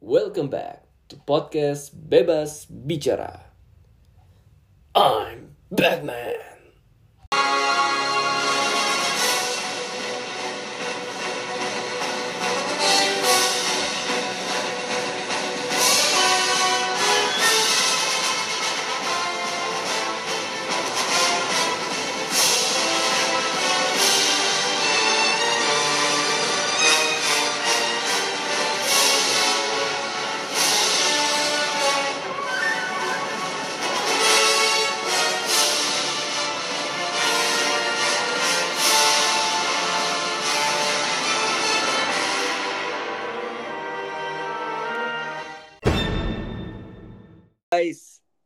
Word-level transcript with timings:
Welcome 0.00 0.46
back 0.46 0.86
to 1.10 1.16
podcast 1.16 1.90
Bebas 1.90 2.70
Bicara. 2.70 3.50
I'm 4.94 5.58
Batman. 5.74 6.57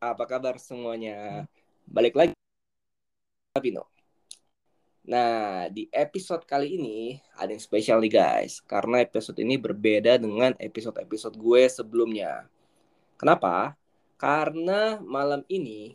Apa 0.03 0.27
kabar 0.27 0.59
semuanya? 0.59 1.47
Balik 1.87 2.19
lagi 2.19 2.35
Pino. 3.63 3.87
Nah, 5.07 5.71
di 5.71 5.87
episode 5.95 6.43
kali 6.43 6.75
ini 6.75 7.23
ada 7.39 7.55
yang 7.55 7.63
spesial 7.63 8.03
nih 8.03 8.19
guys, 8.19 8.59
karena 8.67 8.99
episode 8.99 9.39
ini 9.39 9.55
berbeda 9.55 10.19
dengan 10.19 10.59
episode-episode 10.59 11.39
gue 11.39 11.71
sebelumnya. 11.71 12.51
Kenapa? 13.15 13.79
Karena 14.19 14.99
malam 14.99 15.47
ini 15.47 15.95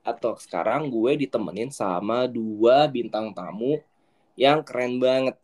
atau 0.00 0.40
sekarang 0.40 0.88
gue 0.88 1.28
ditemenin 1.28 1.68
sama 1.68 2.24
dua 2.24 2.88
bintang 2.88 3.36
tamu 3.36 3.76
yang 4.40 4.64
keren 4.64 4.96
banget. 4.96 5.36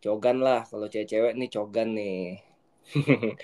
Cogan 0.00 0.40
lah, 0.40 0.64
kalau 0.64 0.88
cewek-cewek 0.88 1.36
nih 1.36 1.50
cogan 1.52 1.88
nih. 1.92 2.40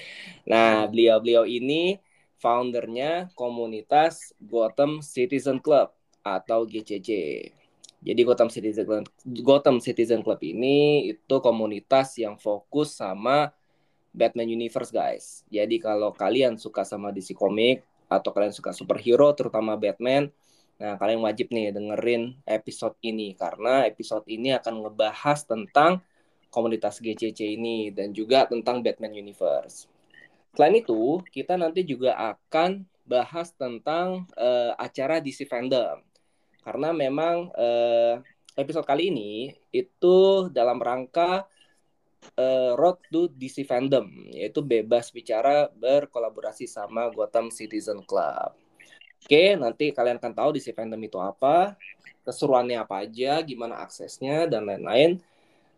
nah, 0.51 0.89
beliau-beliau 0.89 1.45
ini 1.45 2.01
foundernya 2.41 3.29
komunitas 3.37 4.33
Gotham 4.41 5.05
Citizen 5.05 5.61
Club 5.61 5.93
atau 6.25 6.65
GCC. 6.65 7.09
Jadi 8.01 8.21
Gotham 8.25 8.49
Citizen 8.49 8.89
Club, 8.89 9.05
Gotham 9.45 9.77
Citizen 9.77 10.25
Club 10.25 10.41
ini 10.41 11.13
itu 11.13 11.37
komunitas 11.45 12.17
yang 12.17 12.41
fokus 12.41 12.97
sama 12.97 13.53
Batman 14.17 14.49
Universe 14.49 14.89
guys. 14.89 15.45
Jadi 15.53 15.77
kalau 15.77 16.17
kalian 16.17 16.57
suka 16.57 16.81
sama 16.83 17.13
DC 17.13 17.37
Comic 17.37 17.85
atau 18.09 18.33
kalian 18.33 18.57
suka 18.57 18.73
superhero 18.73 19.31
terutama 19.37 19.77
Batman, 19.77 20.33
nah 20.81 20.97
kalian 20.97 21.21
wajib 21.21 21.53
nih 21.53 21.77
dengerin 21.77 22.41
episode 22.49 22.97
ini 23.05 23.37
karena 23.37 23.85
episode 23.85 24.25
ini 24.33 24.57
akan 24.57 24.81
ngebahas 24.89 25.45
tentang 25.45 26.01
komunitas 26.49 27.05
GCC 27.05 27.55
ini 27.61 27.93
dan 27.93 28.17
juga 28.17 28.49
tentang 28.49 28.81
Batman 28.81 29.13
Universe. 29.13 29.90
Selain 30.55 30.75
itu, 30.75 31.23
kita 31.31 31.55
nanti 31.55 31.87
juga 31.87 32.17
akan 32.17 32.83
bahas 33.07 33.51
tentang 33.55 34.27
uh, 34.39 34.75
acara 34.79 35.23
DC 35.23 35.47
Fandom. 35.47 36.03
Karena 36.61 36.95
memang 36.95 37.51
uh, 37.55 38.21
episode 38.55 38.87
kali 38.87 39.11
ini 39.11 39.55
itu 39.71 40.47
dalam 40.53 40.79
rangka 40.79 41.47
uh, 42.37 42.73
Road 42.77 43.01
to 43.09 43.31
DC 43.35 43.65
Fandom, 43.67 44.07
yaitu 44.31 44.61
bebas 44.61 45.11
bicara 45.11 45.71
berkolaborasi 45.73 46.69
sama 46.69 47.09
Gotham 47.11 47.49
Citizen 47.49 48.03
Club. 48.05 48.55
Oke, 49.21 49.55
nanti 49.57 49.93
kalian 49.93 50.17
akan 50.17 50.33
tahu 50.33 50.49
DC 50.57 50.73
Fandom 50.73 51.01
itu 51.01 51.21
apa, 51.21 51.77
keseruannya 52.25 52.81
apa 52.81 53.05
aja, 53.05 53.41
gimana 53.45 53.85
aksesnya, 53.85 54.49
dan 54.49 54.65
lain-lain. 54.65 55.21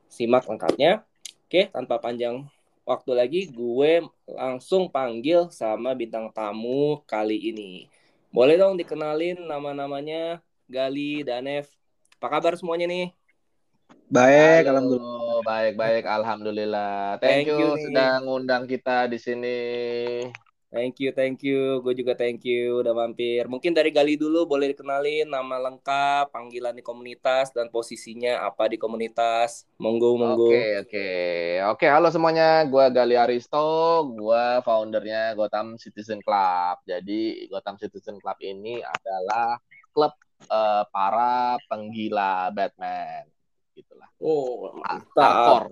Simak 0.06 0.46
lengkapnya. 0.46 1.02
Oke, 1.48 1.68
tanpa 1.68 1.98
panjang 1.98 2.46
waktu 2.82 3.10
lagi 3.14 3.40
gue 3.50 4.02
langsung 4.26 4.90
panggil 4.90 5.50
sama 5.54 5.94
bintang 5.94 6.30
tamu 6.34 7.02
kali 7.06 7.38
ini. 7.38 7.86
Boleh 8.32 8.56
dong 8.56 8.80
dikenalin 8.80 9.44
nama-namanya 9.44 10.40
Gali, 10.66 11.20
Danev. 11.22 11.68
Apa 12.16 12.38
kabar 12.38 12.56
semuanya 12.56 12.88
nih? 12.88 13.12
Baik, 14.08 14.64
Halo. 14.64 14.72
alhamdulillah. 14.72 15.40
Baik, 15.42 15.74
baik, 15.74 16.04
alhamdulillah. 16.04 17.18
Thank, 17.18 17.48
thank 17.48 17.48
you, 17.48 17.60
you 17.60 17.82
sudah 17.88 18.10
ngundang 18.24 18.64
kita 18.64 19.10
di 19.10 19.18
sini. 19.18 19.58
Thank 20.72 21.04
you, 21.04 21.12
thank 21.12 21.44
you. 21.44 21.84
Gue 21.84 21.92
juga 21.92 22.16
thank 22.16 22.48
you 22.48 22.80
udah 22.80 22.96
mampir. 22.96 23.44
Mungkin 23.44 23.76
dari 23.76 23.92
Gali 23.92 24.16
dulu 24.16 24.48
boleh 24.48 24.72
dikenalin 24.72 25.28
nama 25.28 25.60
lengkap, 25.68 26.32
panggilan 26.32 26.72
di 26.72 26.80
komunitas 26.80 27.52
dan 27.52 27.68
posisinya 27.68 28.40
apa 28.48 28.72
di 28.72 28.80
komunitas. 28.80 29.68
Monggo, 29.76 30.16
monggo. 30.16 30.48
Oke, 30.48 30.56
okay, 30.56 30.70
oke. 30.72 30.88
Okay. 30.88 31.20
Oke, 31.68 31.76
okay, 31.84 31.88
halo 31.92 32.08
semuanya. 32.08 32.64
Gue 32.64 32.88
Gali 32.88 33.20
Aristo, 33.20 34.00
gue 34.16 34.44
foundernya 34.64 35.36
Gotham 35.36 35.76
Citizen 35.76 36.24
Club. 36.24 36.80
Jadi 36.88 37.52
Gotham 37.52 37.76
Citizen 37.76 38.16
Club 38.16 38.40
ini 38.40 38.80
adalah 38.80 39.60
klub 39.92 40.16
uh, 40.48 40.88
para 40.88 41.60
penggila 41.68 42.48
Batman. 42.48 43.28
Gitulah. 43.76 44.08
Oh, 44.16 44.72
mantap. 44.80 45.68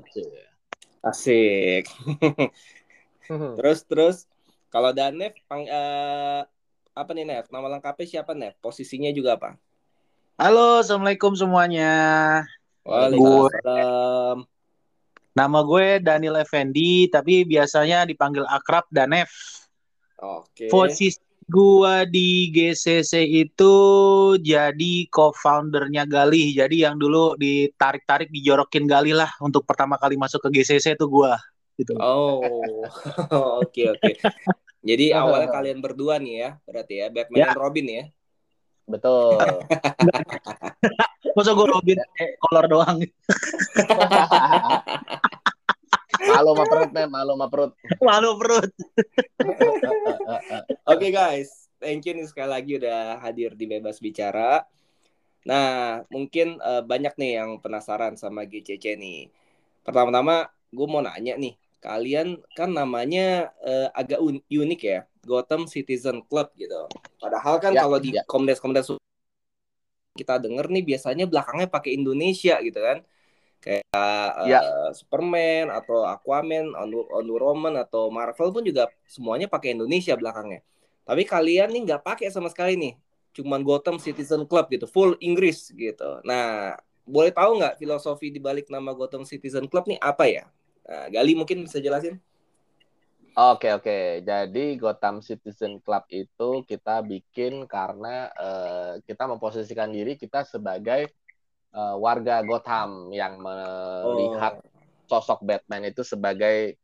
Asik. 1.00 1.88
terus 3.56 3.86
terus 3.88 4.16
kalau 4.70 4.94
Danef, 4.94 5.34
pang, 5.50 5.66
uh, 5.66 6.47
apa 6.94 7.10
nih 7.10 7.26
Nev? 7.26 7.47
Nama 7.50 7.66
lengkapnya 7.76 8.06
siapa 8.06 8.32
Nev? 8.38 8.54
Posisinya 8.62 9.10
juga 9.10 9.34
apa? 9.34 9.58
Halo, 10.38 10.81
assalamualaikum 10.81 11.34
semuanya. 11.34 11.92
Waalaikumsalam. 12.86 14.47
Nama 15.34 15.59
gue 15.62 15.86
Daniel 16.00 16.38
Effendi, 16.38 17.10
tapi 17.10 17.42
biasanya 17.44 18.06
dipanggil 18.06 18.47
akrab 18.47 18.86
Danef. 18.94 19.30
Oke. 20.22 20.70
Posisi 20.70 21.19
gue 21.50 21.94
di 22.06 22.54
GCC 22.54 23.26
itu 23.26 23.75
jadi 24.38 24.94
co-foundernya 25.10 26.06
Galih. 26.06 26.54
Jadi 26.54 26.86
yang 26.86 26.94
dulu 26.94 27.34
ditarik-tarik 27.34 28.30
dijorokin 28.30 28.86
Galih 28.86 29.19
lah 29.19 29.30
untuk 29.42 29.66
pertama 29.66 29.98
kali 29.98 30.14
masuk 30.14 30.47
ke 30.47 30.62
GCC 30.62 30.94
itu 30.94 31.06
gue 31.10 31.32
gitu. 31.80 31.96
Oh, 31.96 32.44
oke 32.44 32.60
oke. 33.32 33.72
Okay, 33.72 33.86
okay. 33.91 34.14
Jadi 34.80 35.12
awalnya 35.12 35.48
kalian 35.52 35.80
berdua 35.84 36.16
nih 36.20 36.34
ya, 36.41 36.50
berarti 36.64 36.94
ya 37.04 37.06
Batman 37.12 37.36
ya. 37.36 37.46
dan 37.52 37.60
Robin 37.60 37.86
ya. 37.88 38.04
Betul. 38.91 39.38
Masa 41.36 41.50
gue 41.54 41.66
Robin 41.68 41.98
eh, 42.00 42.30
kolor 42.42 42.66
doang. 42.66 42.98
malu 46.20 46.52
sama 46.52 46.64
perut, 46.68 46.91
men. 46.92 47.08
Malu 47.08 47.32
sama 47.36 47.46
perut. 47.48 47.72
Malu 48.02 48.30
perut. 48.36 48.70
Oke 49.41 50.76
okay, 50.84 51.10
guys, 51.14 51.70
thank 51.78 52.04
you 52.04 52.12
nih 52.16 52.26
sekali 52.26 52.50
lagi 52.50 52.72
udah 52.80 53.22
hadir 53.22 53.54
di 53.54 53.64
Bebas 53.68 54.02
Bicara. 54.02 54.64
Nah, 55.48 56.04
mungkin 56.12 56.60
uh, 56.60 56.84
banyak 56.84 57.16
nih 57.16 57.41
yang 57.41 57.62
penasaran 57.64 58.18
sama 58.20 58.44
GCC 58.44 59.00
nih. 59.00 59.32
Pertama-tama, 59.80 60.52
gue 60.68 60.86
mau 60.88 61.00
nanya 61.00 61.41
nih, 61.41 61.56
kalian 61.80 62.36
kan 62.52 62.70
namanya 62.70 63.50
uh, 63.64 63.88
agak 63.96 64.20
unik 64.48 64.80
ya 64.84 65.00
Gotham 65.24 65.64
Citizen 65.64 66.20
Club 66.28 66.52
gitu. 66.56 66.88
Padahal 67.16 67.56
kan 67.60 67.72
ya, 67.72 67.84
kalau 67.84 67.96
di 68.00 68.12
ya. 68.16 68.24
komunitas-komunitas 68.28 68.96
kita 70.16 70.36
denger 70.36 70.68
nih 70.68 70.84
biasanya 70.84 71.24
belakangnya 71.24 71.68
pakai 71.68 71.96
Indonesia 71.96 72.60
gitu 72.60 72.80
kan. 72.80 73.00
Kayak 73.60 74.28
ya. 74.48 74.60
uh, 74.60 74.91
Superman 74.96 75.68
atau 75.68 76.04
Aquaman, 76.08 76.72
Wonder 77.12 77.42
Woman 77.44 77.74
atau 77.76 78.08
Marvel 78.08 78.52
pun 78.52 78.64
juga 78.64 78.88
semuanya 79.04 79.48
pakai 79.48 79.77
Indonesia 79.77 80.16
belakangnya. 80.16 80.65
Tapi 81.04 81.24
kalian 81.24 81.72
nih 81.72 81.82
nggak 81.88 82.03
pakai 82.04 82.28
sama 82.32 82.48
sekali 82.48 82.77
nih. 82.77 82.94
Cuman 83.36 83.60
Gotham 83.65 84.00
Citizen 84.00 84.48
Club 84.48 84.68
gitu 84.72 84.88
full 84.88 85.16
Inggris 85.21 85.72
gitu. 85.72 86.21
Nah 86.24 86.77
boleh 87.04 87.32
tahu 87.32 87.60
nggak 87.60 87.77
filosofi 87.80 88.32
di 88.32 88.41
balik 88.41 88.68
nama 88.68 88.92
Gotham 88.92 89.24
Citizen 89.24 89.68
Club 89.68 89.88
nih 89.88 90.00
apa 90.00 90.24
ya 90.28 90.44
Nah, 90.91 91.07
Gali 91.07 91.39
mungkin 91.39 91.63
bisa 91.63 91.78
jelasin? 91.78 92.19
Oke 93.39 93.71
oke, 93.71 94.27
jadi 94.27 94.65
Gotham 94.75 95.22
Citizen 95.22 95.78
Club 95.78 96.03
itu 96.10 96.66
kita 96.66 96.98
bikin 97.07 97.63
karena 97.71 98.27
uh, 98.34 98.98
kita 99.07 99.31
memposisikan 99.31 99.95
diri 99.95 100.19
kita 100.19 100.42
sebagai 100.42 101.15
uh, 101.71 101.95
warga 101.95 102.42
Gotham 102.42 103.15
yang 103.15 103.39
melihat 103.39 104.59
oh. 104.59 104.66
sosok 105.07 105.47
Batman 105.47 105.87
itu 105.87 106.03
sebagai 106.03 106.75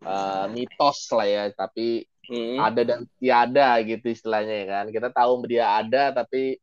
uh, 0.00 0.48
mitos 0.48 1.12
lah 1.12 1.28
ya, 1.28 1.44
tapi 1.52 2.08
hmm. 2.24 2.56
ada 2.56 2.80
dan 2.80 3.00
tiada 3.20 3.76
gitu 3.84 4.16
istilahnya 4.16 4.54
ya 4.64 4.66
kan. 4.80 4.86
Kita 4.88 5.08
tahu 5.12 5.44
dia 5.44 5.76
ada 5.76 6.08
tapi 6.08 6.56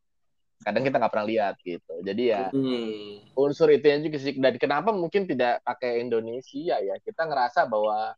kadang 0.64 0.82
kita 0.82 0.96
nggak 0.96 1.12
pernah 1.12 1.28
lihat 1.28 1.54
gitu 1.60 1.94
jadi 2.00 2.22
ya 2.24 2.42
hmm. 2.50 3.36
unsur 3.36 3.68
itu 3.68 3.84
yang 3.84 4.00
juga 4.02 4.18
sih 4.18 4.34
dan 4.40 4.56
kenapa 4.56 4.90
mungkin 4.90 5.28
tidak 5.28 5.60
pakai 5.62 6.00
Indonesia 6.00 6.80
ya 6.80 6.96
kita 7.04 7.28
ngerasa 7.28 7.68
bahwa 7.68 8.16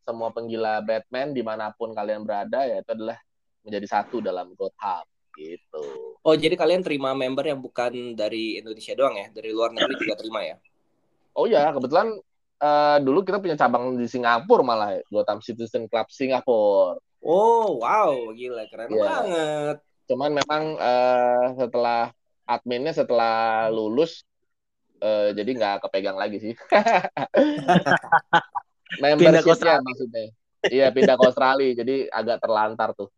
semua 0.00 0.32
penggila 0.32 0.80
Batman 0.80 1.34
di 1.34 1.42
mana 1.44 1.74
pun 1.74 1.92
kalian 1.92 2.24
berada 2.24 2.64
ya 2.64 2.80
itu 2.80 2.90
adalah 2.94 3.18
menjadi 3.66 3.86
satu 4.00 4.24
dalam 4.24 4.56
Gotham 4.56 5.04
gitu. 5.36 6.16
Oh, 6.20 6.36
jadi 6.36 6.52
kalian 6.58 6.84
terima 6.84 7.16
member 7.16 7.46
yang 7.48 7.60
bukan 7.60 8.12
dari 8.12 8.60
Indonesia 8.60 8.92
doang 8.92 9.16
ya? 9.16 9.26
Dari 9.32 9.50
luar 9.54 9.72
negeri 9.72 9.94
juga 9.96 10.14
terima 10.20 10.40
ya? 10.44 10.56
Oh 11.32 11.46
ya, 11.48 11.70
kebetulan 11.72 12.12
uh, 12.60 12.98
dulu 13.00 13.24
kita 13.24 13.40
punya 13.40 13.56
cabang 13.56 13.96
di 13.96 14.04
Singapura 14.04 14.60
malah 14.60 15.00
Gotham 15.08 15.40
Citizen 15.40 15.88
Club 15.88 16.08
Singapura. 16.12 17.00
Oh, 17.20 17.80
wow, 17.80 18.32
gila 18.32 18.64
keren 18.68 18.88
yeah. 18.92 19.04
banget. 19.04 19.76
Cuman 20.10 20.34
memang 20.34 20.74
uh, 20.74 21.54
setelah 21.54 22.10
adminnya 22.42 22.90
setelah 22.90 23.70
lulus 23.70 24.26
uh, 24.98 25.30
jadi 25.30 25.50
nggak 25.54 25.86
kepegang 25.86 26.18
lagi 26.18 26.42
sih. 26.42 26.54
Membershipnya 29.02 29.78
maksudnya. 29.78 30.34
Iya 30.66 30.90
pindah 30.90 31.16
ke 31.16 31.24
Australia 31.24 31.72
jadi 31.72 32.10
agak 32.10 32.42
terlantar 32.42 32.92
tuh 32.92 33.08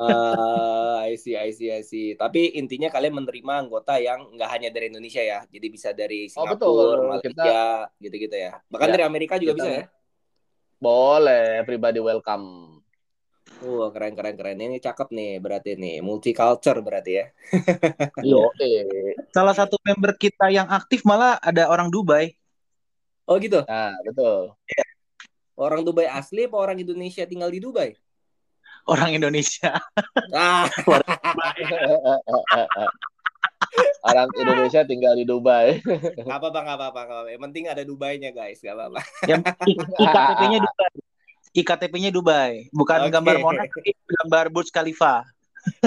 uh, 0.00 0.96
I 1.04 1.14
see, 1.20 1.36
I 1.36 1.50
see, 1.52 1.70
I 1.70 1.82
see. 1.84 2.16
Tapi 2.16 2.56
intinya 2.56 2.88
kalian 2.88 3.14
menerima 3.14 3.52
anggota 3.66 4.00
yang 4.00 4.34
nggak 4.34 4.50
hanya 4.50 4.68
dari 4.72 4.90
Indonesia 4.90 5.20
ya. 5.20 5.44
Jadi 5.48 5.66
bisa 5.68 5.92
dari 5.92 6.26
oh, 6.28 6.32
Singapura, 6.32 7.00
oh, 7.00 7.08
Malaysia, 7.16 7.88
gitu-gitu 8.00 8.36
ya. 8.36 8.52
Bahkan 8.70 8.88
ya, 8.88 8.92
dari 8.96 9.04
Amerika 9.04 9.34
juga 9.36 9.52
kita... 9.56 9.64
bisa 9.64 9.70
ya. 9.70 9.84
Boleh, 10.80 11.64
everybody 11.64 12.00
welcome. 12.00 12.73
Wah, 13.62 13.88
keren 13.94 14.18
keren 14.18 14.34
keren. 14.34 14.58
Ini 14.58 14.82
cakep 14.82 15.14
nih 15.14 15.38
berarti 15.38 15.78
nih, 15.78 16.02
multicultural 16.02 16.82
berarti 16.82 17.22
ya. 17.22 17.26
Yo, 18.26 18.50
eh. 18.58 19.14
Salah 19.30 19.54
satu 19.54 19.78
member 19.86 20.18
kita 20.18 20.50
yang 20.50 20.66
aktif 20.66 21.06
malah 21.06 21.38
ada 21.38 21.70
orang 21.70 21.92
Dubai. 21.92 22.34
Oh 23.30 23.38
gitu. 23.38 23.62
Nah, 23.68 23.94
betul. 24.02 24.58
Orang 25.54 25.86
Dubai 25.86 26.10
asli 26.10 26.50
apa 26.50 26.58
orang 26.58 26.82
Indonesia 26.82 27.22
tinggal 27.22 27.52
di 27.52 27.62
Dubai? 27.62 27.94
orang 28.88 29.16
Indonesia. 29.16 29.78
Ah. 30.34 30.66
orang 34.08 34.28
Indonesia 34.34 34.82
tinggal 34.84 35.14
di 35.14 35.22
Dubai. 35.24 35.78
Gak 36.20 36.26
apa-apa, 36.26 36.58
gak 36.60 36.76
apa-apa, 36.76 37.00
gak 37.06 37.14
apa-apa. 37.14 37.30
Yang 37.30 37.42
penting 37.48 37.64
ada 37.70 37.82
Dubainya 37.86 38.34
guys, 38.34 38.58
gak 38.60 38.74
apa-apa. 38.74 39.00
Yang 39.30 39.42
IKTP-nya 40.02 40.58
Dubai. 40.60 41.13
IKTP-nya 41.54 42.10
Dubai, 42.10 42.66
bukan 42.74 43.06
okay. 43.06 43.12
gambar 43.14 43.36
Monas, 43.38 43.70
gambar 44.10 44.44
Burj 44.50 44.74
Khalifa. 44.74 45.22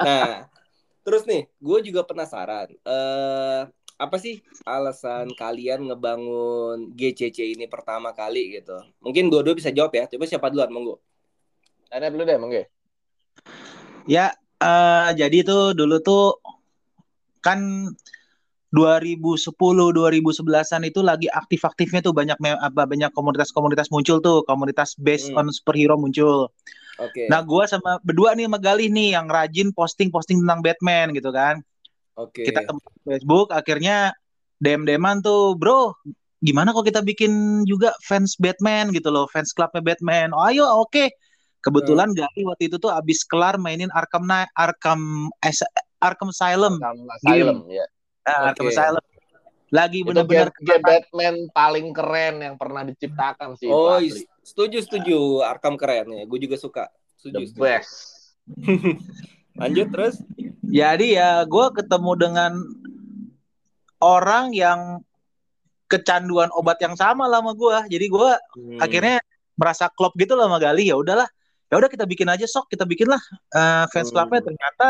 nah, 0.00 0.48
terus 1.04 1.28
nih, 1.28 1.44
gue 1.60 1.78
juga 1.92 2.00
penasaran. 2.08 2.72
Uh, 2.82 3.68
apa 3.96 4.16
sih 4.20 4.44
alasan 4.64 5.32
kalian 5.36 5.92
ngebangun 5.92 6.96
GCC 6.96 7.52
ini 7.52 7.68
pertama 7.68 8.16
kali 8.16 8.60
gitu? 8.60 8.80
Mungkin 9.04 9.28
dua-dua 9.28 9.52
bisa 9.52 9.68
jawab 9.68 9.92
ya. 9.92 10.08
Coba 10.08 10.24
siapa 10.24 10.48
duluan, 10.48 10.72
monggo. 10.72 10.96
Ada 11.92 12.08
dulu 12.08 12.24
deh, 12.24 12.40
monggo. 12.40 12.64
Ya, 14.08 14.32
uh, 14.64 15.12
jadi 15.12 15.44
itu 15.44 15.76
dulu 15.76 16.00
tuh 16.00 16.40
kan 17.44 17.92
2010 18.76 19.56
2011-an 19.56 20.82
itu 20.84 21.00
lagi 21.00 21.32
aktif-aktifnya 21.32 22.04
tuh 22.04 22.12
banyak 22.12 22.36
apa 22.36 22.84
banyak 22.84 23.08
komunitas-komunitas 23.16 23.88
muncul 23.88 24.20
tuh, 24.20 24.44
komunitas 24.44 24.92
based 25.00 25.32
hmm. 25.32 25.40
on 25.40 25.48
superhero 25.48 25.96
muncul. 25.96 26.52
Oke. 27.00 27.24
Okay. 27.24 27.26
Nah, 27.32 27.40
gua 27.40 27.64
sama 27.64 27.96
berdua 28.04 28.36
nih 28.36 28.44
sama 28.44 28.60
Galih 28.60 28.92
nih 28.92 29.16
yang 29.16 29.32
rajin 29.32 29.72
posting-posting 29.72 30.44
tentang 30.44 30.60
Batman 30.60 31.16
gitu 31.16 31.32
kan. 31.32 31.64
Oke. 32.20 32.44
Okay. 32.44 32.52
Kita 32.52 32.68
ketemu 32.68 32.80
Facebook, 33.08 33.48
akhirnya 33.52 33.96
DM-DMan 34.60 35.24
tuh, 35.24 35.56
bro, 35.56 35.96
gimana 36.44 36.72
kok 36.72 36.84
kita 36.84 37.00
bikin 37.00 37.64
juga 37.64 37.96
fans 38.04 38.36
Batman 38.36 38.92
gitu 38.92 39.08
loh, 39.08 39.28
fans 39.28 39.56
clubnya 39.56 39.80
Batman. 39.80 40.36
Oh, 40.36 40.44
ayo, 40.44 40.68
oke. 40.68 40.92
Okay. 40.92 41.08
Kebetulan 41.64 42.14
hmm. 42.14 42.18
Gali 42.22 42.42
waktu 42.46 42.62
itu 42.70 42.76
tuh 42.78 42.94
abis 42.94 43.26
kelar 43.26 43.58
mainin 43.58 43.90
Arkham 43.90 44.22
Knight, 44.22 44.52
Arkham 44.54 45.32
Arkham 45.98 46.28
Asylum. 46.30 46.78
Arkham 46.78 47.08
Asylum, 47.20 47.58
ya. 47.66 47.84
Nah, 48.26 48.34
okay. 48.34 48.48
Arkham 48.50 48.66
Asylum. 48.74 49.04
Lagi 49.66 49.98
benar-benar 50.06 50.50
game, 50.62 50.82
Batman 50.82 51.36
paling 51.50 51.90
keren 51.90 52.38
yang 52.38 52.54
pernah 52.54 52.86
diciptakan 52.86 53.58
sih. 53.58 53.66
Oh, 53.66 53.98
setuju 54.42 54.78
setuju. 54.82 55.42
Arkham 55.42 55.74
keren 55.74 56.06
ya. 56.10 56.22
Gue 56.26 56.38
juga 56.38 56.54
suka. 56.58 56.86
Setuju, 57.18 57.34
The 57.34 57.46
setuju. 57.50 57.62
best. 57.62 57.92
Lanjut 59.60 59.86
terus. 59.90 60.14
Jadi 60.66 61.18
ya 61.18 61.42
gue 61.46 61.66
ketemu 61.74 62.12
dengan 62.14 62.52
orang 64.02 64.54
yang 64.54 65.02
kecanduan 65.86 66.50
obat 66.54 66.78
yang 66.82 66.94
sama 66.94 67.26
lah 67.26 67.42
sama 67.42 67.52
gue. 67.54 67.76
Jadi 67.98 68.06
gue 68.06 68.30
hmm. 68.58 68.78
akhirnya 68.82 69.18
merasa 69.58 69.90
klop 69.90 70.14
gitu 70.14 70.38
lah 70.38 70.46
sama 70.46 70.58
Gali. 70.62 70.90
Ya 70.90 70.96
udahlah, 70.98 71.26
ya 71.70 71.74
udah 71.78 71.90
kita 71.90 72.06
bikin 72.06 72.30
aja 72.30 72.46
sok, 72.46 72.70
kita 72.70 72.86
bikin 72.86 73.10
lah 73.10 73.22
uh, 73.54 73.90
fans 73.90 74.10
hmm. 74.10 74.14
clubnya. 74.14 74.40
Ternyata 74.46 74.88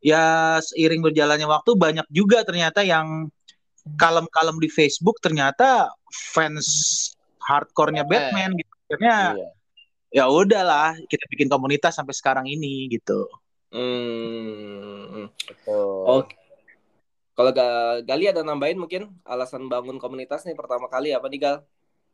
ya 0.00 0.56
seiring 0.60 1.02
berjalannya 1.02 1.48
waktu 1.48 1.72
banyak 1.74 2.06
juga 2.12 2.44
ternyata 2.46 2.84
yang 2.84 3.30
kalem-kalem 3.94 4.58
di 4.58 4.66
Facebook 4.66 5.22
ternyata 5.22 5.86
fans 6.34 6.66
hardcore-nya 7.46 8.02
Batman 8.02 8.58
gitu. 8.58 8.72
Akhirnya 8.86 9.18
iya. 9.38 9.48
ya 10.22 10.24
udahlah 10.26 10.98
kita 11.06 11.24
bikin 11.30 11.46
komunitas 11.46 11.94
sampai 11.94 12.14
sekarang 12.14 12.46
ini 12.50 12.90
gitu. 12.90 13.30
Hmm. 13.70 15.30
Oh. 15.70 16.22
Oke. 16.22 16.34
Kalau 17.36 17.52
Gali 18.00 18.24
ada 18.32 18.40
nambahin 18.40 18.80
mungkin 18.80 19.12
alasan 19.28 19.68
bangun 19.68 20.00
komunitas 20.00 20.48
nih 20.48 20.56
pertama 20.56 20.88
kali 20.88 21.12
apa 21.12 21.28
nih 21.28 21.40
Gal? 21.42 21.56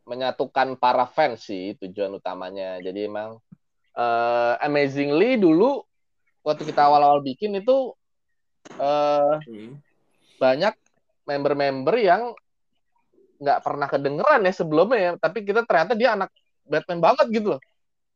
Menyatukan 0.02 0.74
para 0.82 1.06
fans 1.06 1.46
sih 1.46 1.78
tujuan 1.78 2.10
utamanya. 2.18 2.82
Jadi 2.82 3.06
emang 3.06 3.38
uh, 3.94 4.54
amazingly 4.58 5.38
dulu 5.38 5.86
waktu 6.42 6.62
kita 6.66 6.86
awal-awal 6.86 7.22
bikin 7.22 7.54
itu 7.58 7.94
uh, 8.78 9.38
hmm. 9.42 9.78
banyak 10.38 10.74
member-member 11.26 11.94
yang 11.98 12.34
nggak 13.42 13.58
pernah 13.62 13.88
kedengeran 13.90 14.46
ya 14.46 14.52
sebelumnya 14.54 14.98
ya, 14.98 15.10
tapi 15.18 15.42
kita 15.42 15.66
ternyata 15.66 15.98
dia 15.98 16.14
anak 16.14 16.30
Batman 16.62 17.02
banget 17.02 17.26
gitu 17.34 17.58
loh. 17.58 17.62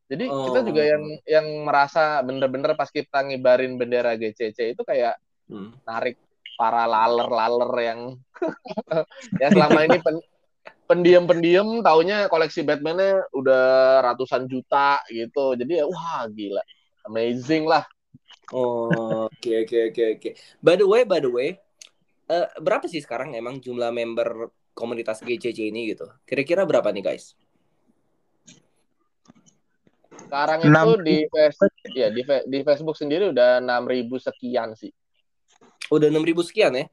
Jadi 0.07 0.31
oh. 0.31 0.51
kita 0.51 0.63
juga 0.63 0.83
yang 0.87 1.05
yang 1.27 1.47
merasa 1.67 2.23
bener-bener 2.23 2.79
pas 2.79 2.87
kita 2.87 3.27
ngibarin 3.27 3.75
bendera 3.75 4.15
GCC 4.15 4.79
itu 4.79 4.83
kayak 4.87 5.19
hmm. 5.51 5.83
narik 5.83 6.15
para 6.55 6.87
laler-laler 6.87 7.73
yang 7.83 8.01
yang 9.43 9.51
selama 9.51 9.83
ini 9.83 9.99
pen, 9.99 10.17
pendiam-pendiam 10.87 11.83
taunya 11.83 12.31
koleksi 12.31 12.63
Batman-nya 12.63 13.27
udah 13.35 13.67
ratusan 14.07 14.47
juta 14.47 15.03
gitu. 15.11 15.59
Jadi 15.59 15.83
ya 15.83 15.85
wah 15.91 16.31
gila. 16.31 16.63
Amazing 17.11 17.67
lah. 17.67 17.83
Oh, 18.55 19.27
oke 19.27 19.51
oke 19.67 19.79
oke 19.91 20.03
oke. 20.19 20.31
By 20.63 20.79
the 20.79 20.87
way, 20.87 21.03
by 21.03 21.19
the 21.19 21.31
way, 21.31 21.59
uh, 22.31 22.47
berapa 22.63 22.87
sih 22.87 23.03
sekarang 23.03 23.35
emang 23.35 23.59
jumlah 23.59 23.91
member 23.91 24.55
komunitas 24.71 25.19
GCC 25.25 25.75
ini 25.75 25.91
gitu? 25.91 26.07
Kira-kira 26.23 26.63
berapa 26.63 26.87
nih 26.95 27.03
guys? 27.03 27.35
Sekarang 30.27 30.59
itu 30.63 30.91
di 31.07 31.17
Facebook 31.31 31.95
ya 31.95 32.09
di, 32.11 32.23
di 32.27 32.59
Facebook 32.67 32.99
sendiri 32.99 33.31
udah 33.35 33.59
6000 33.63 34.27
sekian 34.31 34.69
sih. 34.79 34.91
Udah 35.91 36.07
6000 36.11 36.47
sekian 36.47 36.73
ya. 36.75 36.87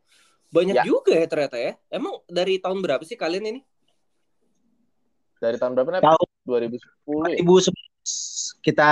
Banyak 0.53 0.75
ya. 0.81 0.83
juga 0.85 1.13
ya 1.17 1.25
ternyata 1.29 1.57
ya. 1.57 1.77
Emang 1.89 2.21
dari 2.29 2.57
tahun 2.61 2.81
berapa 2.81 3.01
sih 3.05 3.17
kalian 3.17 3.45
ini? 3.49 3.61
Dari 5.41 5.57
tahun 5.57 5.73
berapa 5.77 6.01
nih? 6.01 6.01
Tahun 6.01 6.29
2010 6.45 7.37
ya? 7.37 7.37
2011 7.45 7.92
kita 8.63 8.91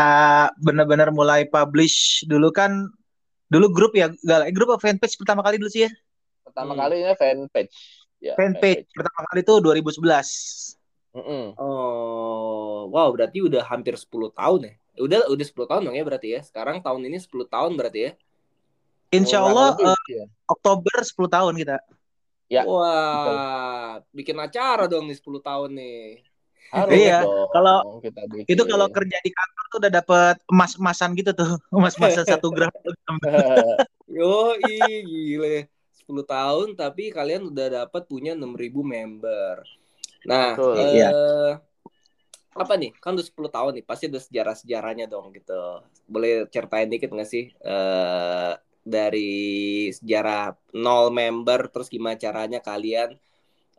benar-benar 0.59 1.11
mulai 1.15 1.47
publish 1.47 2.27
dulu 2.27 2.51
kan 2.51 2.87
dulu 3.51 3.67
grup 3.71 3.93
ya 3.95 4.11
eh, 4.11 4.51
grup 4.55 4.75
apa 4.75 4.91
fanpage 4.91 5.19
pertama 5.19 5.43
kali 5.43 5.59
dulu 5.59 5.71
sih 5.71 5.87
ya? 5.87 5.91
Pertama 6.47 6.75
hmm. 6.75 6.79
kalinya 6.79 7.13
fanpage. 7.19 7.75
Ya, 8.21 8.33
fanpage. 8.37 8.87
fanpage 8.87 8.91
pertama 8.95 9.19
kali 9.31 9.41
itu 9.43 9.53
2011. 9.59 10.79
Mm 11.11 11.23
-mm. 11.27 11.45
Oh, 11.59 12.87
wow 12.87 13.11
berarti 13.11 13.43
udah 13.43 13.67
hampir 13.67 13.99
10 13.99 14.31
tahun 14.31 14.59
ya. 14.71 14.73
Udah 15.03 15.19
udah 15.27 15.45
10 15.45 15.67
tahun 15.67 15.81
dong 15.83 15.95
ya 15.99 16.03
berarti 16.07 16.27
ya. 16.35 16.39
Sekarang 16.39 16.79
tahun 16.79 17.03
ini 17.11 17.19
10 17.19 17.47
tahun 17.51 17.71
berarti 17.75 17.99
ya. 17.99 18.11
Insya 19.11 19.43
Allah 19.43 19.75
oh, 19.75 19.91
uh, 19.91 20.03
ya. 20.07 20.23
Oktober 20.47 20.97
10 21.03 21.11
tahun 21.27 21.53
kita. 21.59 21.77
Ya. 22.47 22.63
Wah, 22.67 22.83
betul. 22.83 23.35
bikin 24.15 24.37
acara 24.39 24.87
dong 24.87 25.07
nih 25.11 25.19
10 25.19 25.39
tahun 25.43 25.69
nih. 25.75 26.23
Harus 26.71 26.95
iya, 26.95 27.19
kalau 27.51 27.99
kita 27.99 28.23
itu 28.47 28.63
kalau 28.63 28.87
kerja 28.87 29.17
di 29.19 29.31
kantor 29.35 29.63
tuh 29.67 29.77
udah 29.83 29.91
dapet 29.91 30.35
emas-emasan 30.47 31.11
gitu 31.19 31.31
tuh, 31.35 31.51
emas-emasan 31.75 32.23
satu 32.23 32.47
gram. 32.55 32.71
Yo, 34.07 34.55
gile. 34.63 35.67
10 36.07 36.27
tahun 36.27 36.67
tapi 36.75 37.07
kalian 37.11 37.51
udah 37.51 37.87
dapat 37.87 38.03
punya 38.07 38.35
6000 38.35 38.83
member. 38.83 39.63
Nah, 40.27 40.55
eh, 40.59 40.87
iya. 40.99 41.09
apa 42.51 42.73
nih? 42.75 42.91
Kan 42.99 43.15
udah 43.15 43.27
10 43.27 43.47
tahun 43.47 43.71
nih, 43.79 43.85
pasti 43.87 44.11
ada 44.11 44.19
sejarah-sejarahnya 44.19 45.07
dong 45.07 45.31
gitu. 45.31 45.83
Boleh 46.07 46.47
ceritain 46.51 46.87
dikit 46.91 47.15
nggak 47.15 47.29
sih 47.29 47.51
eh, 47.51 48.51
dari 48.83 49.87
sejarah 49.91 50.55
nol 50.75 51.15
member, 51.15 51.71
terus 51.71 51.87
gimana 51.87 52.19
caranya 52.19 52.59
kalian 52.59 53.15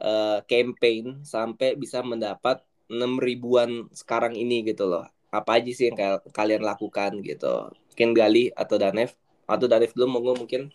uh, 0.03 0.39
campaign 0.47 1.23
sampai 1.23 1.79
bisa 1.79 2.03
mendapat 2.03 2.63
enam 2.93 3.17
ribuan 3.17 3.89
sekarang 3.97 4.37
ini 4.37 4.61
gitu 4.69 4.85
loh. 4.85 5.09
Apa 5.33 5.59
aja 5.59 5.73
sih 5.73 5.89
yang 5.89 6.21
kalian 6.31 6.61
lakukan 6.61 7.25
gitu? 7.25 7.73
Mungkin 7.93 8.09
Gali 8.13 8.53
atau 8.53 8.77
Danef 8.77 9.17
atau 9.49 9.65
Danef 9.65 9.97
belum 9.97 10.13
mau 10.13 10.37
mungkin? 10.37 10.69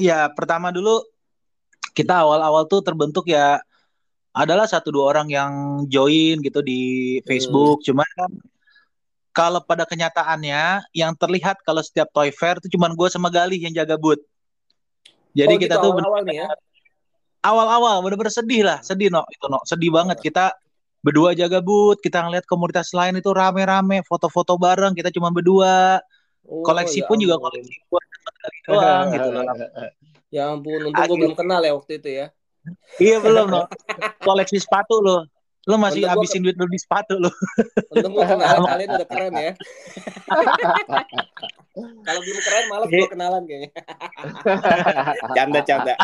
Ya 0.00 0.32
pertama 0.32 0.72
dulu 0.72 1.04
kita 1.92 2.24
awal-awal 2.24 2.64
tuh 2.68 2.80
terbentuk 2.80 3.28
ya 3.28 3.60
adalah 4.36 4.68
satu 4.68 4.92
dua 4.92 5.16
orang 5.16 5.28
yang 5.32 5.52
join 5.88 6.40
gitu 6.44 6.60
di 6.60 6.80
Facebook. 7.24 7.80
Hmm. 7.80 7.86
Cuman 7.92 8.08
kan 8.16 8.30
kalau 9.36 9.60
pada 9.64 9.84
kenyataannya 9.84 10.92
yang 10.96 11.12
terlihat 11.16 11.60
kalau 11.64 11.84
setiap 11.84 12.08
toy 12.12 12.32
fair 12.32 12.56
itu 12.60 12.72
cuman 12.76 12.96
gue 12.96 13.08
sama 13.12 13.28
Galih 13.28 13.60
yang 13.60 13.72
jaga 13.72 13.96
booth. 14.00 14.20
Jadi 15.36 15.54
oh, 15.56 15.60
kita 15.60 15.76
gitu, 15.76 15.84
tuh 15.84 15.92
awal-awal 15.92 16.24
nih 16.24 16.40
ya. 16.40 16.48
Awal-awal 17.46 18.02
bener-bener 18.02 18.34
sedih 18.34 18.62
lah, 18.66 18.78
sedih 18.82 19.06
no 19.06 19.22
itu 19.30 19.46
no, 19.46 19.62
sedih 19.62 19.94
banget 19.94 20.18
kita 20.18 20.50
berdua 20.98 21.30
jaga 21.38 21.62
booth, 21.62 22.02
kita 22.02 22.26
ngeliat 22.26 22.42
komunitas 22.50 22.90
lain 22.90 23.22
itu 23.22 23.30
rame-rame, 23.30 24.02
foto-foto 24.02 24.58
bareng, 24.58 24.98
kita 24.98 25.14
cuma 25.14 25.30
berdua. 25.30 26.02
Oh, 26.42 26.66
koleksi 26.66 27.02
ya 27.02 27.06
pun 27.06 27.18
juga 27.22 27.38
koleksi 27.38 27.74
buat 27.86 28.06
doang 28.66 29.06
gitu 29.14 29.28
loh. 29.30 29.44
Ya 30.34 30.50
ampun, 30.50 30.90
untung 30.90 31.06
gue 31.06 31.16
belum 31.22 31.38
kenal 31.38 31.62
ya 31.62 31.70
waktu 31.78 32.02
itu 32.02 32.10
ya 32.10 32.26
iya 32.98 33.16
belum 33.22 33.46
lo. 33.50 33.64
Koleksi 34.26 34.58
sepatu 34.58 34.98
lo. 35.02 35.26
Lo 35.66 35.82
masih 35.82 36.06
Untung 36.06 36.22
habisin 36.22 36.46
duit 36.46 36.54
beli 36.54 36.78
sepatu 36.78 37.18
lo. 37.18 37.26
Untung 37.90 38.14
gue 38.14 38.22
kenal 38.22 38.62
kalian 38.70 38.90
udah 38.94 39.08
keren 39.10 39.34
ya. 39.34 39.52
Kalau 42.06 42.20
belum 42.22 42.40
keren 42.40 42.64
malah 42.70 42.86
gue 42.86 43.08
kenalan 43.10 43.42
kayaknya. 43.50 43.70
Canda-canda. 45.36 45.94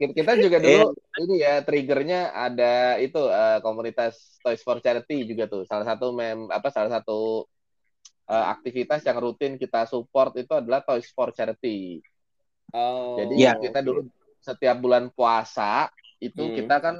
kita 0.00 0.32
juga 0.40 0.56
dulu 0.64 0.96
ini 1.20 1.44
ya 1.44 1.60
triggernya 1.60 2.32
ada 2.32 2.96
itu 2.96 3.20
uh, 3.20 3.60
komunitas 3.60 4.40
Toys 4.40 4.64
for 4.64 4.80
Charity 4.80 5.28
juga 5.28 5.44
tuh 5.44 5.68
salah 5.68 5.84
satu 5.84 6.16
mem 6.16 6.48
apa 6.48 6.72
salah 6.72 6.88
satu 6.88 7.44
uh, 8.24 8.46
aktivitas 8.48 9.04
yang 9.04 9.20
rutin 9.20 9.60
kita 9.60 9.84
support 9.84 10.32
itu 10.40 10.56
adalah 10.56 10.80
Toys 10.80 11.12
for 11.12 11.36
Charity. 11.36 12.00
Oh. 12.72 13.20
Jadi 13.20 13.44
ya. 13.44 13.60
kita 13.60 13.84
dulu 13.84 14.08
setiap 14.40 14.80
bulan 14.80 15.12
puasa 15.12 15.92
itu 16.16 16.48
hmm. 16.48 16.64
kita 16.64 16.80
kan 16.80 16.96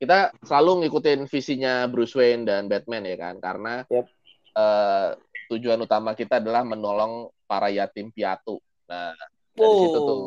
kita 0.00 0.32
selalu 0.40 0.88
ngikutin 0.88 1.28
visinya 1.28 1.84
Bruce 1.92 2.16
Wayne 2.16 2.48
dan 2.48 2.72
Batman 2.72 3.04
ya 3.04 3.16
kan 3.20 3.36
karena 3.36 3.84
yep. 3.92 4.08
uh, 4.56 5.12
tujuan 5.52 5.76
utama 5.84 6.16
kita 6.16 6.40
adalah 6.40 6.64
menolong 6.64 7.28
para 7.44 7.68
yatim 7.68 8.08
piatu. 8.08 8.56
Nah 8.88 9.12
dari 9.52 9.68
oh. 9.68 9.80
situ 9.84 9.98
tuh 10.00 10.20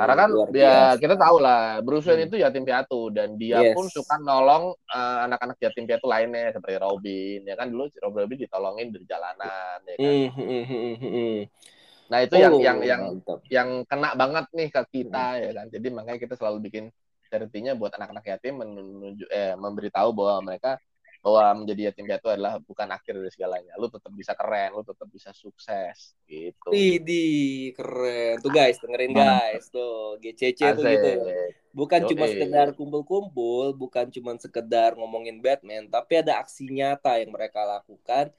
karena 0.00 0.14
kan 0.16 0.30
ya 0.56 0.96
kita 0.96 1.12
tahu 1.12 1.36
lah 1.44 1.84
Bruce 1.84 2.08
Wayne 2.08 2.24
hmm. 2.24 2.28
itu 2.32 2.36
yatim 2.40 2.64
piatu 2.64 3.12
dan 3.12 3.36
dia 3.36 3.60
yes. 3.60 3.76
pun 3.76 3.84
suka 3.92 4.16
nolong 4.16 4.72
uh, 4.72 5.18
anak-anak 5.28 5.60
yatim 5.60 5.84
piatu 5.84 6.08
lainnya 6.08 6.56
seperti 6.56 6.80
Robin 6.80 7.44
ya 7.44 7.52
kan 7.60 7.68
dulu 7.68 7.84
Robin 8.00 8.32
ditolongin 8.32 8.96
dari 8.96 9.04
jalanan 9.04 9.78
ya 9.84 9.96
kan. 10.00 10.12
Hmm, 10.40 10.64
hmm, 10.64 10.96
hmm. 10.96 11.36
Nah 12.10 12.18
itu 12.24 12.34
oh, 12.34 12.40
yang 12.40 12.56
yang 12.58 12.78
yang 12.80 13.02
yang 13.52 13.68
kena 13.84 14.16
banget 14.16 14.48
nih 14.56 14.68
ke 14.72 14.82
kita 14.88 15.26
hmm. 15.36 15.42
ya 15.44 15.50
kan. 15.52 15.66
Jadi 15.68 15.86
makanya 15.92 16.18
kita 16.18 16.34
selalu 16.40 16.58
bikin 16.64 16.84
charity 17.30 17.70
buat 17.78 17.94
anak-anak 17.94 18.26
yatim 18.26 18.58
menuju 18.58 19.24
eh 19.30 19.54
memberitahu 19.54 20.10
bahwa 20.10 20.50
mereka 20.50 20.82
bahwa 21.20 21.62
menjadi 21.62 21.92
yatim 21.92 22.08
piatu 22.08 22.32
adalah 22.32 22.56
bukan 22.64 22.88
akhir 22.88 23.12
dari 23.12 23.28
segalanya. 23.28 23.76
Lu 23.76 23.92
tetap 23.92 24.08
bisa 24.16 24.32
keren, 24.32 24.72
lu 24.72 24.80
tetap 24.80 25.04
bisa 25.12 25.30
sukses 25.36 26.16
gitu. 26.24 26.72
Idi 26.72 27.70
keren. 27.76 28.40
Tuh 28.40 28.48
guys, 28.48 28.80
dengerin 28.80 29.12
guys. 29.12 29.68
Tuh 29.68 30.16
GCC 30.16 30.64
Asik. 30.64 30.80
tuh 30.80 30.84
gitu. 30.88 31.10
Bukan 31.76 32.00
cuma 32.08 32.24
sekedar 32.24 32.72
kumpul-kumpul, 32.72 33.76
bukan 33.76 34.08
cuma 34.08 34.32
sekedar 34.40 34.96
ngomongin 34.96 35.38
Batman, 35.44 35.86
tapi 35.86 36.24
ada 36.24 36.40
aksi 36.40 36.66
nyata 36.66 37.20
yang 37.20 37.30
mereka 37.30 37.62
lakukan 37.68 38.32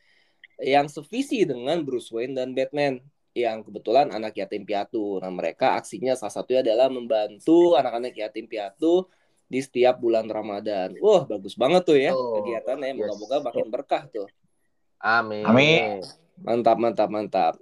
yang 0.60 0.90
sevisi 0.90 1.46
dengan 1.46 1.82
Bruce 1.86 2.10
Wayne 2.12 2.38
dan 2.38 2.52
Batman 2.52 3.00
yang 3.32 3.64
kebetulan 3.64 4.12
anak 4.12 4.36
yatim 4.36 4.68
piatu. 4.68 5.20
Nah, 5.24 5.32
mereka 5.32 5.80
aksinya 5.80 6.16
salah 6.20 6.34
satunya 6.36 6.62
adalah 6.64 6.92
membantu 6.92 7.80
anak-anak 7.80 8.14
yatim 8.16 8.46
piatu 8.48 9.08
di 9.52 9.60
setiap 9.60 10.00
bulan 10.00 10.28
Ramadan. 10.28 10.96
Wah, 11.00 11.28
bagus 11.28 11.56
banget 11.60 11.84
tuh 11.84 11.98
ya 12.00 12.12
oh, 12.16 12.40
kegiatannya. 12.40 12.96
Moga-moga 12.96 13.38
yes. 13.40 13.46
makin 13.52 13.68
berkah 13.68 14.04
tuh. 14.08 14.28
Amin. 15.02 15.44
Amin. 15.44 16.04
Mantap, 16.40 16.78
mantap, 16.80 17.10
mantap. 17.12 17.56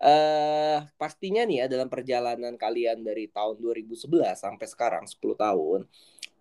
Uh, 0.00 0.80
pastinya 0.96 1.44
nih 1.44 1.60
ya 1.60 1.66
dalam 1.68 1.92
perjalanan 1.92 2.56
kalian 2.56 3.04
dari 3.04 3.28
tahun 3.28 3.60
2011 3.60 4.32
sampai 4.32 4.64
sekarang 4.64 5.04
10 5.04 5.20
tahun 5.36 5.84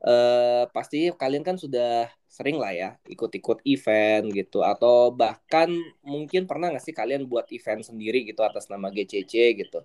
uh, 0.04 0.64
pasti 0.72 1.12
kalian 1.16 1.44
kan 1.44 1.56
sudah 1.60 2.08
sering 2.30 2.62
lah 2.62 2.72
ya 2.72 2.90
ikut-ikut 3.10 3.66
event 3.66 4.30
gitu 4.32 4.62
atau 4.64 5.12
bahkan 5.12 5.68
mungkin 6.06 6.46
pernah 6.46 6.72
nggak 6.72 6.84
sih 6.84 6.96
kalian 6.96 7.26
buat 7.26 7.50
event 7.52 7.84
sendiri 7.84 8.24
gitu 8.24 8.46
atas 8.46 8.70
nama 8.70 8.88
GCC 8.94 9.60
gitu. 9.60 9.84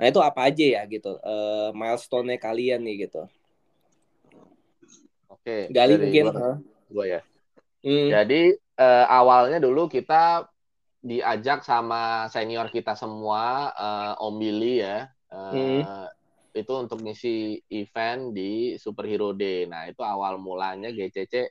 Nah 0.00 0.08
itu 0.08 0.18
apa 0.24 0.48
aja 0.48 0.80
ya 0.80 0.82
gitu 0.88 1.20
uh, 1.20 1.70
milestone-nya 1.76 2.40
kalian 2.40 2.80
nih 2.82 3.06
gitu. 3.08 3.28
Oke. 5.28 5.68
Gali 5.70 6.00
mungkin. 6.00 6.24
Gue 6.88 7.06
ya. 7.18 7.20
Hmm. 7.82 8.08
Jadi 8.08 8.56
uh, 8.78 9.06
awalnya 9.10 9.60
dulu 9.60 9.86
kita 9.90 10.48
diajak 11.02 11.66
sama 11.66 12.30
senior 12.30 12.70
kita 12.70 12.94
semua 12.94 13.74
uh, 13.74 14.12
Om 14.22 14.34
Billy 14.38 14.80
ya. 14.80 15.10
Uh, 15.28 15.52
hmm 15.52 16.11
itu 16.52 16.72
untuk 16.76 17.00
ngisi 17.00 17.56
event 17.72 18.36
di 18.36 18.76
Superhero 18.76 19.32
Day. 19.32 19.64
Nah, 19.64 19.88
itu 19.88 20.04
awal 20.04 20.36
mulanya 20.36 20.92
GCC 20.92 21.48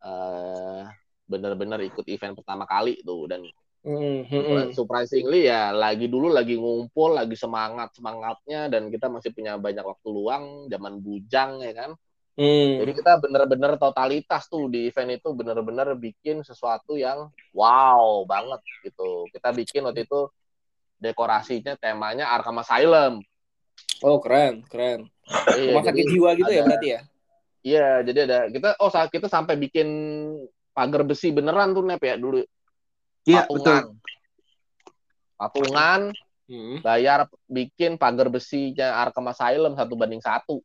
uh, 0.00 0.88
bener-bener 1.26 1.84
ikut 1.84 2.06
event 2.08 2.38
pertama 2.38 2.64
kali 2.64 3.02
tuh 3.02 3.26
dan 3.26 3.42
mm-hmm. 3.82 4.72
surprisingly 4.72 5.50
ya 5.50 5.74
lagi 5.74 6.08
dulu 6.08 6.32
lagi 6.32 6.56
ngumpul, 6.56 7.18
lagi 7.18 7.36
semangat 7.36 7.92
semangatnya 7.98 8.72
dan 8.72 8.88
kita 8.88 9.10
masih 9.10 9.34
punya 9.36 9.58
banyak 9.60 9.84
waktu 9.84 10.08
luang, 10.08 10.70
zaman 10.72 11.02
bujang 11.02 11.60
ya 11.60 11.74
kan. 11.76 11.90
Mm. 12.36 12.84
Jadi 12.84 12.92
kita 13.00 13.12
bener-bener 13.16 13.80
totalitas 13.80 14.44
tuh 14.52 14.68
di 14.68 14.92
event 14.92 15.16
itu 15.16 15.28
bener-bener 15.32 15.96
bikin 15.96 16.44
sesuatu 16.44 16.96
yang 16.96 17.32
wow 17.56 18.24
banget 18.28 18.60
gitu. 18.84 19.24
Kita 19.32 19.56
bikin 19.56 19.88
waktu 19.88 20.04
itu 20.04 20.28
dekorasinya 21.00 21.76
temanya 21.80 22.32
Arkham 22.32 22.60
Asylum. 22.60 23.24
Oh 24.04 24.20
keren, 24.20 24.64
keren. 24.68 25.08
Iya, 25.56 25.72
Rumah 25.72 25.84
sakit 25.84 26.04
jiwa 26.06 26.30
gitu 26.36 26.50
ya 26.50 26.52
ada, 26.52 26.60
ya 26.60 26.62
berarti 26.68 26.88
ya? 26.88 27.00
Iya, 27.66 27.88
jadi 28.06 28.18
ada 28.30 28.38
kita 28.52 28.68
oh 28.78 28.90
saat 28.92 29.08
kita 29.10 29.26
sampai 29.26 29.58
bikin 29.58 29.88
pagar 30.70 31.02
besi 31.02 31.32
beneran 31.32 31.72
tuh 31.72 31.82
Nep 31.82 32.02
ya 32.04 32.14
dulu. 32.14 32.44
Iya, 33.26 33.42
betul. 33.50 33.98
Patungan, 35.36 36.14
hmm. 36.46 36.80
bayar 36.80 37.26
bikin 37.50 37.98
pagar 37.98 38.30
besinya 38.30 39.02
Arkham 39.02 39.26
Asylum 39.26 39.74
satu 39.74 39.98
banding 39.98 40.22
satu. 40.22 40.62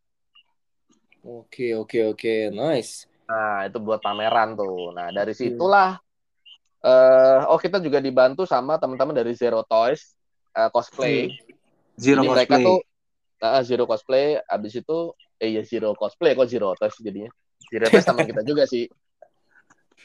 Oke, 1.21 1.73
oke, 1.73 2.13
oke. 2.13 2.35
Nice. 2.53 3.09
Nah, 3.25 3.65
itu 3.65 3.77
buat 3.81 4.03
pameran 4.03 4.53
tuh. 4.53 4.93
Nah, 4.93 5.09
dari 5.09 5.33
situlah 5.33 5.97
hmm. 5.97 6.85
uh, 6.85 7.39
oh 7.49 7.57
kita 7.57 7.81
juga 7.81 7.97
dibantu 7.97 8.45
sama 8.45 8.77
teman-teman 8.77 9.17
dari 9.17 9.33
Zero 9.33 9.65
Toys 9.65 10.13
uh, 10.53 10.69
cosplay. 10.69 11.33
Hmm. 11.33 11.35
Zero 11.97 12.21
Jadi 12.21 12.29
cosplay. 12.29 12.45
mereka 12.45 12.55
tuh 12.61 12.79
uh, 13.41 13.61
Zero 13.65 13.89
cosplay 13.89 14.37
abis 14.45 14.79
itu 14.79 15.13
eh 15.41 15.57
ya 15.57 15.61
Zero 15.65 15.97
cosplay 15.97 16.37
kok 16.37 16.47
Zero 16.47 16.77
Toys 16.77 16.95
jadinya. 17.01 17.33
Zero 17.67 17.85
Toys 17.89 18.05
sama 18.05 18.23
kita 18.23 18.45
juga 18.45 18.69
sih. 18.69 18.85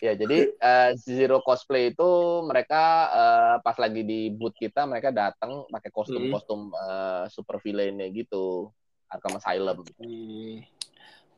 Ya 0.01 0.13
jadi 0.13 0.53
uh, 0.61 0.91
Zero 0.97 1.41
cosplay 1.41 1.93
itu 1.93 2.11
mereka 2.45 2.83
uh, 3.13 3.55
pas 3.65 3.77
lagi 3.81 4.05
di 4.05 4.29
booth 4.29 4.57
kita 4.57 4.85
mereka 4.85 5.09
datang 5.09 5.65
pakai 5.73 5.89
kostum-kostum 5.89 6.73
uh, 6.77 7.25
super 7.33 7.63
villainnya 7.63 8.09
gitu. 8.13 8.73
Arkham 9.07 9.39
Asylum. 9.39 9.87
Hmm. 10.03 10.67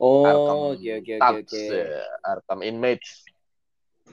oh 0.01 0.73
oke 0.73 0.91
oke 1.03 1.15
oke 1.21 1.63
Arkham 2.25 2.63
Inmates 2.65 3.28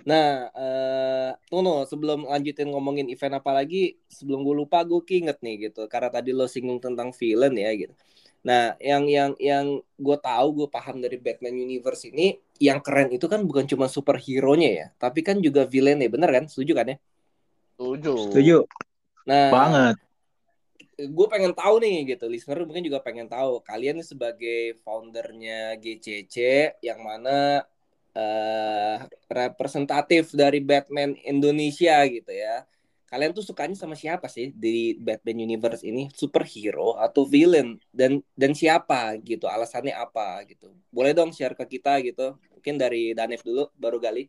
Nah, 0.04 0.52
uh, 0.52 1.32
Tono, 1.48 1.88
sebelum 1.88 2.28
lanjutin 2.28 2.70
ngomongin 2.70 3.08
event 3.08 3.40
apa 3.40 3.56
lagi, 3.56 3.96
sebelum 4.12 4.44
gue 4.44 4.56
lupa 4.66 4.84
gue 4.84 5.02
keinget 5.02 5.40
nih 5.40 5.72
gitu, 5.72 5.88
karena 5.88 6.12
tadi 6.12 6.36
lo 6.36 6.46
singgung 6.46 6.84
tentang 6.84 7.16
villain 7.16 7.56
ya 7.56 7.72
gitu. 7.74 7.94
Nah, 8.46 8.78
yang 8.78 9.10
yang 9.10 9.32
yang 9.42 9.82
gue 9.98 10.18
tahu, 10.22 10.48
gue 10.62 10.68
paham 10.70 11.02
dari 11.02 11.18
Batman 11.18 11.58
Universe 11.58 12.06
ini, 12.14 12.38
yang 12.62 12.78
keren 12.86 13.10
itu 13.10 13.26
kan 13.26 13.42
bukan 13.42 13.66
cuma 13.66 13.90
superhero-nya 13.90 14.70
ya, 14.70 14.88
tapi 15.02 15.26
kan 15.26 15.42
juga 15.42 15.66
villain 15.66 15.98
ya, 15.98 16.10
bener 16.12 16.30
kan? 16.30 16.46
Setuju 16.46 16.78
kan 16.78 16.86
ya? 16.94 16.98
Setuju. 17.74 18.14
Setuju. 18.30 18.58
Nah, 19.26 19.50
banget. 19.50 19.96
Gue 20.96 21.28
pengen 21.28 21.58
tahu 21.58 21.82
nih 21.82 22.16
gitu, 22.16 22.30
listener 22.30 22.62
mungkin 22.64 22.86
juga 22.86 23.02
pengen 23.02 23.26
tahu, 23.26 23.66
kalian 23.66 24.06
sebagai 24.06 24.78
foundernya 24.86 25.82
GCC, 25.82 26.38
yang 26.86 27.02
mana 27.02 27.66
uh, 28.14 28.85
representatif 29.30 30.34
dari 30.34 30.62
Batman 30.62 31.18
Indonesia 31.26 32.02
gitu 32.06 32.32
ya. 32.32 32.66
kalian 33.06 33.32
tuh 33.32 33.46
sukanya 33.46 33.78
sama 33.78 33.96
siapa 33.96 34.28
sih 34.28 34.52
di 34.52 34.98
Batman 35.00 35.48
Universe 35.48 35.86
ini? 35.88 36.12
Superhero 36.12 37.00
atau 37.00 37.24
villain? 37.24 37.80
Dan 37.94 38.20
dan 38.36 38.52
siapa 38.52 39.16
gitu? 39.24 39.48
Alasannya 39.48 39.96
apa 39.96 40.44
gitu? 40.50 40.74
Boleh 40.92 41.16
dong 41.16 41.32
share 41.32 41.56
ke 41.56 41.64
kita 41.80 42.02
gitu. 42.04 42.36
Mungkin 42.52 42.76
dari 42.76 43.16
Danef 43.16 43.46
dulu 43.46 43.72
baru 43.78 44.04
Gali. 44.04 44.28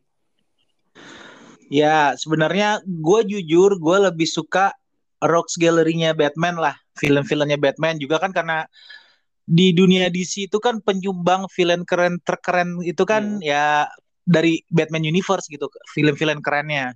Ya 1.67 2.15
sebenarnya 2.15 2.79
gue 2.85 3.21
jujur 3.27 3.75
gue 3.75 3.97
lebih 4.07 4.29
suka 4.29 4.71
Rocks 5.19 5.59
Gallery-nya 5.59 6.15
Batman 6.15 6.55
lah. 6.55 6.77
Film-filmnya 6.95 7.59
Batman 7.59 7.99
juga 7.99 8.21
kan 8.23 8.31
karena 8.31 8.63
di 9.47 9.71
dunia 9.71 10.11
DC 10.11 10.51
itu 10.51 10.59
kan 10.59 10.83
penyumbang 10.83 11.47
villain 11.55 11.87
keren 11.87 12.19
terkeren 12.19 12.83
itu 12.83 13.07
kan 13.07 13.39
hmm. 13.39 13.47
ya 13.47 13.87
dari 14.27 14.59
Batman 14.67 15.07
Universe 15.07 15.47
gitu 15.47 15.71
film-film 15.95 16.43
kerennya 16.43 16.91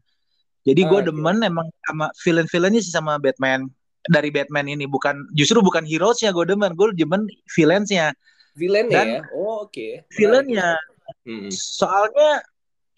jadi 0.68 0.84
gue 0.86 1.00
oh, 1.00 1.06
demen 1.08 1.42
okay. 1.42 1.50
emang 1.50 1.68
sama 1.88 2.06
villain-villainnya 2.22 2.82
sih 2.84 2.94
sama 2.94 3.18
Batman 3.18 3.72
dari 4.12 4.30
Batman 4.30 4.68
ini 4.68 4.86
bukan 4.86 5.24
justru 5.34 5.64
bukan 5.64 5.88
heroesnya 5.88 6.36
gue 6.36 6.44
demen 6.44 6.76
gue 6.76 6.92
demen 6.94 7.26
villainsnya 7.56 8.12
villainnya 8.60 9.00
Dan 9.00 9.08
ya 9.08 9.22
oh 9.32 9.66
oke 9.66 9.72
okay. 9.72 10.04
villainnya 10.14 10.76
hmm. 11.24 11.50
soalnya 11.50 12.44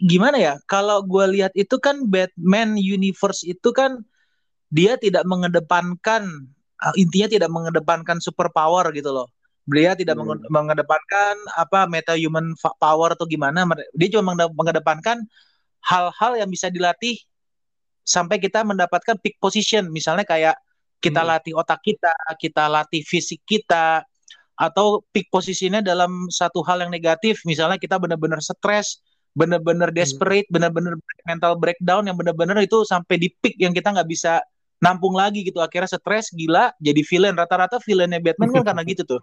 gimana 0.01 0.35
ya 0.41 0.53
kalau 0.65 1.05
gue 1.05 1.39
lihat 1.39 1.53
itu 1.53 1.77
kan 1.77 2.09
Batman 2.09 2.75
Universe 2.75 3.45
itu 3.45 3.69
kan 3.69 4.01
dia 4.73 4.97
tidak 4.97 5.21
mengedepankan 5.29 6.49
uh, 6.81 6.95
intinya 6.97 7.29
tidak 7.29 7.51
mengedepankan 7.53 8.17
super 8.17 8.49
power 8.49 8.89
gitu 8.91 9.13
loh 9.13 9.29
dia 9.63 9.95
tidak 9.95 10.19
hmm. 10.19 10.51
mengedepankan 10.51 11.35
apa 11.55 11.87
meta 11.87 12.13
human 12.19 12.51
power 12.79 13.15
atau 13.15 13.23
gimana 13.23 13.63
dia 13.95 14.09
cuma 14.11 14.35
mengedepankan 14.35 15.23
hal-hal 15.83 16.31
yang 16.35 16.49
bisa 16.51 16.67
dilatih 16.67 17.15
sampai 18.03 18.39
kita 18.43 18.67
mendapatkan 18.67 19.15
peak 19.23 19.39
position 19.39 19.87
misalnya 19.87 20.27
kayak 20.27 20.55
kita 20.99 21.23
hmm. 21.23 21.29
latih 21.31 21.53
otak 21.55 21.79
kita 21.79 22.11
kita 22.35 22.67
latih 22.67 23.03
fisik 23.07 23.39
kita 23.47 24.03
atau 24.59 25.01
peak 25.15 25.31
posisinya 25.31 25.79
dalam 25.79 26.27
satu 26.27 26.59
hal 26.67 26.83
yang 26.83 26.91
negatif 26.91 27.41
misalnya 27.47 27.79
kita 27.79 27.95
benar-benar 27.95 28.43
stres 28.43 28.99
benar-benar 29.33 29.89
hmm. 29.89 29.97
desperate 29.97 30.47
hmm. 30.51 30.55
benar-benar 30.59 30.93
mental 31.23 31.55
breakdown 31.55 32.03
yang 32.03 32.19
benar-benar 32.19 32.59
itu 32.59 32.83
sampai 32.83 33.15
di 33.15 33.31
peak 33.31 33.55
yang 33.57 33.71
kita 33.71 33.95
nggak 33.95 34.07
bisa 34.11 34.43
nampung 34.83 35.15
lagi 35.15 35.47
gitu 35.47 35.63
akhirnya 35.63 35.95
stres 35.95 36.35
gila 36.35 36.75
jadi 36.83 36.99
villain 37.07 37.35
rata-rata 37.39 37.79
villainnya 37.79 38.19
Batman 38.19 38.51
kan 38.51 38.63
karena 38.67 38.83
gitu 38.91 39.07
tuh 39.07 39.21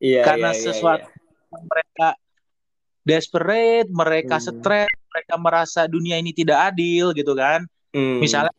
iya, 0.00 0.22
karena 0.22 0.50
iya, 0.50 0.58
iya 0.58 0.64
sesuatu 0.64 1.06
iya. 1.06 1.58
mereka 1.62 2.08
desperate 3.04 3.88
mereka 3.92 4.36
hmm. 4.40 4.46
stres 4.48 4.92
mereka 5.12 5.34
merasa 5.36 5.86
dunia 5.86 6.16
ini 6.18 6.34
tidak 6.34 6.72
adil 6.72 7.12
gitu 7.12 7.36
kan 7.36 7.68
Hmm. 7.94 8.18
Misalnya 8.18 8.50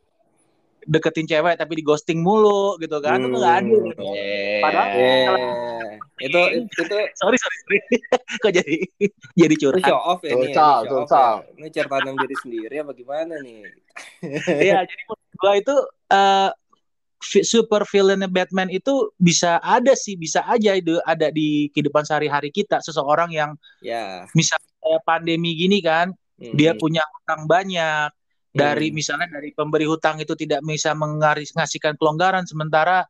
deketin 0.86 1.26
cewek 1.28 1.58
tapi 1.58 1.82
di 1.82 1.84
ghosting 1.84 2.22
mulu 2.22 2.78
gitu 2.78 3.02
kan 3.04 3.20
hmm. 3.20 3.28
itu 3.28 3.36
nggak 3.36 3.56
adil 3.60 3.80
gitu. 3.92 4.02
Yeah. 4.16 4.62
Padahal 4.64 4.88
yeah. 4.96 5.34
itu 6.32 6.42
itu 6.64 6.96
sorry 7.20 7.36
sorry 7.36 7.58
sorry 7.68 7.80
kok 8.44 8.54
jadi 8.56 8.76
jadi 9.36 9.56
curhat. 9.60 9.84
show 9.92 10.00
off 10.00 10.22
ya 10.24 10.32
ini. 10.32 10.56
Ya, 10.56 10.72
show 10.88 11.04
off 11.04 11.12
ya. 11.12 11.28
Ini 11.60 11.68
cerita 11.76 11.96
tentang 12.00 12.18
diri 12.24 12.36
sendiri 12.40 12.76
apa 12.80 12.92
gimana 12.96 13.34
nih? 13.44 13.68
Iya 14.48 14.80
jadi 14.90 15.04
menurut 15.04 15.36
gua 15.36 15.54
itu 15.60 15.76
uh, 16.16 16.50
super 17.26 17.82
villain 17.90 18.22
Batman 18.30 18.70
itu 18.70 19.10
bisa 19.18 19.58
ada 19.66 19.98
sih 19.98 20.14
bisa 20.16 20.46
aja 20.46 20.78
itu 20.78 21.02
ada 21.04 21.34
di 21.34 21.74
kehidupan 21.74 22.06
sehari-hari 22.06 22.54
kita 22.54 22.80
seseorang 22.86 23.34
yang 23.34 23.58
yeah. 23.82 24.30
misalnya 24.38 25.02
pandemi 25.04 25.58
gini 25.58 25.82
kan 25.82 26.14
hmm. 26.38 26.54
dia 26.54 26.78
punya 26.78 27.02
utang 27.24 27.50
banyak 27.50 28.14
dari 28.56 28.88
hmm. 28.90 28.96
misalnya 28.96 29.28
dari 29.28 29.52
pemberi 29.52 29.84
hutang 29.84 30.22
itu 30.24 30.38
tidak 30.38 30.64
bisa 30.64 30.96
mengasihkan 30.96 32.00
kelonggaran 32.00 32.48
sementara 32.48 33.04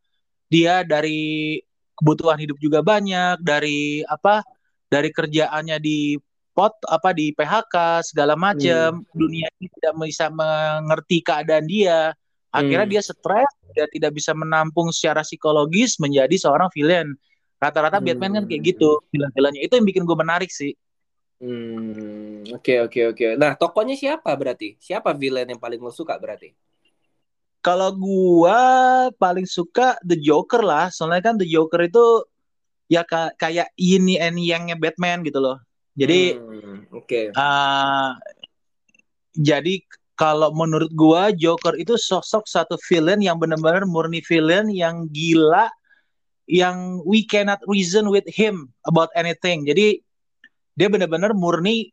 dia 0.50 0.81
dari 0.81 1.60
kebutuhan 1.93 2.39
hidup 2.41 2.57
juga 2.57 2.81
banyak 2.81 3.39
dari 3.43 4.01
apa 4.07 4.41
dari 4.89 5.10
kerjaannya 5.13 5.77
di 5.79 6.17
pot 6.55 6.72
apa 6.88 7.12
di 7.12 7.36
PHK 7.36 8.05
segala 8.15 8.39
macam 8.39 9.03
hmm. 9.03 9.11
dunia 9.11 9.48
ini 9.59 9.68
tidak 9.75 9.94
bisa 10.07 10.31
mengerti 10.31 11.20
keadaan 11.20 11.68
dia 11.68 12.16
akhirnya 12.55 12.87
hmm. 12.87 12.94
dia 12.96 13.01
stres 13.03 13.51
dia 13.75 13.85
tidak 13.91 14.11
bisa 14.15 14.31
menampung 14.31 14.87
secara 14.96 15.22
psikologis 15.22 16.00
menjadi 16.00 16.35
seorang 16.39 16.72
villain 16.72 17.11
rata-rata 17.59 18.00
hmm. 18.00 18.07
Batman 18.07 18.31
kan 18.41 18.46
kayak 18.48 18.61
gitu 18.75 19.03
villain-villainnya 19.11 19.61
itu 19.68 19.74
yang 19.75 19.87
bikin 19.87 20.03
gue 20.07 20.18
menarik 20.18 20.51
sih 20.51 20.72
Hmm, 21.35 22.48
oke 22.48 22.63
okay, 22.63 22.77
oke 22.79 22.96
okay, 22.96 23.03
oke. 23.11 23.18
Okay. 23.20 23.29
Nah, 23.35 23.59
tokonya 23.59 24.00
siapa 24.00 24.31
berarti? 24.39 24.79
Siapa 24.79 25.11
villain 25.11 25.44
yang 25.51 25.59
paling 25.59 25.83
lo 25.83 25.91
suka 25.91 26.15
berarti? 26.15 26.55
Kalau 27.59 27.91
gua 27.91 28.59
paling 29.20 29.44
suka 29.44 30.00
The 30.00 30.15
Joker 30.15 30.63
lah, 30.63 30.87
soalnya 30.94 31.33
kan 31.33 31.35
The 31.35 31.50
Joker 31.50 31.83
itu 31.83 32.24
ya 32.87 33.03
kayak 33.35 33.74
ini 33.75 34.15
and 34.15 34.39
yang 34.39 34.72
Batman 34.79 35.27
gitu 35.27 35.44
loh. 35.44 35.59
Jadi 35.91 36.39
hmm, 36.39 36.94
oke. 36.94 37.03
Okay. 37.03 37.25
Uh, 37.35 38.15
jadi 39.35 39.83
kalau 40.16 40.51
menurut 40.56 40.92
gua 40.96 41.32
Joker 41.36 41.75
itu 41.75 42.00
sosok 42.00 42.48
satu 42.48 42.80
villain 42.88 43.20
yang 43.20 43.36
benar-benar 43.40 43.84
murni 43.88 44.24
villain 44.24 44.72
yang 44.72 45.12
gila 45.12 45.68
yang 46.46 47.01
we 47.04 47.25
cannot 47.25 47.60
reason 47.68 48.08
with 48.08 48.25
him 48.30 48.70
about 48.88 49.10
anything. 49.18 49.66
Jadi 49.68 50.00
dia 50.75 50.88
benar-benar 50.88 51.34
murni 51.36 51.92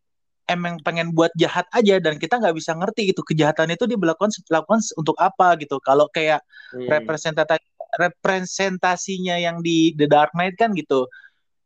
emang 0.51 0.83
pengen 0.83 1.15
buat 1.15 1.31
jahat 1.39 1.65
aja 1.73 2.03
dan 2.03 2.19
kita 2.19 2.43
nggak 2.43 2.57
bisa 2.59 2.75
ngerti 2.75 3.15
gitu 3.15 3.23
kejahatan 3.23 3.73
itu 3.73 3.87
dia 3.87 3.99
melakukan 3.99 4.35
lakukan 4.51 4.83
untuk 4.99 5.15
apa 5.23 5.55
gitu 5.63 5.79
kalau 5.81 6.11
kayak 6.11 6.43
hmm. 6.75 6.91
representasi 6.91 7.63
representasinya 7.97 9.37
yang 9.39 9.61
di 9.63 9.95
The 9.95 10.09
Dark 10.11 10.35
Knight 10.35 10.59
kan 10.59 10.75
gitu 10.75 11.07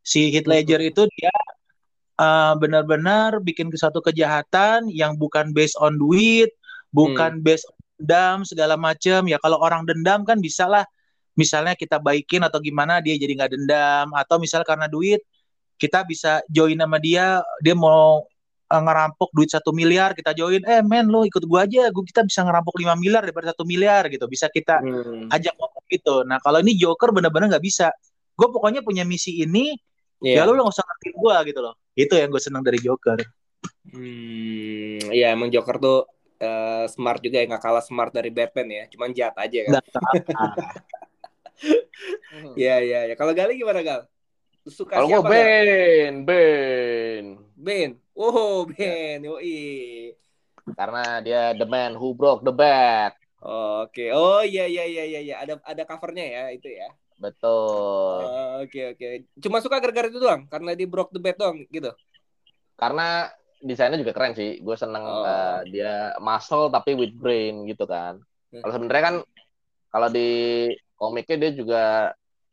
si 0.04 0.28
Heath 0.30 0.46
Ledger 0.46 0.82
hmm. 0.82 0.90
itu 0.92 1.02
dia 1.16 1.32
uh, 2.20 2.54
benar-benar 2.58 3.40
bikin 3.40 3.68
satu 3.72 4.00
kejahatan 4.04 4.88
yang 4.92 5.16
bukan 5.16 5.52
based 5.52 5.76
on 5.80 5.96
duit 5.96 6.52
bukan 6.92 7.40
hmm. 7.40 7.44
based 7.44 7.68
on 7.68 7.76
dendam 7.96 8.44
segala 8.44 8.76
macam 8.76 9.24
ya 9.24 9.40
kalau 9.40 9.58
orang 9.60 9.88
dendam 9.88 10.22
kan 10.22 10.38
bisa 10.38 10.68
lah. 10.68 10.84
Misalnya 11.36 11.76
kita 11.76 12.00
baikin 12.00 12.40
atau 12.40 12.56
gimana 12.64 13.00
dia 13.04 13.12
jadi 13.16 13.32
nggak 13.36 13.52
dendam. 13.52 14.06
Atau 14.16 14.40
misal 14.40 14.64
karena 14.64 14.88
duit 14.88 15.20
kita 15.76 16.04
bisa 16.08 16.40
join 16.48 16.76
sama 16.80 16.96
dia 16.96 17.44
dia 17.60 17.76
mau 17.76 18.24
uh, 18.72 18.82
ngerampok 18.84 19.36
duit 19.36 19.52
satu 19.52 19.68
miliar 19.76 20.16
kita 20.16 20.32
join 20.32 20.64
eh 20.64 20.80
men 20.80 21.08
lo 21.12 21.28
ikut 21.28 21.44
gua 21.44 21.68
aja. 21.68 21.92
Gua 21.92 22.04
kita 22.04 22.24
bisa 22.24 22.40
ngerampok 22.40 22.80
5 22.80 22.96
miliar 22.96 23.20
daripada 23.24 23.52
satu 23.52 23.68
miliar 23.68 24.08
gitu. 24.08 24.24
Bisa 24.28 24.48
kita 24.48 24.80
hmm. 24.80 25.28
ajak 25.32 25.54
ngomong 25.56 25.84
gitu. 25.92 26.24
Nah 26.24 26.40
kalau 26.40 26.60
ini 26.64 26.72
Joker 26.76 27.12
bener-bener 27.12 27.52
nggak 27.52 27.64
bisa. 27.64 27.92
Gue 28.36 28.52
pokoknya 28.52 28.84
punya 28.84 29.00
misi 29.00 29.40
ini 29.40 29.72
yeah. 30.20 30.44
ya 30.44 30.48
lo 30.48 30.52
nggak 30.56 30.68
usah 30.68 30.84
ngerti 30.84 31.08
gua 31.16 31.40
gitu 31.44 31.60
loh 31.64 31.72
itu 31.96 32.12
yang 32.12 32.28
gue 32.28 32.42
seneng 32.42 32.62
dari 32.62 32.78
Joker 32.78 33.18
hmm 33.90 35.10
iya 35.10 35.32
emang 35.32 35.48
Joker 35.48 35.80
tuh 35.80 35.98
uh, 36.44 36.84
smart 36.86 37.24
juga 37.24 37.40
ya 37.40 37.48
nggak 37.48 37.64
kalah 37.64 37.84
smart 37.84 38.12
dari 38.12 38.28
Batman 38.30 38.68
ya 38.68 38.84
cuman 38.92 39.10
jahat 39.16 39.36
aja 39.40 39.58
kan 39.66 39.82
Iya 42.56 42.74
iya 42.84 43.00
ya. 43.12 43.14
Kalau 43.16 43.32
Gali 43.32 43.56
gimana 43.56 43.80
Gal? 43.80 44.00
Suka 44.66 44.98
Kalau 44.98 45.08
gue 45.08 45.30
Ben, 45.30 46.26
Ben. 46.26 47.24
Ben. 47.54 47.90
Oh, 48.12 48.66
Ben. 48.68 49.24
Yoi. 49.24 50.12
Karena 50.74 51.22
dia 51.22 51.54
the 51.54 51.64
man 51.64 51.94
who 51.94 52.12
broke 52.12 52.42
the 52.42 52.52
bat. 52.52 53.14
Oh, 53.38 53.86
Oke. 53.86 54.10
Okay. 54.10 54.10
Oh 54.10 54.42
iya 54.42 54.66
iya 54.66 54.84
iya 54.84 55.04
iya 55.06 55.20
iya. 55.22 55.34
Ada 55.38 55.62
ada 55.62 55.82
covernya 55.86 56.26
ya 56.26 56.42
itu 56.50 56.66
ya. 56.66 56.90
Betul. 57.16 58.20
Oke 58.20 58.28
oh, 58.28 58.54
oke. 58.60 58.68
Okay, 58.68 58.84
okay. 58.92 59.12
Cuma 59.40 59.64
suka 59.64 59.80
gara-gara 59.80 60.08
itu 60.08 60.20
doang, 60.20 60.44
karena 60.48 60.76
dia 60.76 60.88
broke 60.88 61.12
the 61.12 61.20
bat 61.20 61.36
doang 61.36 61.64
gitu. 61.68 61.90
Karena 62.76 63.32
desainnya 63.64 63.96
juga 63.96 64.12
keren 64.12 64.36
sih. 64.36 64.60
Gue 64.60 64.76
seneng 64.76 65.04
oh. 65.04 65.24
uh, 65.24 65.64
dia 65.68 66.12
muscle 66.20 66.68
tapi 66.68 66.92
with 66.92 67.16
brain 67.16 67.64
gitu 67.64 67.88
kan. 67.88 68.20
Hmm. 68.52 68.60
Kalau 68.60 68.72
sebenarnya 68.76 69.04
kan 69.04 69.16
kalau 69.88 70.08
di 70.12 70.30
komiknya 70.96 71.36
dia 71.40 71.52
juga 71.56 71.82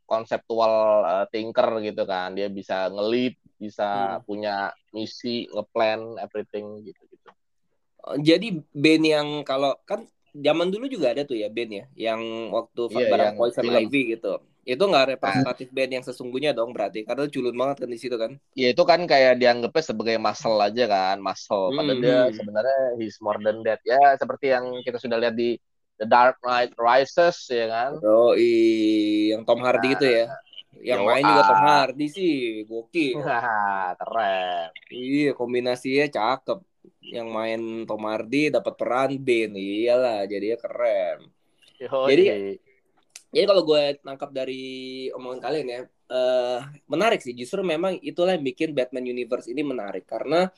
konseptual 0.05 0.73
uh, 1.03 1.25
thinker 1.31 1.79
gitu 1.81 2.03
kan 2.03 2.35
dia 2.35 2.51
bisa 2.51 2.91
ngelit 2.91 3.39
bisa 3.55 4.19
hmm. 4.19 4.27
punya 4.27 4.69
misi 4.91 5.47
ngeplan 5.49 6.19
everything 6.19 6.83
gitu 6.83 7.01
gitu 7.07 7.29
oh, 8.03 8.19
jadi 8.19 8.59
band 8.75 9.03
yang 9.03 9.27
kalau 9.47 9.73
kan 9.87 10.05
zaman 10.35 10.69
dulu 10.69 10.91
juga 10.91 11.15
ada 11.15 11.23
tuh 11.23 11.39
ya 11.39 11.47
band 11.47 11.71
ya 11.71 11.85
yang 11.95 12.21
waktu 12.51 12.81
yeah, 12.91 13.09
barang 13.09 13.33
Poison 13.39 13.63
Ivy 13.63 14.19
gitu 14.19 14.43
itu 14.63 14.79
nggak 14.79 15.19
representatif 15.19 15.67
nah. 15.69 15.75
band 15.75 15.91
yang 15.91 16.05
sesungguhnya 16.07 16.51
dong 16.55 16.71
berarti 16.71 17.03
karena 17.03 17.27
culun 17.27 17.55
banget 17.55 17.83
kan 17.83 17.89
di 17.91 17.99
situ 17.99 18.15
kan 18.15 18.31
ya 18.55 18.71
itu 18.71 18.83
kan 18.87 19.03
kayak 19.03 19.35
dianggapnya 19.35 19.83
sebagai 19.83 20.15
muscle 20.15 20.59
aja 20.63 20.85
kan 20.87 21.17
muscle 21.19 21.67
hmm. 21.71 21.75
padahal 21.75 21.99
dia 21.99 22.19
hmm. 22.23 22.35
sebenarnya 22.39 22.81
he's 22.95 23.17
more 23.19 23.39
than 23.43 23.59
that 23.67 23.83
ya 23.83 24.15
seperti 24.15 24.55
yang 24.55 24.65
kita 24.87 24.95
sudah 25.03 25.19
lihat 25.19 25.35
di 25.35 25.59
The 25.99 26.07
Dark 26.07 26.39
Knight 26.39 26.71
Rises 26.79 27.43
ya 27.51 27.67
kan 27.67 27.91
oh 27.99 28.31
yang 28.39 29.43
Tom 29.43 29.59
Hardy 29.59 29.91
nah, 29.91 29.95
itu 29.99 30.07
ya 30.07 30.25
Yang 30.83 31.05
Yo, 31.05 31.07
main 31.07 31.23
juga 31.23 31.41
ah. 31.45 31.47
Tom 31.47 31.63
Hardy 31.69 32.07
sih, 32.09 32.33
gokil. 32.65 33.21
Keren. 33.21 34.67
Iya, 34.89 35.31
kombinasinya 35.37 36.09
cakep. 36.09 36.59
Yang 37.13 37.27
main 37.29 37.61
Tom 37.85 38.03
Hardy 38.09 38.49
dapat 38.49 38.73
peran 38.73 39.13
Ben, 39.21 39.53
iyalah, 39.53 40.25
jadinya 40.25 40.57
keren. 40.57 41.29
Yoi. 41.77 42.09
Jadi, 42.09 42.23
Jadi 43.33 43.45
kalau 43.49 43.63
gue 43.65 43.81
nangkap 44.05 44.29
dari 44.29 44.63
omongan 45.17 45.41
kalian 45.41 45.67
ya, 45.73 45.81
eh 46.13 46.59
menarik 46.85 47.19
sih. 47.25 47.33
Justru 47.33 47.65
memang 47.65 47.97
itulah 48.05 48.37
yang 48.37 48.45
bikin 48.45 48.69
Batman 48.77 49.05
Universe 49.09 49.49
ini 49.49 49.61
menarik 49.65 50.05
karena 50.05 50.49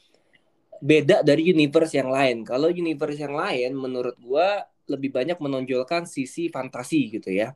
beda 0.84 1.24
dari 1.24 1.52
universe 1.52 1.94
yang 1.96 2.10
lain. 2.12 2.38
Kalau 2.44 2.68
universe 2.70 3.20
yang 3.20 3.36
lain, 3.36 3.72
menurut 3.76 4.16
gue 4.20 4.48
lebih 4.92 5.10
banyak 5.18 5.38
menonjolkan 5.42 6.06
sisi 6.06 6.52
fantasi 6.52 7.00
gitu 7.18 7.30
ya, 7.34 7.56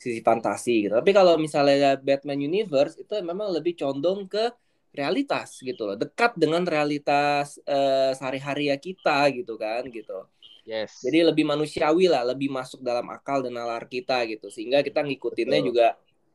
sisi 0.00 0.20
fantasi 0.24 0.88
gitu. 0.88 0.94
Tapi 0.96 1.10
kalau 1.12 1.34
misalnya 1.36 1.98
Batman 2.00 2.40
Universe 2.40 2.96
itu 3.02 3.12
memang 3.20 3.52
lebih 3.52 3.74
condong 3.76 4.30
ke 4.30 4.48
realitas 4.94 5.60
gitu 5.62 5.82
loh, 5.86 5.96
dekat 5.98 6.34
dengan 6.38 6.62
realitas 6.66 7.58
eh, 7.66 8.10
sehari-hari 8.16 8.70
ya 8.72 8.76
kita 8.80 9.28
gitu 9.34 9.54
kan 9.60 9.82
gitu. 9.90 10.26
Yes. 10.66 11.00
Jadi 11.04 11.24
lebih 11.24 11.44
manusiawi 11.48 12.10
lah, 12.10 12.24
lebih 12.24 12.52
masuk 12.52 12.80
dalam 12.80 13.06
akal 13.12 13.44
dan 13.44 13.56
nalar 13.56 13.86
kita 13.86 14.24
gitu. 14.28 14.48
Sehingga 14.48 14.80
kita 14.80 15.04
ngikutinnya 15.04 15.60
Betul. 15.60 15.68
juga 15.72 15.86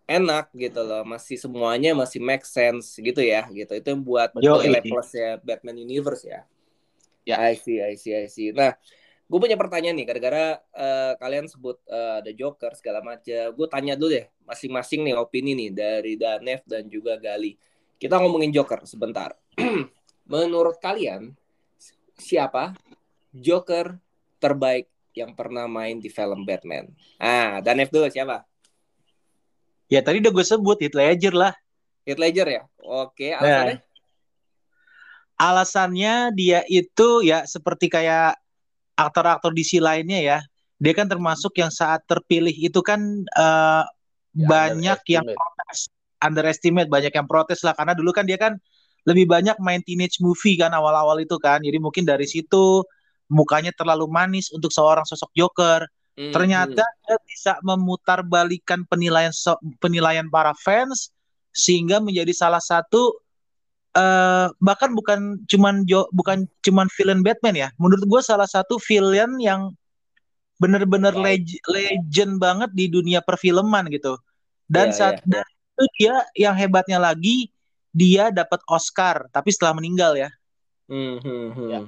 enak 0.05 0.53
gitu 0.53 0.81
loh. 0.85 1.03
Masih 1.03 1.37
semuanya 1.37 1.97
masih 1.97 2.21
make 2.21 2.45
sense 2.45 2.97
gitu 2.97 3.21
ya 3.21 3.45
gitu. 3.49 3.73
Itu 3.73 3.87
yang 3.93 4.01
buat 4.05 4.33
nilai 4.37 4.81
iya. 4.81 4.81
plus 4.85 5.09
ya 5.13 5.29
Batman 5.41 5.77
Universe 5.81 6.25
ya. 6.25 6.41
Ya. 7.25 7.41
I 7.41 7.57
see, 7.57 7.81
I 7.81 7.97
see, 7.97 8.13
I 8.13 8.29
see. 8.29 8.53
Nah, 8.53 8.77
gue 9.25 9.39
punya 9.41 9.57
pertanyaan 9.57 9.97
nih. 9.97 10.05
Gara-gara 10.05 10.61
eh, 10.61 11.13
kalian 11.17 11.49
sebut 11.49 11.81
eh, 11.89 12.21
ada 12.21 12.31
Joker 12.31 12.77
segala 12.77 13.01
macam. 13.01 13.49
Gue 13.57 13.67
tanya 13.67 13.97
dulu 13.97 14.13
deh, 14.13 14.29
masing-masing 14.45 15.01
nih 15.09 15.17
opini 15.17 15.57
nih 15.57 15.69
dari 15.73 16.13
Danef 16.15 16.61
dan 16.69 16.85
juga 16.85 17.17
Gali. 17.17 17.57
Kita 17.97 18.21
ngomongin 18.21 18.53
Joker 18.53 18.85
sebentar. 18.85 19.33
Menurut 20.31 20.77
kalian 20.77 21.33
siapa 22.15 22.77
Joker 23.33 23.99
terbaik 24.45 24.85
yang 25.17 25.33
pernah 25.33 25.65
main 25.65 25.97
di 25.97 26.13
film 26.13 26.45
Batman? 26.45 26.93
Ah, 27.17 27.57
Danef 27.65 27.89
dulu 27.89 28.05
siapa? 28.13 28.45
Ya 29.89 30.05
tadi 30.05 30.21
udah 30.21 30.29
gue 30.29 30.45
sebut 30.45 30.77
Heath 30.77 30.93
Ledger 30.93 31.33
lah. 31.33 31.53
Heath 32.05 32.21
Ledger 32.21 32.45
ya? 32.45 32.61
Oke, 32.77 33.33
Nah. 33.33 33.41
alasannya? 33.41 33.77
Alasannya 35.35 36.13
dia 36.37 36.59
itu 36.69 37.25
ya 37.25 37.43
seperti 37.43 37.89
kayak 37.89 38.37
aktor-aktor 38.95 39.51
DC 39.51 39.81
lainnya 39.81 40.21
ya. 40.21 40.39
Dia 40.79 40.93
kan 40.93 41.09
termasuk 41.09 41.57
yang 41.59 41.71
saat 41.73 42.05
terpilih 42.05 42.53
itu 42.53 42.79
kan 42.85 43.01
eh, 43.25 43.83
Ya, 44.35 44.51
banyak 44.51 44.99
yang 45.07 45.23
protes, 45.31 45.87
underestimate 46.19 46.91
banyak 46.91 47.15
yang 47.15 47.23
protes 47.23 47.63
lah 47.63 47.71
karena 47.71 47.95
dulu 47.95 48.11
kan 48.11 48.27
dia 48.27 48.35
kan 48.35 48.59
lebih 49.07 49.31
banyak 49.31 49.55
main 49.63 49.79
teenage 49.79 50.19
movie 50.19 50.59
kan 50.59 50.75
awal-awal 50.75 51.15
itu 51.23 51.39
kan. 51.39 51.63
Jadi 51.63 51.79
mungkin 51.79 52.03
dari 52.03 52.27
situ 52.27 52.83
mukanya 53.31 53.73
terlalu 53.73 54.05
manis 54.09 54.49
untuk 54.53 54.69
seorang 54.69 55.03
sosok 55.05 55.31
Joker. 55.33 55.85
Hmm, 56.15 56.31
Ternyata 56.31 56.83
hmm. 56.83 56.95
dia 57.03 57.17
bisa 57.27 57.53
memutarbalikan 57.59 58.87
penilaian 58.87 59.35
so- 59.35 59.59
penilaian 59.83 60.31
para 60.31 60.55
fans 60.55 61.11
sehingga 61.51 61.99
menjadi 61.99 62.31
salah 62.31 62.63
satu 62.63 63.19
eh 63.95 64.51
bahkan 64.59 64.91
bukan 64.91 65.39
cuman 65.47 65.87
jo, 65.87 66.03
bukan 66.11 66.43
cuman 66.63 66.87
villain 66.99 67.23
Batman 67.23 67.55
ya. 67.55 67.69
Menurut 67.79 68.03
gue 68.03 68.21
salah 68.23 68.47
satu 68.47 68.75
villain 68.83 69.39
yang 69.39 69.71
bener-bener 70.59 71.15
leg- 71.15 71.63
legend 71.67 72.39
banget 72.39 72.71
di 72.71 72.87
dunia 72.91 73.19
perfilman 73.23 73.87
gitu. 73.91 74.15
Dan 74.67 74.91
Iya, 74.91 74.95
saat 74.95 75.15
dan 75.27 75.43
itu 75.47 75.83
dia 75.99 76.15
yang 76.35 76.55
hebatnya 76.55 76.99
lagi 76.99 77.51
dia 77.95 78.31
dapat 78.31 78.59
Oscar 78.67 79.31
tapi 79.31 79.51
setelah 79.51 79.79
meninggal 79.79 80.15
ya. 80.19 80.29
Hmm, 80.91 81.17
hmm. 81.23 81.69
Ya. 81.71 81.79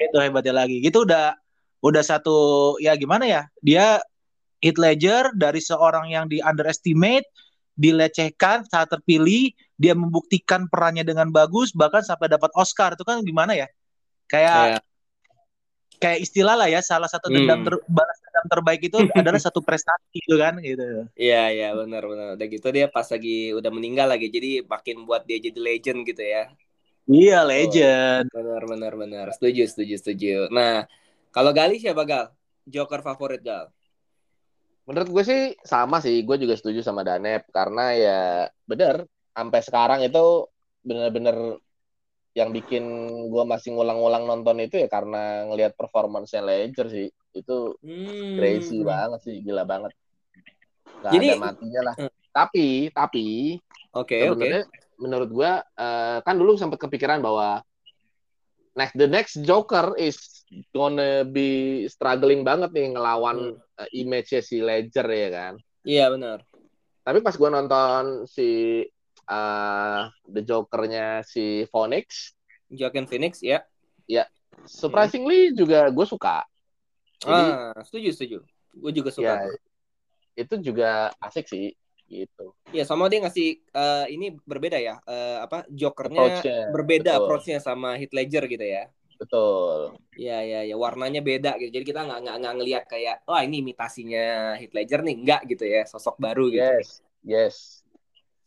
Itu 0.00 0.16
hebatnya 0.16 0.64
lagi. 0.64 0.80
Gitu 0.80 1.04
udah 1.04 1.36
udah 1.84 2.02
satu 2.04 2.36
ya 2.80 2.96
gimana 2.96 3.28
ya? 3.28 3.42
Dia 3.60 4.00
Heath 4.60 4.80
Ledger 4.80 5.32
dari 5.36 5.60
seorang 5.60 6.12
yang 6.12 6.28
di 6.28 6.40
underestimate, 6.40 7.24
dilecehkan 7.76 8.68
saat 8.68 8.92
terpilih, 8.92 9.52
dia 9.80 9.96
membuktikan 9.96 10.68
perannya 10.68 11.00
dengan 11.04 11.32
bagus 11.32 11.72
bahkan 11.72 12.04
sampai 12.04 12.28
dapat 12.28 12.52
Oscar. 12.56 12.92
Itu 12.92 13.04
kan 13.04 13.24
gimana 13.24 13.56
ya? 13.56 13.68
Kayak 14.28 14.76
Ya. 14.76 14.78
kayak 16.00 16.18
istilah 16.24 16.56
lah 16.56 16.68
ya, 16.68 16.80
salah 16.80 17.08
satu 17.08 17.28
Hmm. 17.28 17.44
dendam 17.44 17.60
ter- 17.60 17.84
balas 17.88 18.16
dendam 18.24 18.46
terbaik 18.48 18.80
itu 18.84 18.96
adalah 19.20 19.40
satu 19.40 19.60
prestasi 19.60 20.16
gitu 20.16 20.36
kan 20.40 20.56
gitu. 20.60 21.04
Iya, 21.12 21.52
iya, 21.52 21.68
benar, 21.76 22.04
benar. 22.08 22.26
Udah 22.40 22.46
gitu 22.48 22.68
dia 22.72 22.88
pas 22.88 23.04
lagi 23.04 23.52
udah 23.52 23.68
meninggal 23.68 24.08
lagi, 24.08 24.32
jadi 24.32 24.64
makin 24.64 25.04
buat 25.04 25.28
dia 25.28 25.36
jadi 25.40 25.60
legend 25.60 26.08
gitu 26.08 26.24
ya. 26.24 26.48
Iya, 27.08 27.44
legend. 27.44 28.28
Benar, 28.28 28.62
benar, 28.66 28.92
benar. 28.94 29.26
Setuju, 29.32 29.64
setuju, 29.66 29.94
setuju. 29.96 30.34
Nah, 30.52 30.84
kalau 31.30 31.50
Gali 31.54 31.80
siapa 31.80 32.04
Gal? 32.04 32.32
Joker 32.68 33.00
favorit 33.00 33.40
Gal? 33.40 33.72
Menurut 34.84 35.08
gue 35.08 35.24
sih 35.24 35.42
sama 35.62 36.02
sih, 36.02 36.20
gue 36.26 36.36
juga 36.36 36.58
setuju 36.58 36.82
sama 36.82 37.06
Danep 37.06 37.46
karena 37.54 37.94
ya 37.94 38.20
bener 38.66 39.06
sampai 39.30 39.60
sekarang 39.62 40.00
itu 40.02 40.50
bener-bener 40.82 41.62
yang 42.34 42.50
bikin 42.50 42.84
gue 43.30 43.44
masih 43.46 43.74
ngulang-ngulang 43.74 44.26
nonton 44.26 44.58
itu 44.62 44.78
ya 44.82 44.86
karena 44.90 45.46
ngelihat 45.50 45.74
performance-nya 45.74 46.42
Ledger 46.42 46.86
sih 46.90 47.06
itu 47.34 47.74
Hmm. 47.82 48.34
crazy 48.38 48.82
banget 48.82 49.20
sih, 49.22 49.38
gila 49.42 49.62
banget. 49.62 49.94
Gak 51.02 51.12
Jadi- 51.14 51.28
ada 51.38 51.38
matinya 51.38 51.80
lah. 51.90 51.94
Hmm. 51.98 52.10
Tapi, 52.30 52.66
tapi 52.90 53.26
Oke, 53.94 54.26
oke. 54.26 54.38
sebenarnya 54.38 54.62
menurut 55.00 55.30
gue 55.32 55.50
eh, 55.58 56.18
kan 56.20 56.36
dulu 56.36 56.54
sempat 56.60 56.76
kepikiran 56.78 57.24
bahwa 57.24 57.64
next 58.76 58.94
the 58.94 59.08
next 59.08 59.34
Joker 59.42 59.96
is 59.98 60.44
gonna 60.70 61.26
be 61.26 61.84
struggling 61.90 62.44
banget 62.46 62.70
nih 62.70 62.94
ngelawan 62.94 63.56
Hmm. 63.56 63.82
eh, 63.82 63.90
image-nya 64.04 64.40
si 64.44 64.60
Ledger 64.60 65.08
ya 65.08 65.28
kan. 65.32 65.54
Iya, 65.82 66.12
benar. 66.12 66.44
Tapi 67.00 67.18
pas 67.24 67.34
gue 67.34 67.48
nonton 67.48 68.28
si 68.28 68.82
eh, 69.24 70.02
The 70.28 70.42
Joker-nya 70.44 71.24
si 71.24 71.64
Phoenix, 71.72 72.36
Joaquin 72.68 73.08
Phoenix 73.08 73.40
ya. 73.40 73.64
surprisingly 74.68 75.56
juga 75.56 75.88
gue 75.88 76.04
suka. 76.04 76.44
Jadi 77.16 77.48
ah, 77.48 77.72
setuju, 77.80 78.08
setuju. 78.12 78.38
Gue 78.76 78.92
juga 78.92 79.08
suka. 79.08 79.24
ya 79.24 79.34
tuh. 79.48 79.56
itu 80.36 80.54
juga 80.72 81.12
asik 81.20 81.48
sih 81.48 81.72
gitu. 82.10 82.52
Iya, 82.74 82.82
sama 82.82 83.06
dia 83.06 83.22
ngasih 83.22 83.62
eh, 83.62 84.06
ini 84.10 84.34
berbeda 84.42 84.76
ya. 84.82 84.98
eh, 85.06 85.38
apa 85.46 85.62
Jokernya 85.70 86.18
Approach-nya, 86.18 86.58
berbeda 86.74 87.12
betul. 87.14 87.22
approach-nya 87.22 87.58
sama 87.62 87.94
Heath 87.94 88.10
Ledger 88.10 88.44
gitu 88.50 88.66
ya. 88.66 88.90
Betul. 89.20 89.94
Iya, 90.18 90.38
iya, 90.42 90.60
ya 90.66 90.76
warnanya 90.76 91.22
beda 91.22 91.54
gitu. 91.62 91.70
Jadi 91.70 91.84
kita 91.86 92.02
nggak 92.02 92.18
nggak 92.26 92.36
nggak 92.42 92.54
ngelihat 92.58 92.84
kayak, 92.90 93.16
wah 93.30 93.40
ini 93.46 93.62
imitasinya 93.62 94.58
Heath 94.58 94.74
Ledger 94.74 95.06
nih, 95.06 95.14
enggak 95.14 95.40
gitu 95.46 95.64
ya, 95.64 95.86
sosok 95.86 96.18
baru 96.18 96.50
gitu. 96.50 96.66
Yes, 96.66 96.88
yes. 97.22 97.56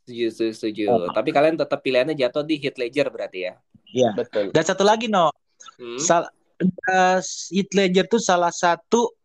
Setuju, 0.04 0.26
setuju, 0.36 0.52
setuju. 0.52 0.84
Oh. 0.92 1.08
Tapi 1.16 1.32
kalian 1.32 1.56
tetap 1.56 1.80
pilihannya 1.80 2.20
jatuh 2.20 2.44
di 2.44 2.60
Heath 2.60 2.76
Ledger 2.76 3.08
berarti 3.08 3.40
ya. 3.48 3.54
Iya. 3.94 4.10
Betul. 4.18 4.52
Dan 4.52 4.64
satu 4.68 4.84
lagi 4.84 5.08
no, 5.08 5.32
Hmm. 5.80 5.96
Sal 5.96 6.28
uh, 6.92 7.20
Heath 7.24 7.74
Ledger 7.74 8.06
tuh 8.12 8.20
salah 8.20 8.52
satu 8.52 9.16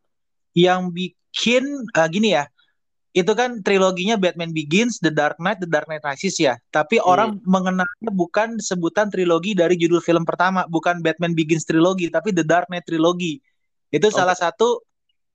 yang 0.55 0.95
bikin 0.95 1.67
uh, 1.99 2.07
gini 2.07 2.35
ya. 2.35 2.47
Itu 3.19 3.35
kan 3.35 3.67
triloginya 3.67 4.15
Batman 4.15 4.55
Begins, 4.55 5.03
The 5.03 5.11
Dark 5.11 5.43
Knight, 5.43 5.59
The 5.59 5.67
Dark 5.67 5.91
Knight 5.91 6.07
Rises 6.07 6.39
ya. 6.39 6.55
Tapi 6.71 7.03
orang 7.03 7.43
mengenalnya 7.43 8.15
bukan 8.15 8.63
sebutan 8.63 9.11
trilogi 9.11 9.59
dari 9.59 9.75
judul 9.75 9.99
film 9.99 10.23
pertama, 10.23 10.63
bukan 10.71 11.03
Batman 11.03 11.35
Begins 11.35 11.67
trilogi, 11.67 12.07
tapi 12.15 12.31
The 12.31 12.47
Dark 12.47 12.71
Knight 12.71 12.87
trilogi. 12.87 13.43
Itu 13.91 14.15
salah 14.15 14.39
satu 14.39 14.87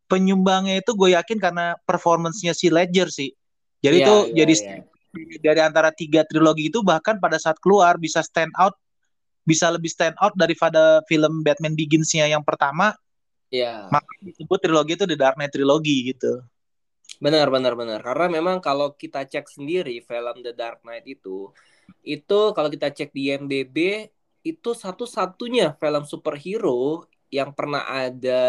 penyumbangnya 0.08 0.80
itu 0.80 0.96
gue 0.96 1.12
yakin 1.12 1.44
karena 1.44 1.76
performance-nya 1.84 2.56
si 2.56 2.72
Ledger 2.72 3.12
sih. 3.12 3.36
Jadi 3.84 4.00
Iya, 4.00 4.06
itu 4.08 4.16
iya, 4.16 4.36
jadi 4.40 4.54
iya. 4.56 4.76
dari 5.44 5.60
antara 5.60 5.90
tiga 5.92 6.24
trilogi 6.24 6.72
itu 6.72 6.80
bahkan 6.80 7.20
pada 7.20 7.36
saat 7.36 7.60
keluar 7.60 8.00
bisa 8.00 8.24
stand 8.24 8.56
out 8.56 8.80
bisa 9.44 9.68
lebih 9.68 9.92
stand 9.92 10.16
out 10.24 10.32
daripada 10.40 11.04
film 11.12 11.44
Batman 11.44 11.76
Begins-nya 11.76 12.32
yang 12.32 12.42
pertama 12.48 12.96
Iya. 13.52 13.92
makanya 13.92 14.34
disebut 14.34 14.58
trilogi 14.64 14.98
itu 14.98 15.06
The 15.06 15.18
Dark 15.20 15.36
Knight 15.38 15.54
trilogi 15.54 16.16
gitu. 16.16 16.42
Benar, 17.24 17.48
benar, 17.56 17.74
benar. 17.80 18.00
Karena 18.04 18.28
memang 18.28 18.60
kalau 18.60 18.92
kita 19.00 19.24
cek 19.24 19.48
sendiri 19.48 20.04
film 20.04 20.36
The 20.44 20.52
Dark 20.52 20.84
Knight 20.84 21.08
itu, 21.08 21.56
itu 22.04 22.40
kalau 22.52 22.68
kita 22.68 22.92
cek 22.92 23.16
di 23.16 23.32
IMDb 23.32 23.78
itu 24.44 24.70
satu-satunya 24.76 25.80
film 25.80 26.04
superhero 26.04 27.08
yang 27.32 27.56
pernah 27.56 27.88
ada 27.88 28.44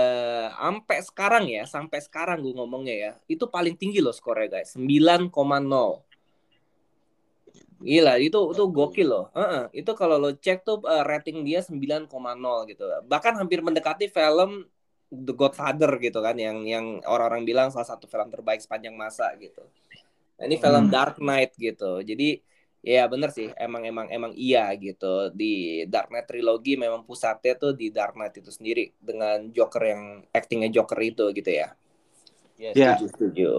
sampai 0.59 0.99
sekarang 1.07 1.45
ya, 1.47 1.63
sampai 1.71 2.03
sekarang 2.03 2.43
gue 2.43 2.51
ngomongnya 2.59 2.95
ya, 2.99 3.13
itu 3.31 3.47
paling 3.47 3.79
tinggi 3.79 4.03
loh 4.03 4.11
skornya 4.11 4.59
guys, 4.59 4.75
9,0. 4.75 5.31
Gila, 7.85 8.15
itu 8.19 8.39
itu 8.55 8.65
gokil 8.75 9.07
loh. 9.07 9.25
Heeh, 9.39 9.63
itu 9.85 9.91
kalau 9.95 10.17
lo 10.19 10.31
cek 10.35 10.67
tuh 10.67 10.83
eh, 10.89 11.05
rating 11.07 11.47
dia 11.47 11.61
9,0 11.63 12.11
gitu. 12.71 12.85
Bahkan 13.07 13.33
hampir 13.39 13.61
mendekati 13.63 14.11
film 14.11 14.67
The 15.15 15.35
Godfather 15.35 15.91
gitu 16.03 16.19
kan 16.19 16.35
yang 16.35 16.67
yang 16.67 16.99
orang-orang 17.07 17.47
bilang 17.47 17.69
salah 17.71 17.87
satu 17.87 18.11
film 18.11 18.27
terbaik 18.29 18.59
sepanjang 18.59 18.99
masa 18.99 19.31
gitu. 19.39 19.63
Nah, 20.35 20.45
ini 20.51 20.59
film 20.59 20.91
Hmm. 20.91 20.93
Dark 20.93 21.17
Knight 21.23 21.55
gitu. 21.55 22.03
Jadi 22.03 22.43
ya 22.85 23.09
bener 23.09 23.33
sih, 23.33 23.49
emang 23.57 23.87
emang 23.87 24.07
emang 24.11 24.33
iya 24.35 24.69
gitu. 24.77 25.31
Di 25.31 25.87
Dark 25.87 26.11
Knight 26.11 26.27
trilogi 26.29 26.75
memang 26.77 27.07
pusatnya 27.07 27.55
tuh 27.57 27.73
di 27.73 27.89
Dark 27.95 28.19
Knight 28.19 28.43
itu 28.43 28.51
sendiri 28.51 28.91
dengan 28.99 29.49
Joker 29.55 29.83
yang 29.87 30.03
actingnya 30.35 30.69
Joker 30.75 30.99
itu 31.01 31.25
gitu 31.33 31.51
ya. 31.55 31.73
Yes. 32.59 32.75
Ya. 32.75 32.99
Setuju, 32.99 33.07
setuju. 33.15 33.53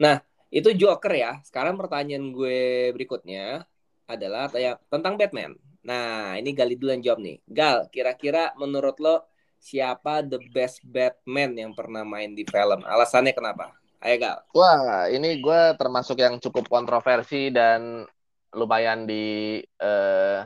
Nah, 0.00 0.24
itu 0.48 0.72
Joker 0.74 1.12
ya. 1.12 1.38
Sekarang 1.44 1.76
pertanyaan 1.76 2.32
gue 2.32 2.90
berikutnya 2.96 3.62
adalah 4.08 4.48
tanya- 4.52 4.80
tentang 4.90 5.16
Batman. 5.16 5.56
Nah, 5.84 6.36
ini 6.40 6.56
Gali 6.56 6.80
dulu 6.80 6.96
yang 6.96 7.04
jawab 7.04 7.20
nih. 7.20 7.36
Gal, 7.44 7.88
kira-kira 7.92 8.56
menurut 8.56 8.96
lo 9.00 9.28
siapa 9.64 10.20
the 10.20 10.36
best 10.52 10.84
Batman 10.84 11.56
yang 11.56 11.72
pernah 11.72 12.04
main 12.04 12.36
di 12.36 12.44
film? 12.44 12.84
Alasannya 12.84 13.32
kenapa? 13.32 13.72
Ayo 14.04 14.20
Gal. 14.20 14.38
Wah, 14.52 15.08
ini 15.08 15.40
gue 15.40 15.60
termasuk 15.80 16.20
yang 16.20 16.36
cukup 16.36 16.68
kontroversi 16.68 17.48
dan 17.48 18.04
lumayan 18.52 19.08
di 19.08 19.64
eh, 19.64 20.40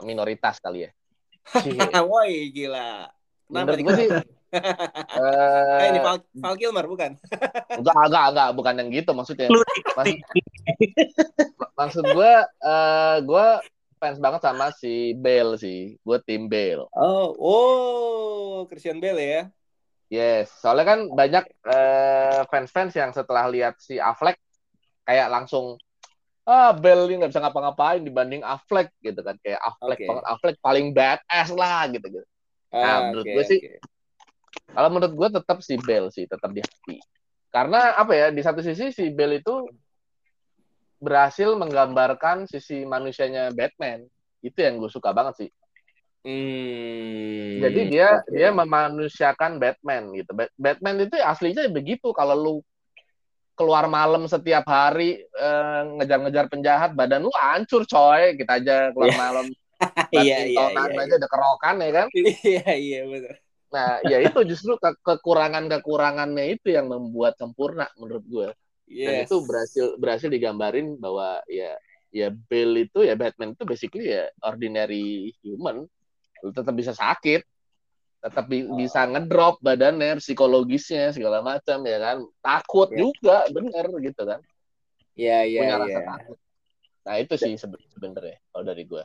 minoritas 0.00 0.56
kali 0.64 0.88
ya. 0.88 0.90
Woi, 2.08 2.48
gila. 2.56 3.12
Kenapa 3.44 3.76
Menurut 3.76 3.76
nih? 3.76 3.84
gue 3.84 3.94
sih, 4.00 4.08
Eh, 4.50 5.86
ini 5.94 5.98
eh, 5.98 6.02
Val, 6.02 6.18
Val 6.42 6.56
Kilmer 6.58 6.82
bukan? 6.90 7.14
enggak, 7.78 8.02
enggak, 8.10 8.24
enggak, 8.34 8.48
bukan 8.58 8.74
yang 8.82 8.88
gitu 8.90 9.10
maksudnya. 9.14 9.46
Maksud, 9.94 10.18
maksud 11.78 12.04
gue, 12.10 12.32
eh, 12.42 13.16
gue 13.22 13.46
fans 14.00 14.16
banget 14.16 14.40
sama 14.40 14.72
si 14.72 15.12
Bale 15.14 15.60
sih. 15.60 16.00
Gue 16.00 16.18
tim 16.24 16.48
Bale. 16.48 16.88
Oh, 16.96 17.36
oh, 17.36 18.56
Christian 18.66 18.98
Bale 18.98 19.20
ya. 19.20 19.42
Yes, 20.10 20.50
soalnya 20.58 20.96
kan 20.96 21.00
banyak 21.06 21.44
eh, 21.70 22.42
fans-fans 22.50 22.96
yang 22.98 23.14
setelah 23.14 23.46
lihat 23.46 23.78
si 23.78 24.00
Affleck 24.00 24.40
kayak 25.06 25.30
langsung 25.30 25.78
ah 26.50 26.74
Bale 26.74 27.06
ini 27.06 27.22
nggak 27.22 27.30
bisa 27.30 27.38
ngapa-ngapain 27.46 28.02
dibanding 28.02 28.42
Affleck 28.42 28.90
gitu 29.06 29.22
kan 29.22 29.38
kayak 29.38 29.62
Affleck 29.62 30.02
Oke. 30.02 30.08
banget 30.10 30.24
Affleck 30.26 30.56
paling 30.58 30.86
badass 30.90 31.54
lah 31.54 31.86
gitu 31.94 32.06
gitu. 32.10 32.26
Nah, 32.74 32.82
Ah, 32.82 32.98
menurut 33.06 33.26
oke, 33.26 33.34
gue 33.38 33.44
sih, 33.46 33.58
oke. 33.62 33.78
Kalau 34.70 34.88
menurut 34.90 35.14
gue 35.14 35.28
tetap 35.38 35.58
si 35.62 35.74
Bale 35.78 36.10
sih 36.10 36.26
tetap 36.26 36.50
di 36.50 36.62
hati. 36.62 36.96
Karena 37.50 37.94
apa 37.98 38.12
ya 38.14 38.26
di 38.30 38.42
satu 38.42 38.62
sisi 38.62 38.90
si 38.90 39.10
Bale 39.14 39.42
itu 39.42 39.54
berhasil 41.00 41.56
menggambarkan 41.56 42.44
sisi 42.46 42.84
manusianya 42.84 43.48
Batman. 43.50 44.04
Itu 44.44 44.60
yang 44.60 44.76
gue 44.78 44.92
suka 44.92 45.10
banget 45.16 45.34
sih. 45.46 45.50
Hmm, 46.20 47.64
Jadi 47.64 47.80
dia 47.88 48.20
oke. 48.20 48.28
dia 48.28 48.48
memanusiakan 48.52 49.56
Batman 49.56 50.12
gitu. 50.12 50.36
Bat- 50.36 50.52
Batman 50.60 51.08
itu 51.08 51.16
aslinya 51.16 51.64
begitu 51.72 52.12
kalau 52.12 52.36
lu 52.36 52.54
keluar 53.56 53.88
malam 53.88 54.28
setiap 54.28 54.64
hari 54.68 55.24
eh, 55.24 55.80
ngejar-ngejar 55.96 56.48
penjahat 56.52 56.92
badan 56.92 57.24
lu 57.24 57.32
hancur 57.32 57.88
coy. 57.88 58.36
Kita 58.36 58.60
aja 58.60 58.92
keluar 58.92 59.12
Iya. 59.12 59.18
malam 59.18 59.46
Iya, 60.12 60.36
iya, 60.44 60.64
iya, 60.76 61.00
aja 61.00 61.14
udah 61.16 61.30
kerokan 61.32 61.74
ya 61.80 61.90
kan. 61.96 62.06
Iya, 62.12 62.68
iya 62.76 63.00
benar. 63.08 63.36
Nah, 63.70 63.90
ya 64.02 64.18
itu 64.20 64.38
justru 64.44 64.74
ke- 64.76 64.98
kekurangan-kekurangannya 65.06 66.58
itu 66.58 66.74
yang 66.74 66.90
membuat 66.90 67.38
sempurna 67.38 67.86
menurut 67.96 68.24
gue. 68.26 68.48
Dan 68.90 69.22
Yes. 69.22 69.30
itu 69.30 69.36
berhasil 69.46 69.86
berhasil 69.96 70.26
digambarin 70.26 70.98
bahwa 70.98 71.38
ya 71.46 71.78
ya 72.10 72.26
Bale 72.34 72.90
itu 72.90 73.06
ya 73.06 73.14
Batman 73.14 73.54
itu 73.54 73.62
basically 73.62 74.10
ya 74.10 74.26
ordinary 74.42 75.30
human. 75.46 75.86
Lu 76.42 76.50
tetap 76.50 76.74
bisa 76.74 76.90
sakit, 76.90 77.46
tetap 78.18 78.50
bi- 78.50 78.66
Oh. 78.66 78.74
bisa 78.74 79.06
ngedrop 79.06 79.62
badannya, 79.62 80.18
psikologisnya 80.18 81.14
segala 81.14 81.38
macam 81.38 81.78
ya 81.86 81.98
kan. 82.02 82.16
Takut 82.42 82.90
Ya. 82.90 82.98
juga, 82.98 83.36
bener 83.54 83.86
gitu 84.02 84.22
kan. 84.26 84.40
Iya, 85.14 85.38
iya, 85.46 85.60
Punya 85.62 85.76
iya. 85.76 85.82
rasa 85.86 86.00
takut. 86.02 86.38
Nah, 87.00 87.14
itu 87.22 87.34
sih 87.38 87.54
sebe- 87.54 87.86
sebenarnya 87.94 88.42
kalau 88.50 88.64
dari 88.66 88.82
gue. 88.84 89.04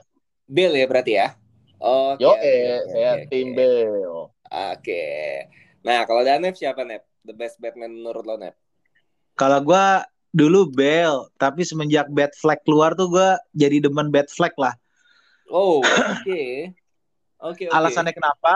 Bill 0.50 0.74
ya 0.74 0.86
berarti 0.89 1.13
ya? 1.13 1.38
Oke. 1.78 2.24
Yo, 2.26 2.34
oke, 2.34 2.41
eh, 2.41 2.80
oke, 2.82 2.89
saya 2.89 3.12
oke, 3.21 3.26
tim 3.30 3.48
oke. 3.52 3.56
Bale. 3.56 3.86
Oke. 4.74 5.04
Nah, 5.86 6.00
kalau 6.10 6.21
Danep 6.26 6.56
siapa, 6.58 6.82
Nep? 6.82 7.04
The 7.21 7.34
best 7.38 7.62
Batman 7.62 7.93
menurut 7.93 8.26
lo, 8.26 8.41
Nep? 8.41 8.56
Kalau 9.36 9.60
gua 9.62 10.04
dulu 10.32 10.67
Bell, 10.67 11.28
tapi 11.36 11.63
semenjak 11.63 12.08
Bad 12.12 12.32
Flag 12.36 12.60
keluar 12.63 12.95
tuh 12.95 13.08
gua 13.12 13.39
jadi 13.52 13.84
demen 13.84 14.12
Bad 14.12 14.28
Flag 14.32 14.56
lah. 14.56 14.76
Oh, 15.48 15.80
oke. 16.15 16.43
Oke, 17.39 17.63
oke. 17.67 17.71
Alasannya 17.71 18.15
kenapa? 18.15 18.56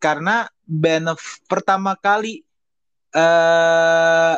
Karena 0.00 0.44
Ben 0.64 1.04
pertama 1.48 1.96
kali 1.96 2.40
eh 3.14 4.36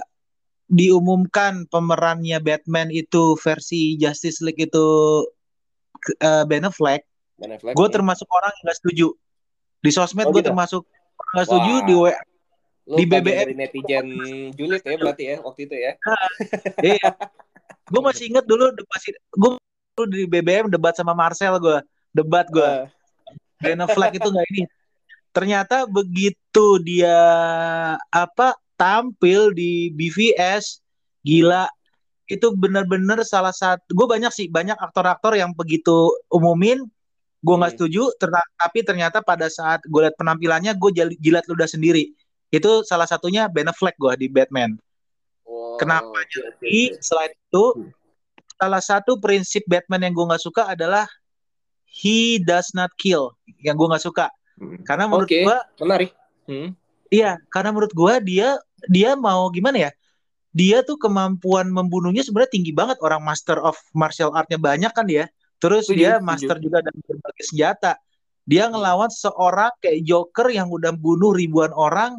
diumumkan 0.67 1.63
pemerannya 1.71 2.43
Batman 2.43 2.91
itu 2.91 3.39
versi 3.39 3.95
Justice 3.97 4.43
League 4.43 4.59
itu 4.59 4.87
eh, 6.19 6.43
Ben 6.45 6.67
Affleck, 6.67 7.07
Ben 7.39 7.55
Affleck 7.55 7.75
gue 7.79 7.87
nih. 7.87 7.95
termasuk 7.95 8.27
orang 8.31 8.51
yang 8.51 8.65
nggak 8.71 8.79
setuju. 8.83 9.09
Di 9.79 9.91
sosmed 9.95 10.27
Oh, 10.27 10.35
gue 10.35 10.43
gitu? 10.43 10.51
termasuk 10.51 10.83
nggak 11.33 11.47
setuju 11.47 11.73
Wah. 11.73 11.87
di 11.87 11.95
WA. 11.95 12.13
Lo 12.87 12.97
di 12.97 13.05
BBM. 13.05 13.39
dari 13.43 13.55
netizen 13.59 14.07
julid 14.55 14.79
ya 14.81 14.95
berarti 14.95 15.25
ya 15.27 15.37
waktu 15.43 15.61
itu 15.67 15.75
ya. 15.75 15.93
Iya. 16.79 17.09
Gue 17.87 18.03
masih 18.03 18.31
inget 18.31 18.47
dulu 18.47 18.71
masih 18.87 19.11
gue 19.35 19.51
dulu 19.59 20.05
di 20.07 20.23
BBM 20.25 20.71
debat 20.71 20.95
sama 20.95 21.11
Marcel 21.11 21.59
gue, 21.59 21.79
debat 22.15 22.47
gue. 22.47 22.63
Eh, 22.63 22.87
Ben 23.59 23.81
Affleck 23.81 24.15
itu 24.15 24.29
nggak 24.29 24.47
ini. 24.55 24.63
Ternyata 25.33 25.85
begitu 25.85 26.67
dia 26.81 27.19
apa 28.09 28.55
tampil 28.77 29.51
di 29.51 29.91
BVS, 29.91 30.79
gila 31.21 31.67
itu 32.27 32.55
benar-benar 32.55 33.23
salah 33.23 33.53
satu. 33.53 33.83
Gue 33.91 34.07
banyak 34.07 34.31
sih 34.31 34.47
banyak 34.47 34.77
aktor-aktor 34.77 35.35
yang 35.35 35.51
begitu 35.55 36.11
umumin, 36.29 36.83
gue 37.41 37.55
nggak 37.55 37.75
Hmm. 37.75 37.79
setuju. 37.83 38.03
terna- 38.19 38.51
tapi 38.55 38.83
ternyata 38.83 39.23
pada 39.23 39.47
saat 39.47 39.83
gue 39.87 40.01
lihat 40.07 40.15
penampilannya, 40.19 40.71
gue 40.75 40.91
jilat 41.19 41.45
ludah 41.47 41.67
sendiri. 41.67 42.11
Itu 42.59 42.73
salah 42.87 43.09
satunya 43.09 43.47
Ben 43.51 43.69
Affleck 43.69 43.97
gue 43.97 44.13
di 44.17 44.27
Batman. 44.33 44.75
wow, 45.45 45.77
Kenapa 45.79 46.25
Jadi 46.61 46.97
selain 47.01 47.33
itu, 47.33 47.65
Hmm. 47.77 47.91
salah 48.57 48.83
satu 48.83 49.21
prinsip 49.21 49.63
Batman 49.69 50.09
yang 50.09 50.15
gue 50.17 50.27
nggak 50.27 50.43
suka 50.43 50.63
adalah 50.73 51.05
he 51.87 52.41
does 52.41 52.73
not 52.73 52.91
kill. 52.97 53.37
Yang 53.61 53.77
gue 53.79 53.87
nggak 53.93 54.05
suka. 54.05 54.27
Hmm. 54.57 54.81
Karena 54.89 55.05
menurut 55.07 55.29
Oke. 55.29 55.45
gua 55.45 55.59
Menarik. 55.81 56.11
Hmm. 56.47 56.73
iya, 57.13 57.37
karena 57.53 57.75
menurut 57.75 57.93
gua 57.93 58.23
dia 58.23 58.57
dia 58.89 59.13
mau 59.19 59.51
gimana 59.53 59.89
ya? 59.89 59.91
Dia 60.57 60.81
tuh 60.81 60.97
kemampuan 60.97 61.69
membunuhnya 61.69 62.25
sebenarnya 62.25 62.57
tinggi 62.57 62.73
banget 62.73 62.97
orang 63.05 63.21
master 63.21 63.61
of 63.61 63.77
martial 63.93 64.33
art-nya 64.33 64.57
banyak 64.57 64.89
kan 64.97 65.05
dia. 65.05 65.29
Terus 65.61 65.89
Setuju, 65.89 66.01
dia 66.01 66.13
master 66.21 66.57
juga 66.57 66.81
dalam 66.81 67.01
berbagai 67.05 67.45
senjata. 67.45 67.93
Dia 68.49 68.71
ngelawan 68.71 69.11
seorang 69.13 69.75
kayak 69.83 70.07
Joker 70.07 70.49
yang 70.49 70.73
udah 70.73 70.97
bunuh 70.97 71.37
ribuan 71.37 71.75
orang. 71.77 72.17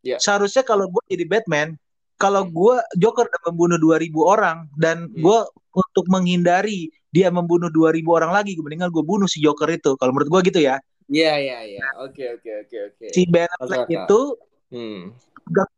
Ya. 0.00 0.16
Seharusnya 0.16 0.64
kalau 0.64 0.88
gua 0.88 1.04
jadi 1.06 1.24
Batman, 1.28 1.76
kalau 2.16 2.48
Hmm. 2.48 2.52
gua 2.52 2.74
Joker 2.96 3.28
udah 3.28 3.42
membunuh 3.52 3.78
2000 3.78 4.24
orang 4.24 4.68
dan 4.76 5.08
Hmm. 5.08 5.20
gua 5.20 5.38
untuk 5.70 6.08
menghindari 6.08 6.88
dia 7.10 7.26
membunuh 7.28 7.68
2000 7.68 8.14
orang 8.14 8.30
lagi, 8.30 8.54
mendingan 8.54 8.88
gue 8.88 9.02
bunuh 9.02 9.26
si 9.26 9.42
Joker 9.42 9.66
itu. 9.70 9.98
Kalau 9.98 10.14
menurut 10.14 10.30
gua 10.30 10.40
gitu 10.46 10.62
ya. 10.62 10.78
Iya, 11.10 11.34
iya, 11.42 11.58
iya. 11.66 11.86
Oke, 12.06 12.22
oke, 12.38 12.50
oke, 12.66 12.76
oke. 12.94 13.06
Si 13.10 13.26
Ben 13.26 13.50
Affleck 13.58 13.86
akal. 13.86 13.94
itu 14.06 14.20
Hmm. 14.70 15.10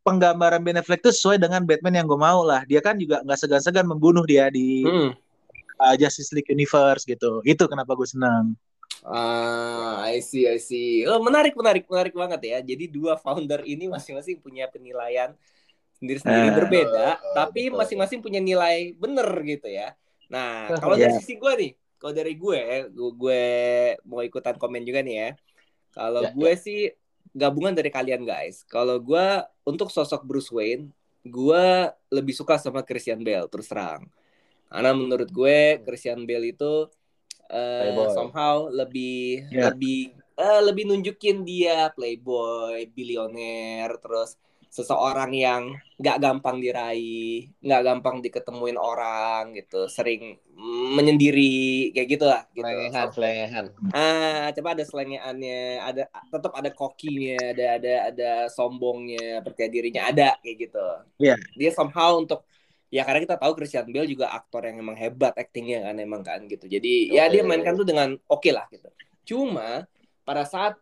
Penggambaran 0.05 0.61
Ben 0.61 0.77
Affleck 0.77 1.01
itu 1.01 1.09
sesuai 1.09 1.41
dengan 1.41 1.65
Batman 1.65 1.97
yang 1.97 2.05
gue 2.05 2.19
mau 2.19 2.45
lah. 2.45 2.61
Dia 2.69 2.77
kan 2.77 2.93
juga 3.01 3.25
nggak 3.25 3.39
segan-segan 3.41 3.89
membunuh 3.89 4.21
dia 4.21 4.45
di 4.53 4.85
Hmm. 4.85 5.17
uh, 5.81 5.95
Justice 5.97 6.29
League 6.37 6.45
Universe 6.53 7.01
gitu. 7.09 7.41
Itu 7.41 7.65
kenapa 7.65 7.97
gue 7.97 8.05
senang. 8.05 8.53
Ah, 9.03 9.99
I 10.07 10.23
see, 10.23 10.47
I 10.47 10.57
see. 10.63 11.03
Oh, 11.03 11.19
menarik, 11.19 11.53
menarik, 11.59 11.83
menarik 11.91 12.15
banget 12.15 12.41
ya. 12.47 12.57
Jadi 12.63 12.87
dua 12.87 13.19
founder 13.19 13.59
ini 13.67 13.91
masing-masing 13.91 14.39
punya 14.39 14.71
penilaian 14.71 15.35
sendiri-sendiri 15.99 16.49
Eh, 16.51 16.55
berbeda, 16.55 17.19
betul, 17.19 17.33
tapi 17.35 17.61
masing-masing 17.67 18.19
punya 18.23 18.39
nilai 18.39 18.95
bener 18.95 19.27
gitu 19.43 19.67
ya. 19.67 19.91
Nah, 20.31 20.71
kalau 20.79 20.95
dari 20.95 21.11
Iya. 21.11 21.19
sisi 21.19 21.35
gue 21.35 21.51
nih, 21.59 21.71
kalau 21.99 22.13
dari 22.15 22.33
gue, 22.35 22.61
gue, 22.91 23.11
gue 23.15 23.43
mau 24.07 24.23
ikutan 24.23 24.55
komen 24.55 24.83
juga 24.87 25.03
nih 25.03 25.15
ya. 25.15 25.29
Kalau 25.93 26.23
Ya, 26.23 26.31
gue 26.31 26.51
sih 26.59 26.79
gabungan 27.35 27.75
dari 27.75 27.91
kalian 27.91 28.23
guys. 28.23 28.63
Kalau 28.67 28.99
gue 29.03 29.25
untuk 29.63 29.91
sosok 29.91 30.23
Bruce 30.23 30.51
Wayne, 30.51 30.91
gue 31.23 31.65
lebih 32.11 32.35
suka 32.35 32.55
sama 32.59 32.83
Christian 32.83 33.19
Bale 33.23 33.47
terus 33.47 33.67
terang. 33.67 34.07
Karena 34.71 34.91
menurut 34.95 35.29
gue 35.29 35.79
Christian 35.85 36.23
Bale 36.27 36.51
itu 36.51 36.87
eh, 37.49 37.91
Playboy. 37.91 38.07
somehow 38.15 38.67
lebih 38.71 39.47
Ya. 39.51 39.71
lebih 39.71 40.11
eh, 40.33 40.61
lebih 40.65 40.83
nunjukin 40.89 41.45
dia 41.45 41.93
playboy, 41.93 42.89
bilioner, 42.89 43.89
terus 44.01 44.33
seseorang 44.73 45.29
yang 45.37 45.63
nggak 46.01 46.17
gampang 46.17 46.57
diraih, 46.57 47.45
nggak 47.61 47.81
gampang 47.85 48.25
diketemuin 48.25 48.73
orang 48.73 49.53
gitu, 49.53 49.85
sering 49.85 50.41
menyendiri 50.97 51.93
kayak 51.93 52.07
gitu 52.09 52.25
lah. 52.25 52.41
Gitu. 52.57 52.65
Selengehan, 52.65 53.07
selengehan. 53.13 53.65
Ah, 53.93 54.49
coba 54.49 54.73
ada 54.73 54.81
selengeannya, 54.81 55.61
ada 55.77 56.03
tetap 56.09 56.53
ada 56.57 56.69
kokinya, 56.73 57.53
ada 57.53 57.65
ada 57.77 57.93
ada 58.09 58.31
sombongnya, 58.49 59.45
percaya 59.45 59.69
dirinya 59.69 60.09
ada 60.09 60.41
kayak 60.41 60.57
gitu. 60.69 60.85
Iya. 61.21 61.35
Dia 61.53 61.69
somehow 61.69 62.17
untuk 62.17 62.41
ya 62.93 63.01
karena 63.01 63.25
kita 63.25 63.41
tahu 63.41 63.57
Christian 63.57 63.89
Bale 63.89 64.05
juga 64.05 64.29
aktor 64.29 64.69
yang 64.69 64.77
emang 64.77 64.93
hebat 64.93 65.33
actingnya 65.33 65.89
kan 65.89 65.97
emang 65.97 66.21
kan 66.21 66.45
gitu. 66.45 66.69
Jadi 66.69 67.09
ya 67.09 67.25
dia 67.25 67.41
mainkan 67.41 67.73
tuh 67.73 67.89
dengan 67.89 68.13
oke 68.29 68.53
lah 68.53 68.69
gitu. 68.69 68.85
Cuma 69.25 69.89
pada 70.21 70.45
saat 70.45 70.77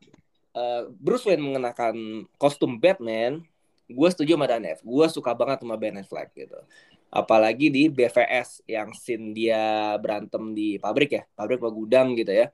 uh, 0.52 0.92
Bruce 0.92 1.24
Wayne 1.24 1.40
mengenakan 1.40 2.28
kostum 2.36 2.76
Batman, 2.76 3.40
gue 3.88 4.10
setuju 4.12 4.36
sama 4.36 4.52
Danev. 4.52 4.84
Gue 4.84 5.08
suka 5.08 5.32
banget 5.32 5.64
sama 5.64 5.80
Ben 5.80 5.96
Affleck 6.04 6.36
gitu. 6.36 6.60
Apalagi 7.08 7.72
di 7.72 7.88
BVS 7.88 8.68
yang 8.68 8.92
scene 8.92 9.32
dia 9.32 9.96
berantem 9.96 10.52
di 10.52 10.76
pabrik 10.80 11.16
ya, 11.16 11.24
pabrik 11.32 11.64
apa 11.64 11.72
gudang 11.72 12.12
gitu 12.20 12.36
ya. 12.36 12.52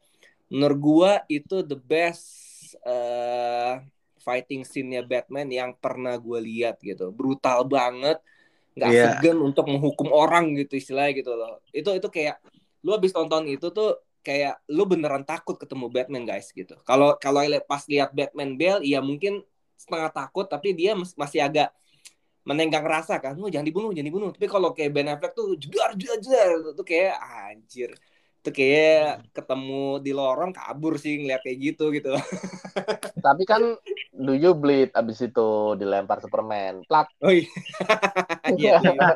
Menurut 0.53 0.79
gue 0.79 1.11
itu 1.41 1.65
the 1.65 1.77
best 1.77 2.29
uh, 2.85 3.81
fighting 4.21 4.67
scene-nya 4.67 5.07
Batman 5.07 5.47
yang 5.47 5.71
pernah 5.77 6.19
gue 6.19 6.39
lihat 6.43 6.83
gitu. 6.83 7.15
Brutal 7.15 7.63
banget, 7.63 8.19
nggak 8.77 8.89
Iya. 8.93 9.05
segan 9.17 9.37
untuk 9.41 9.65
menghukum 9.65 10.13
orang 10.13 10.53
gitu 10.53 10.77
istilahnya 10.77 11.17
gitu 11.17 11.33
loh. 11.33 11.57
Itu 11.73 11.97
itu 11.97 12.07
kayak 12.13 12.37
lu 12.85 12.93
habis 12.93 13.09
tonton 13.09 13.49
itu 13.49 13.73
tuh 13.73 13.97
kayak 14.21 14.61
lu 14.69 14.85
beneran 14.85 15.25
takut 15.25 15.57
ketemu 15.57 15.89
Batman 15.89 16.23
guys 16.29 16.53
gitu. 16.53 16.77
Kalau 16.85 17.17
kalau 17.17 17.41
pas 17.65 17.81
lihat 17.89 18.13
Batman 18.13 18.53
Bale 18.53 18.85
ya 18.85 19.01
mungkin 19.01 19.41
setengah 19.73 20.13
takut 20.13 20.45
tapi 20.45 20.77
dia 20.77 20.93
masih 20.93 21.41
agak 21.41 21.73
menenggang 22.47 22.85
rasa 22.85 23.17
kan. 23.19 23.35
Oh, 23.41 23.49
jangan 23.51 23.67
dibunuh, 23.67 23.91
jangan 23.91 24.07
dibunuh. 24.07 24.29
Tapi 24.31 24.47
kalau 24.47 24.71
kayak 24.71 24.91
Ben 24.93 25.09
Affleck 25.11 25.33
tuh 25.35 25.57
jedar 25.59 25.91
jedar 25.99 26.17
jedar 26.21 26.49
itu 26.71 26.83
kayak 26.85 27.15
anjir. 27.19 27.91
Itu 28.39 28.49
kayak 28.55 29.33
ketemu 29.35 29.99
di 29.99 30.11
lorong 30.15 30.55
kabur 30.55 30.95
sih 30.95 31.19
ngeliat 31.19 31.43
kayak 31.43 31.57
gitu 31.59 31.91
gitu. 31.91 32.15
Tapi 33.25 33.43
kan 33.43 33.75
do 34.17 34.33
you 34.33 34.51
bleed 34.51 34.89
abis 34.91 35.23
itu 35.23 35.77
dilempar 35.77 36.19
Superman. 36.19 36.81
Plak. 36.85 37.07
Oh 37.21 37.29
iya. 37.29 37.47
Iya, 38.57 38.73
iya. 38.81 39.13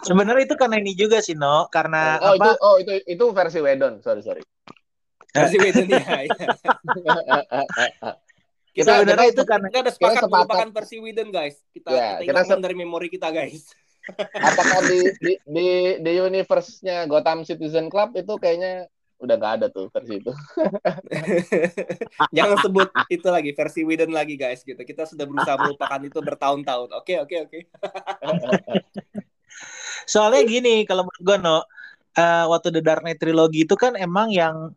Sebenarnya 0.00 0.48
itu 0.48 0.56
karena 0.56 0.76
ini 0.78 0.92
juga 0.92 1.20
sih, 1.20 1.32
No. 1.32 1.64
Karena 1.68 2.16
oh 2.20 2.32
apa? 2.32 2.36
itu 2.36 2.50
oh 2.62 2.74
itu 2.80 2.92
itu 3.04 3.24
versi 3.30 3.58
Wedon. 3.60 4.00
Sorry 4.00 4.20
sorry. 4.20 4.40
Versi 5.28 5.56
Whedon 5.58 5.86
ya. 5.90 6.00
iya. 6.00 6.24
Kita, 8.76 9.00
Sebenarnya 9.00 9.32
kita, 9.32 9.32
itu 9.32 9.42
karena 9.48 9.66
kita 9.72 9.78
udah 9.80 9.94
sepakat 9.96 10.12
kita 10.12 10.20
sepakat. 10.20 10.36
melupakan 10.36 10.68
versi 10.76 10.96
Whedon 11.00 11.28
guys. 11.32 11.56
Kita 11.72 11.88
Ya, 11.88 11.96
kita 11.96 12.20
kita 12.20 12.28
hilangkan 12.28 12.58
se- 12.60 12.64
dari 12.68 12.76
memori 12.76 13.08
kita 13.08 13.28
guys. 13.32 13.72
Apakah 14.36 14.78
di 14.84 15.00
di 15.16 15.32
di, 15.48 15.68
di 15.96 16.12
universe-nya 16.20 17.08
Gotham 17.08 17.40
Citizen 17.42 17.88
Club 17.88 18.12
itu 18.14 18.36
kayaknya 18.36 18.84
udah 19.16 19.34
nggak 19.40 19.52
ada 19.60 19.66
tuh 19.72 19.88
versi 19.88 20.20
itu. 20.20 20.32
Jangan 22.36 22.56
sebut 22.60 22.88
itu 23.08 23.28
lagi 23.32 23.50
versi 23.56 23.80
Whedon 23.82 24.12
lagi 24.12 24.36
guys 24.36 24.60
gitu. 24.60 24.76
Kita 24.76 25.08
sudah 25.08 25.24
berusaha 25.24 25.56
melupakan 25.56 26.00
itu 26.04 26.20
bertahun-tahun. 26.20 26.92
Oke 26.92 27.24
oke 27.24 27.36
oke. 27.48 27.58
soalnya 30.12 30.44
gini 30.44 30.84
kalau 30.84 31.08
menurut 31.08 31.22
gue, 31.24 31.36
No, 31.40 31.56
eh, 32.12 32.44
waktu 32.44 32.68
The 32.76 32.82
Dark 32.84 33.02
Knight 33.02 33.20
Trilogy 33.20 33.64
itu 33.64 33.72
kan 33.72 33.96
emang 33.96 34.28
yang 34.28 34.76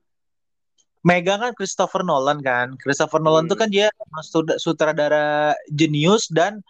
megang 1.03 1.43
kan 1.43 1.51
Christopher 1.55 2.03
Nolan 2.03 2.39
kan. 2.39 2.79
Christopher 2.79 3.19
Nolan 3.19 3.47
Hmm. 3.47 3.51
tuh 3.51 3.57
kan 3.59 3.69
dia 3.71 3.87
sut- 4.23 4.59
sutradara 4.59 5.55
jenius 5.71 6.31
dan 6.31 6.63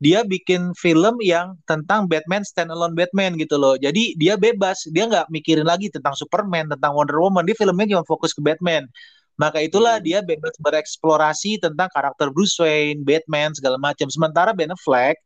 dia 0.00 0.24
bikin 0.24 0.72
film 0.80 1.20
yang 1.20 1.60
tentang 1.68 2.08
Batman 2.08 2.40
standalone 2.40 2.96
Batman 2.96 3.36
gitu 3.36 3.60
loh. 3.60 3.76
Jadi 3.76 4.16
dia 4.16 4.40
bebas, 4.40 4.88
dia 4.88 5.04
nggak 5.04 5.28
mikirin 5.28 5.68
lagi 5.68 5.92
tentang 5.92 6.16
Superman, 6.16 6.72
tentang 6.72 6.96
Wonder 6.96 7.20
Woman. 7.20 7.44
Dia 7.44 7.52
filmnya 7.52 7.84
cuma 7.96 8.04
fokus 8.08 8.32
ke 8.32 8.40
Batman. 8.40 8.88
Maka 9.36 9.60
itulah 9.60 10.00
Hmm. 10.00 10.04
dia 10.04 10.18
bebas 10.20 10.56
bereksplorasi 10.60 11.60
tentang 11.60 11.88
karakter 11.92 12.28
Bruce 12.32 12.56
Wayne, 12.60 13.04
Batman 13.04 13.52
segala 13.52 13.76
macam. 13.76 14.08
Sementara 14.08 14.52
Ben 14.52 14.72
Affleck 14.72 15.20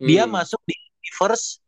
dia 0.00 0.24
Hmm. 0.24 0.36
masuk 0.36 0.60
di 0.64 0.72
universe 1.04 1.60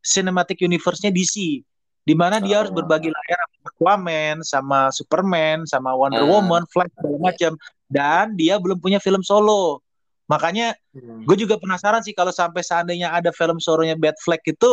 cinematic 0.00 0.60
universe-nya 0.60 1.08
DC 1.08 1.64
di 2.04 2.14
mana 2.16 2.36
dia 2.40 2.60
harus 2.60 2.72
Ah. 2.72 2.76
berbagi 2.80 3.08
layar 3.08 3.40
sama 3.48 3.68
Aquaman, 3.72 4.36
sama 4.44 4.78
Superman, 4.92 5.58
sama 5.64 5.96
Wonder 5.96 6.24
Ah. 6.24 6.28
Woman, 6.28 6.64
Flash 6.68 6.92
segala 6.96 7.32
macam 7.32 7.52
dan 7.88 8.36
dia 8.36 8.60
belum 8.60 8.76
punya 8.80 9.00
film 9.00 9.20
solo. 9.24 9.83
Makanya 10.24 10.72
Hmm. 10.96 11.24
gue 11.28 11.36
juga 11.36 11.60
penasaran 11.60 12.00
sih 12.00 12.16
kalau 12.16 12.32
sampai 12.32 12.64
seandainya 12.64 13.12
ada 13.12 13.28
film 13.34 13.60
solonya 13.60 13.96
Batfleck 13.98 14.44
itu 14.48 14.72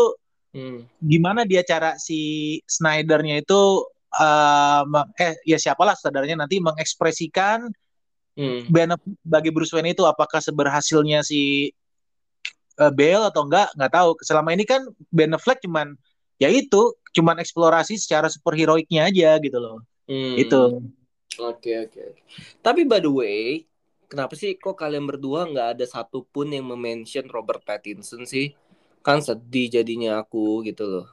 Hmm. 0.51 0.83
gimana 0.99 1.47
dia 1.47 1.63
cara 1.63 1.95
si 1.95 2.59
Snyder-nya 2.67 3.39
itu 3.39 3.87
eh, 4.11 4.81
meng- 4.91 5.07
eh 5.15 5.39
ya 5.47 5.55
siapalah 5.55 5.95
saudaranya 5.95 6.43
nanti 6.43 6.59
mengekspresikan 6.59 7.71
Hmm. 8.35 8.63
Ben 8.71 8.87
Affleck 8.91 9.19
sebagai 9.23 9.51
Bruce 9.51 9.71
Wayne 9.75 9.91
itu 9.91 10.03
apakah 10.07 10.39
seberhasilnya 10.39 11.19
si 11.23 11.71
eh, 12.79 12.91
Bale 12.95 13.27
atau 13.27 13.43
enggak 13.47 13.71
nggak 13.75 13.91
tahu. 13.91 14.09
Selama 14.23 14.55
ini 14.55 14.63
kan 14.63 14.83
Ben 15.11 15.31
Affleck 15.35 15.59
cuman 15.63 15.95
ya 16.39 16.47
itu 16.47 16.95
cuman 17.11 17.39
eksplorasi 17.43 17.99
secara 17.99 18.31
superheroiknya 18.31 19.07
aja 19.11 19.35
gitu 19.39 19.59
loh. 19.59 19.83
Hmm. 20.07 20.35
Itu. 20.39 20.79
Oke 21.39 21.87
oke. 21.87 22.01
oke. 22.11 22.21
Tapi 22.59 22.83
by 22.87 22.99
the 22.99 23.11
way, 23.11 23.63
kenapa 24.11 24.35
sih 24.35 24.59
kok 24.59 24.75
kalian 24.75 25.07
berdua 25.07 25.47
nggak 25.47 25.79
ada 25.79 25.85
satupun 25.87 26.51
yang 26.51 26.67
mention 26.75 27.31
Robert 27.31 27.63
Pattinson 27.63 28.27
sih? 28.27 28.51
Kan 28.99 29.23
sedih 29.23 29.71
jadinya 29.71 30.19
aku 30.19 30.59
gitu 30.67 30.83
loh. 30.83 31.07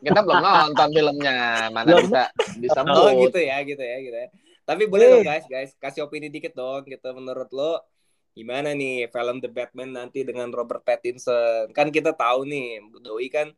Kita 0.00 0.24
belum 0.24 0.40
nonton 0.40 0.88
filmnya, 0.90 1.68
mana 1.68 2.00
bisa 2.00 2.32
disebut. 2.56 2.96
Oh 2.96 3.12
gitu 3.28 3.38
ya, 3.38 3.60
gitu 3.60 3.84
ya, 3.84 3.96
gitu 4.00 4.16
ya. 4.16 4.28
Tapi 4.64 4.88
boleh 4.88 5.20
dong 5.20 5.26
guys, 5.28 5.44
guys, 5.44 5.76
kasih 5.76 6.08
opini 6.08 6.32
dikit 6.32 6.56
dong 6.56 6.88
gitu 6.88 7.12
menurut 7.12 7.52
lo 7.52 7.84
gimana 8.32 8.72
nih 8.72 9.10
film 9.10 9.42
The 9.42 9.50
Batman 9.52 9.90
nanti 9.92 10.24
dengan 10.24 10.48
Robert 10.50 10.80
Pattinson? 10.80 11.70
Kan 11.76 11.92
kita 11.92 12.16
tahu 12.16 12.48
nih, 12.48 12.80
Doi 13.04 13.28
kan 13.28 13.52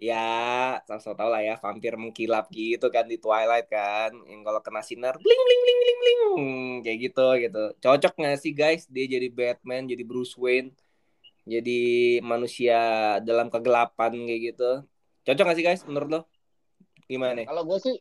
ya 0.00 0.24
sama-sama 0.88 1.14
tahu 1.20 1.28
lah 1.28 1.42
ya 1.44 1.54
vampir 1.60 1.92
mengkilap 2.00 2.48
gitu 2.48 2.88
kan 2.88 3.04
di 3.04 3.20
Twilight 3.20 3.68
kan. 3.68 4.10
Yang 4.24 4.42
kalau 4.48 4.60
kena 4.64 4.80
sinar 4.80 5.14
bling 5.20 5.40
bling 5.44 5.60
bling 5.60 5.78
bling 5.84 5.98
bling 6.00 6.20
Hmm, 6.40 6.72
kayak 6.80 6.98
gitu 7.12 7.26
gitu. 7.44 7.62
Cocok 7.84 8.12
nggak 8.16 8.38
sih 8.40 8.52
guys 8.56 8.88
dia 8.88 9.04
jadi 9.04 9.28
Batman 9.28 9.84
jadi 9.84 10.02
Bruce 10.08 10.34
Wayne 10.40 10.72
jadi 11.44 11.80
manusia 12.24 12.78
dalam 13.20 13.52
kegelapan 13.52 14.12
kayak 14.24 14.42
gitu? 14.56 14.70
Cocok 15.28 15.44
nggak 15.44 15.58
sih 15.60 15.66
guys 15.66 15.82
menurut 15.84 16.08
lo? 16.08 16.20
Gimana 17.10 17.42
Kalau 17.42 17.66
gue 17.66 17.78
sih, 17.82 17.94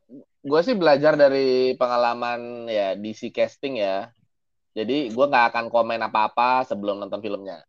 gue 0.46 0.62
sih 0.62 0.76
belajar 0.78 1.18
dari 1.18 1.74
pengalaman 1.74 2.70
ya 2.70 2.94
DC 2.94 3.34
casting 3.34 3.82
ya. 3.82 4.14
Jadi 4.78 5.10
gue 5.10 5.26
nggak 5.26 5.46
akan 5.50 5.66
komen 5.74 6.00
apa-apa 6.06 6.64
sebelum 6.70 7.02
nonton 7.02 7.20
filmnya. 7.20 7.66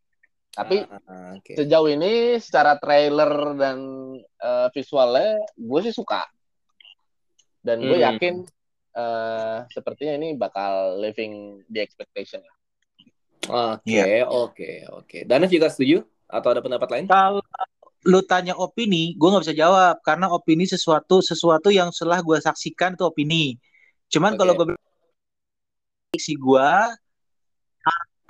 Tapi 0.51 0.83
Ah, 0.83 0.99
ah, 1.07 1.31
oke. 1.39 1.55
sejauh 1.55 1.89
ini 1.89 2.37
secara 2.43 2.75
trailer 2.77 3.55
dan 3.55 3.79
eh, 4.19 4.69
visualnya 4.75 5.39
gue 5.55 5.81
sih 5.87 5.95
suka. 5.95 6.27
Dan 7.61 7.87
gue 7.87 7.99
Hmm. 8.01 8.07
yakin 8.11 8.35
eh, 8.91 9.59
sepertinya 9.71 10.19
ini 10.19 10.35
bakal 10.35 10.99
living 10.99 11.63
the 11.71 11.79
expectation. 11.79 12.43
Oke, 13.47 13.87
Iya. 13.87 14.27
oke, 14.27 14.71
oke. 14.91 15.19
Danif 15.25 15.55
juga 15.55 15.71
setuju? 15.71 16.03
Atau 16.27 16.51
ada 16.51 16.61
pendapat 16.63 16.89
lain? 16.91 17.07
Kalau 17.07 17.43
lu 18.05 18.21
tanya 18.27 18.57
opini, 18.59 19.15
gue 19.15 19.29
nggak 19.31 19.45
bisa 19.47 19.57
jawab 19.57 20.03
karena 20.03 20.27
opini 20.33 20.67
sesuatu 20.67 21.23
sesuatu 21.23 21.71
yang 21.71 21.95
setelah 21.95 22.19
gue 22.21 22.37
saksikan 22.37 22.99
itu 22.99 23.05
opini. 23.07 23.55
Cuman 24.11 24.35
Oke. 24.35 24.39
kalau 24.43 24.53
gue 24.59 24.67
si 26.19 26.35
gue 26.35 26.71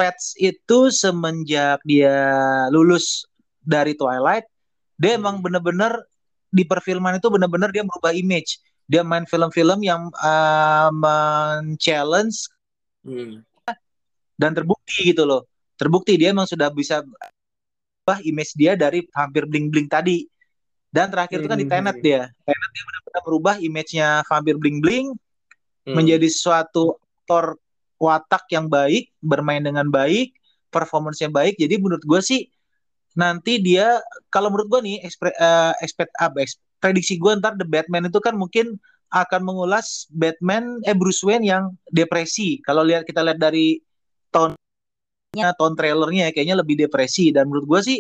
Pets 0.01 0.33
itu 0.41 0.89
semenjak 0.89 1.85
dia 1.85 2.17
lulus 2.73 3.29
dari 3.61 3.93
Twilight, 3.93 4.49
dia 4.97 5.13
Hmm. 5.13 5.21
emang 5.21 5.37
bener-bener 5.45 5.93
di 6.49 6.65
perfilman 6.65 7.21
itu 7.21 7.29
bener-bener 7.29 7.69
dia 7.69 7.85
merubah 7.85 8.17
image. 8.17 8.65
Dia 8.89 9.05
main 9.05 9.29
film-film 9.29 9.85
yang 9.85 10.09
uh, 10.17 10.89
men-challenge 10.91 12.49
Hmm. 13.05 13.45
dan 14.41 14.57
terbukti 14.57 15.13
gitu 15.13 15.29
loh. 15.29 15.45
Terbukti 15.77 16.17
dia 16.17 16.33
emang 16.33 16.49
sudah 16.49 16.73
bisa 16.73 17.05
ubah 18.01 18.25
image 18.25 18.57
dia 18.57 18.73
dari 18.81 19.05
hampir 19.13 19.45
bling-bling 19.45 19.85
tadi. 19.87 20.25
Dan 20.91 21.13
terakhir 21.13 21.45
itu 21.45 21.49
kan 21.53 21.61
di 21.61 21.69
Hmm. 21.69 21.77
Tenet 21.77 21.97
dia. 22.01 22.23
Tenet 22.43 22.71
dia 22.73 22.85
benar-benar 22.89 23.23
merubah 23.29 23.55
image-nya 23.61 24.09
vampir 24.25 24.57
bling-bling 24.57 25.13
Hmm. 25.85 25.95
menjadi 25.95 26.27
suatu 26.33 26.97
aktor 27.21 27.61
watak 28.01 28.49
yang 28.49 28.67
baik, 28.67 29.13
bermain 29.21 29.61
dengan 29.61 29.87
baik, 29.93 30.33
performance 30.73 31.21
yang 31.21 31.31
baik. 31.31 31.61
Jadi 31.61 31.77
menurut 31.77 32.01
gue 32.03 32.21
sih 32.25 32.49
nanti 33.13 33.61
dia 33.61 34.01
kalau 34.33 34.49
menurut 34.49 34.73
gue 34.73 34.81
nih 34.89 34.97
ekspre, 35.05 35.31
eh, 35.37 35.73
expect 35.85 36.11
eks- 36.41 36.59
prediksi 36.81 37.21
gue 37.21 37.37
ntar 37.37 37.61
The 37.61 37.69
Batman 37.69 38.09
itu 38.09 38.19
kan 38.25 38.35
mungkin 38.41 38.81
akan 39.11 39.43
mengulas 39.43 40.07
Batman 40.15 40.81
eh 40.87 40.97
Bruce 40.97 41.21
Wayne 41.27 41.45
yang 41.45 41.77
depresi. 41.91 42.63
Kalau 42.65 42.87
lihat 42.87 43.05
kita 43.05 43.21
lihat 43.21 43.37
dari 43.43 43.83
tahun 44.31 44.57
tahun 45.35 45.75
trailernya 45.79 46.31
ya, 46.31 46.33
kayaknya 46.35 46.57
lebih 46.59 46.75
depresi 46.79 47.31
dan 47.31 47.47
menurut 47.51 47.67
gue 47.69 47.81
sih 47.85 47.99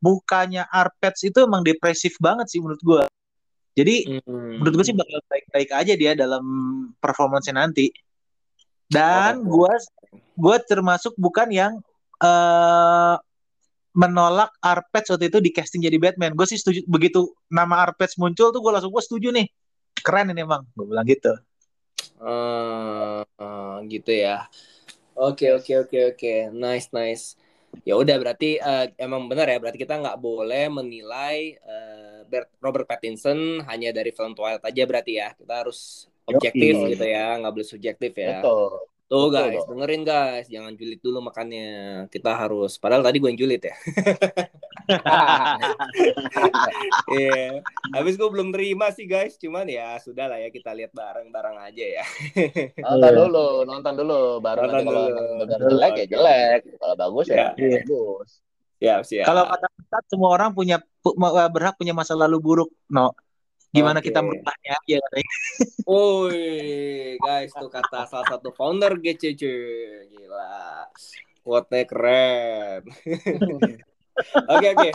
bukannya 0.00 0.64
Arpets 0.68 1.28
itu 1.28 1.44
emang 1.44 1.60
depresif 1.60 2.16
banget 2.20 2.48
sih 2.48 2.60
menurut 2.60 2.80
gue. 2.80 3.02
Jadi 3.76 3.96
Hmm. 4.08 4.60
menurut 4.60 4.74
gue 4.80 4.86
sih 4.88 4.96
bakal 4.96 5.20
baik-baik 5.28 5.70
aja 5.72 5.92
dia 5.96 6.12
dalam 6.12 6.44
performance 7.00 7.48
nanti. 7.52 7.88
Dan 8.90 9.46
gue 9.46 9.74
gue 10.34 10.56
termasuk 10.66 11.14
bukan 11.14 11.48
yang 11.54 11.72
eh 12.20 13.16
menolak 13.90 14.54
Arpets 14.62 15.10
waktu 15.10 15.30
itu 15.30 15.38
di 15.42 15.50
casting 15.50 15.82
jadi 15.82 15.98
Batman. 15.98 16.34
Gue 16.34 16.46
sih 16.46 16.58
setuju 16.58 16.86
begitu 16.86 17.30
nama 17.50 17.86
Arpets 17.86 18.18
muncul 18.18 18.54
tuh 18.54 18.60
gue 18.62 18.72
langsung 18.74 18.90
gue 18.94 19.02
setuju 19.02 19.30
nih. 19.34 19.46
Keren 20.02 20.30
ini 20.30 20.42
emang. 20.46 20.62
Gue 20.74 20.86
bilang 20.90 21.06
gitu. 21.06 21.34
Eh, 22.20 23.22
eh, 23.26 23.76
gitu 23.90 24.12
ya. 24.14 24.46
Oke 25.18 25.52
oke 25.52 25.86
oke 25.86 25.98
oke, 26.14 26.34
nice 26.54 26.88
nice. 26.94 27.34
Ya 27.82 27.98
udah 27.98 28.14
berarti 28.18 28.62
eh, 28.62 28.86
emang 28.98 29.26
benar 29.26 29.50
ya 29.50 29.58
berarti 29.58 29.78
kita 29.78 29.98
nggak 29.98 30.18
boleh 30.22 30.70
menilai 30.70 31.58
Bert- 32.30 32.54
Robert 32.62 32.86
Pattinson 32.86 33.66
hanya 33.66 33.90
dari 33.90 34.14
film 34.14 34.38
Twilight 34.38 34.62
aja 34.62 34.82
berarti 34.86 35.12
ya. 35.18 35.34
Kita 35.34 35.66
harus 35.66 36.06
objektif 36.32 36.74
Yoi. 36.76 36.90
gitu 36.92 37.04
ya, 37.06 37.26
nggak 37.36 37.52
boleh 37.52 37.68
subjektif 37.68 38.12
ya. 38.14 38.38
Betul. 38.38 38.70
Tuh 39.10 39.26
Betul 39.26 39.34
guys, 39.34 39.58
dong. 39.58 39.68
dengerin 39.74 40.02
guys, 40.04 40.46
jangan 40.46 40.72
julid 40.78 41.00
dulu 41.00 41.18
makannya. 41.20 41.68
Kita 42.06 42.30
harus, 42.32 42.78
padahal 42.78 43.02
tadi 43.02 43.18
gue 43.18 43.26
yang 43.26 43.40
julid 43.40 43.58
ya. 43.60 43.74
Iya. 47.10 47.62
Habis 47.90 48.14
gue 48.14 48.28
belum 48.28 48.50
terima 48.50 48.90
sih 48.90 49.06
guys, 49.06 49.34
cuman 49.34 49.66
ya 49.66 49.98
sudah 49.98 50.26
lah 50.26 50.38
ya 50.38 50.48
kita 50.48 50.70
lihat 50.70 50.94
bareng-bareng 50.94 51.56
aja 51.60 51.84
ya. 52.00 52.04
nonton 52.80 53.12
dulu, 53.16 53.46
nonton 53.66 53.94
dulu. 53.96 54.20
Baru 54.38 54.58
Nonton 54.62 54.70
nanti 54.72 54.86
kalau 54.86 55.02
dulu. 55.04 55.18
nonton 55.42 55.58
jelek 55.68 55.92
ya 55.96 56.06
jelek. 56.08 56.60
Kalau 56.78 56.94
bagus 56.96 57.26
ya, 57.28 57.46
Iya. 57.54 57.78
bagus. 57.82 58.30
Siap, 58.80 59.00
siap. 59.04 59.24
Kalau 59.26 59.42
kata 59.44 59.66
semua 60.06 60.30
orang 60.32 60.50
punya 60.54 60.78
berhak 61.50 61.74
punya 61.76 61.92
masa 61.92 62.14
lalu 62.14 62.38
buruk. 62.38 62.70
No. 62.88 63.10
Gimana 63.70 64.02
Oke. 64.02 64.10
kita 64.10 64.18
merubahnya 64.18 64.70
aja 64.74 64.96
katanya. 64.98 65.28
Woi, 65.90 67.14
guys, 67.22 67.54
tuh 67.54 67.70
kata 67.70 68.06
salah 68.10 68.26
satu 68.26 68.50
founder 68.50 68.98
GCC. 68.98 69.42
Gila. 70.10 70.90
Quote-nya 71.46 71.84
keren. 71.86 72.82
Oke, 74.52 74.68
oke. 74.76 74.90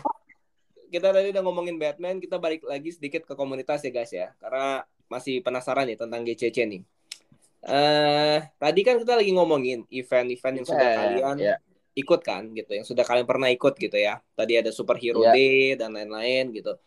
Kita 0.94 1.10
tadi 1.10 1.34
udah 1.34 1.42
ngomongin 1.42 1.82
Batman, 1.82 2.22
kita 2.22 2.38
balik 2.38 2.62
lagi 2.62 2.94
sedikit 2.94 3.26
ke 3.26 3.34
komunitas 3.34 3.82
ya, 3.82 3.90
guys 3.90 4.14
ya. 4.14 4.30
Karena 4.38 4.86
masih 5.10 5.42
penasaran 5.42 5.90
nih 5.90 5.98
tentang 5.98 6.22
GCC 6.22 6.58
nih. 6.70 6.82
Eh, 7.66 8.40
tadi 8.62 8.82
kan 8.86 9.02
kita 9.02 9.18
lagi 9.18 9.34
ngomongin 9.34 9.90
event-event 9.90 10.56
yang 10.62 10.68
sudah 10.70 10.90
kalian 10.94 11.36
ya. 11.42 11.56
ikut 11.98 12.22
kan 12.22 12.54
gitu, 12.54 12.78
yang 12.78 12.86
sudah 12.86 13.02
kalian 13.02 13.26
pernah 13.26 13.50
ikut 13.50 13.74
gitu 13.82 13.98
ya. 13.98 14.22
Tadi 14.38 14.54
ada 14.62 14.70
Superhero 14.70 15.26
Ya. 15.26 15.34
Day 15.34 15.74
dan 15.74 15.98
lain-lain 15.98 16.54
gitu. 16.54 16.78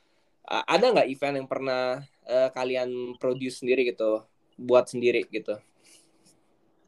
Ada 0.49 0.86
nggak 0.96 1.09
event 1.12 1.34
yang 1.44 1.49
pernah 1.49 1.82
eh, 2.24 2.49
kalian 2.57 3.20
produce 3.20 3.61
sendiri 3.61 3.84
gitu, 3.92 4.24
buat 4.57 4.88
sendiri 4.88 5.28
gitu? 5.28 5.61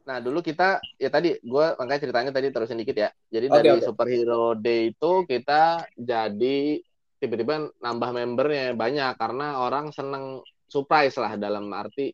Nah, 0.01 0.17
dulu 0.17 0.41
kita 0.41 0.81
ya 0.97 1.09
tadi 1.13 1.37
gue 1.37 1.65
makanya 1.77 2.01
ceritanya 2.01 2.31
tadi 2.33 2.49
terusin 2.49 2.81
dikit 2.81 2.97
ya. 2.97 3.09
Jadi 3.29 3.47
Oke, 3.47 3.55
dari 3.61 3.77
oke. 3.77 3.85
superhero 3.85 4.57
day 4.57 4.89
itu 4.89 5.11
kita 5.29 5.85
jadi 5.93 6.81
tiba-tiba 7.21 7.69
nambah 7.77 8.09
membernya 8.17 8.73
banyak 8.73 9.13
karena 9.21 9.61
orang 9.61 9.93
seneng 9.93 10.41
surprise 10.65 11.13
lah 11.21 11.37
dalam 11.37 11.69
arti 11.69 12.09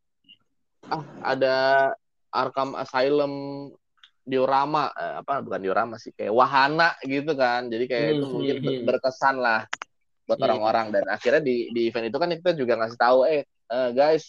ah 0.92 1.04
ada 1.24 1.56
Arkham 2.32 2.76
Asylum 2.76 3.34
diorama 4.28 4.92
eh, 4.92 5.24
apa 5.24 5.40
bukan 5.40 5.62
diorama 5.64 5.96
sih 5.96 6.12
kayak 6.12 6.36
wahana 6.36 6.92
gitu 7.08 7.32
kan. 7.40 7.72
Jadi 7.72 7.86
kayak 7.88 8.10
itu 8.20 8.26
Hmm, 8.28 8.34
mungkin 8.36 8.58
hmm, 8.60 8.68
hmm. 8.68 8.84
berkesan 8.84 9.36
lah 9.40 9.64
buat 10.28 10.38
Hmm. 10.38 10.46
orang-orang 10.52 10.88
dan 10.92 11.08
akhirnya 11.08 11.40
di 11.40 11.72
di 11.72 11.88
event 11.88 12.12
itu 12.12 12.18
kan 12.20 12.30
kita 12.30 12.52
juga 12.54 12.76
ngasih 12.76 13.00
tahu 13.00 13.20
eh 13.24 13.42
eh, 13.48 13.90
guys 13.96 14.28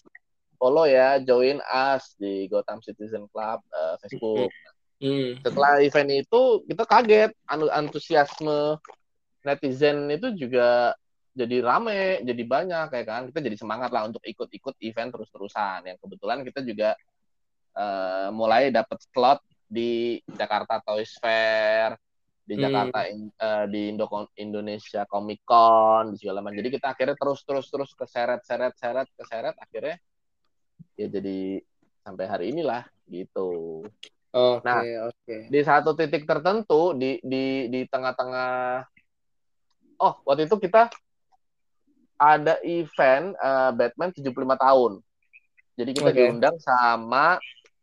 follow 0.54 0.86
ya 0.86 1.18
join 1.18 1.58
us 1.66 2.14
di 2.18 2.46
Gotham 2.46 2.78
Citizen 2.80 3.26
Club 3.28 3.58
eh, 3.74 3.94
Facebook. 4.06 4.50
Hmm. 4.98 5.38
Setelah 5.42 5.82
event 5.82 6.10
itu 6.10 6.42
kita 6.66 6.82
kaget 6.86 7.30
anu- 7.46 7.70
antusiasme 7.70 8.78
netizen 9.46 10.10
itu 10.10 10.34
juga 10.34 10.94
jadi 11.38 11.62
rame, 11.62 12.18
jadi 12.26 12.42
banyak 12.42 12.86
kayak 12.90 13.06
kan. 13.06 13.22
Kita 13.30 13.38
jadi 13.38 13.54
semangat 13.54 13.94
lah 13.94 14.10
untuk 14.10 14.18
ikut-ikut 14.26 14.74
event 14.82 15.14
terus-terusan. 15.14 15.86
Yang 15.86 15.98
kebetulan 16.02 16.42
kita 16.42 16.60
juga 16.66 16.90
eh, 17.78 18.28
mulai 18.34 18.74
dapat 18.74 18.98
slot 19.14 19.38
di 19.68 20.18
Jakarta 20.26 20.82
Toys 20.82 21.14
Fair, 21.22 21.94
di 22.48 22.56
Hmm. 22.56 22.64
Jakarta 22.64 22.98
in- 23.12 23.36
eh, 23.36 23.64
di 23.68 23.80
Indo 23.92 24.08
Indonesia 24.40 25.04
Comic 25.04 25.44
Con, 25.44 26.16
di 26.16 26.16
segala 26.16 26.40
macam. 26.40 26.56
Jadi 26.56 26.72
kita 26.72 26.96
akhirnya 26.96 27.16
terus 27.20 27.44
terus 27.44 27.68
terus 27.68 27.90
keseret 27.92 28.40
seret 28.48 28.72
seret 28.80 29.08
keseret 29.12 29.52
akhirnya 29.60 30.00
ya 30.96 31.06
jadi 31.12 31.60
sampai 32.00 32.24
hari 32.24 32.44
inilah 32.56 32.88
gitu. 33.04 33.84
Oke, 34.32 34.64
Nah. 34.64 34.80
oke. 35.12 35.36
Di 35.52 35.60
satu 35.60 35.92
titik 35.92 36.24
tertentu 36.24 36.96
di 36.96 37.20
di 37.20 37.68
di 37.68 37.84
tengah-tengah 37.84 38.84
oh 40.00 40.14
waktu 40.24 40.48
itu 40.48 40.56
kita 40.56 40.88
ada 42.16 42.56
event 42.64 43.36
eh, 43.36 43.70
Batman 43.76 44.10
75 44.16 44.56
tahun. 44.56 44.92
Jadi 45.78 45.90
kita 45.94 46.10
Oke. 46.10 46.16
diundang 46.16 46.56
sama 46.58 47.36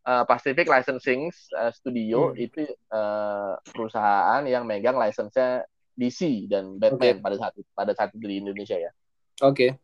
eh, 0.06 0.24
Pacific 0.24 0.66
Licensing 0.70 1.28
eh, 1.34 1.72
Studio 1.74 2.30
Hmm. 2.32 2.38
itu 2.38 2.62
eh, 2.70 3.52
perusahaan 3.74 4.42
yang 4.46 4.62
megang 4.62 4.96
license-nya 4.96 5.66
DC 5.96 6.46
dan 6.46 6.76
Batman 6.78 7.18
Oke. 7.18 7.24
pada 7.24 7.36
saat 7.40 7.54
itu, 7.56 7.70
pada 7.72 7.92
saat 7.96 8.10
itu 8.14 8.24
di 8.24 8.36
Indonesia 8.38 8.76
ya. 8.78 8.92
Oke. 9.42 9.76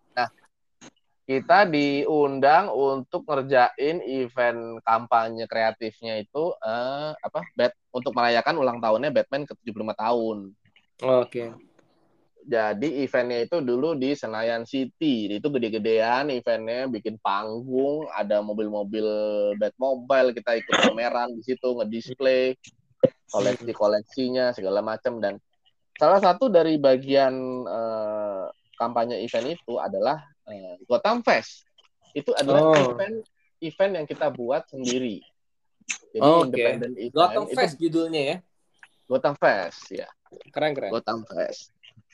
Kita 1.23 1.70
diundang 1.70 2.75
untuk 2.75 3.23
ngerjain 3.31 4.03
event 4.03 4.83
kampanye 4.83 5.47
kreatifnya 5.47 6.18
itu 6.18 6.51
eh, 6.61 7.14
apa? 7.14 7.41
Bat 7.55 7.73
untuk 7.95 8.11
merayakan 8.12 8.59
ulang 8.59 8.83
tahunnya 8.83 9.14
Batman 9.14 9.47
ke 9.47 9.55
75 9.62 9.95
tahun. 9.95 10.39
Oke. 11.03 11.55
Jadi 12.43 13.07
eventnya 13.07 13.47
itu 13.47 13.62
dulu 13.62 13.95
di 13.95 14.18
Senayan 14.18 14.66
City. 14.66 15.30
Itu 15.30 15.47
gede-gedean 15.51 16.26
eventnya, 16.34 16.90
bikin 16.90 17.14
panggung, 17.22 18.11
ada 18.11 18.43
mobil-mobil 18.43 19.07
Batmobile, 19.62 20.34
kita 20.34 20.59
ikut 20.59 20.74
pameran 20.82 21.30
di 21.38 21.43
situ, 21.47 21.68
ngedisplay 21.78 22.59
koleksi-koleksinya 23.32 24.53
segala 24.53 24.84
macam 24.84 25.16
dan 25.22 25.40
salah 25.97 26.20
satu 26.20 26.53
dari 26.53 26.76
bagian 26.76 27.32
eh, 27.64 28.45
kampanye 28.76 29.24
event 29.24 29.57
itu 29.57 29.80
adalah 29.80 30.20
eh, 30.51 30.76
Gotham 30.84 31.24
Fest. 31.24 31.64
Itu 32.12 32.36
adalah 32.36 32.61
Oh. 32.61 32.93
event 32.93 33.24
event 33.62 33.93
yang 34.03 34.07
kita 34.07 34.28
buat 34.28 34.68
sendiri. 34.68 35.24
Jadi 36.12 36.20
Oke. 36.28 36.45
independent 36.53 36.95
event 36.99 37.16
Gotham 37.16 37.45
itu 37.49 37.57
Fest 37.57 37.74
judulnya 37.80 38.22
ya. 38.22 38.36
Gotham 39.09 39.34
Fest 39.40 39.82
ya. 39.88 40.09
Keren 40.53 40.72
keren. 40.76 40.90
Gotham 40.93 41.24
Fest. 41.24 41.72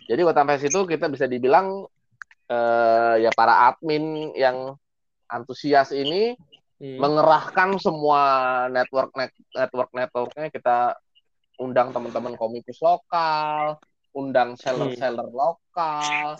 Jadi 0.08 0.20
Gotham 0.24 0.48
Fest 0.48 0.66
itu 0.72 0.80
kita 0.88 1.06
bisa 1.12 1.28
dibilang 1.28 1.84
eh, 2.48 3.14
ya 3.22 3.30
para 3.36 3.68
admin 3.68 4.32
yang 4.32 4.72
antusias 5.28 5.92
ini 5.92 6.32
Hmm. 6.78 6.94
mengerahkan 6.94 7.74
semua 7.82 8.22
network 8.70 9.10
net, 9.18 9.34
network 9.50 9.90
networknya 9.90 10.46
kita 10.46 10.94
undang 11.58 11.90
teman-teman 11.90 12.38
komikus 12.38 12.78
lokal, 12.78 13.82
undang 14.14 14.54
seller-seller 14.54 15.26
lokal. 15.26 16.38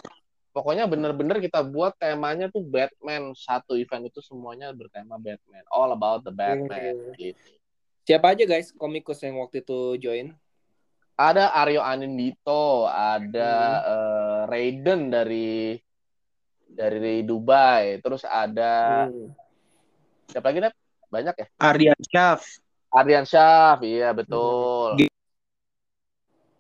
Pokoknya 0.55 0.87
bener-bener 0.87 1.43
kita 1.43 1.67
buat 1.67 1.99
temanya 1.99 2.47
tuh 2.55 2.63
Batman. 2.63 3.35
Satu 3.35 3.75
event 3.75 4.07
itu 4.07 4.23
semuanya 4.23 4.71
bertema 4.71 5.19
Batman. 5.19 5.67
All 5.75 5.91
about 5.91 6.23
the 6.23 6.31
Batman. 6.31 6.95
Hmm. 6.95 7.19
Gitu. 7.19 7.59
Siapa 8.07 8.39
aja 8.39 8.47
guys 8.47 8.71
komikus 8.71 9.19
yang 9.27 9.43
waktu 9.43 9.67
itu 9.67 9.99
join? 9.99 10.39
Ada 11.19 11.51
Aryo 11.51 11.83
Anindito, 11.83 12.87
ada 12.87 13.53
Hmm. 13.83 13.91
eh, 13.91 14.41
Raiden 14.47 15.11
dari 15.11 15.75
dari 16.69 17.27
Dubai, 17.27 17.99
terus 17.99 18.23
ada 18.23 19.03
Hmm. 19.11 19.35
siapa 20.31 20.55
lagi 20.55 20.63
Nep? 20.63 20.75
Banyak 21.11 21.35
ya. 21.35 21.47
Aryan 21.59 21.99
Syaf. 22.07 22.41
Ardian 22.89 23.27
Syaf, 23.27 23.83
iya 23.83 24.15
betul. 24.15 24.95
Ge- 24.97 25.13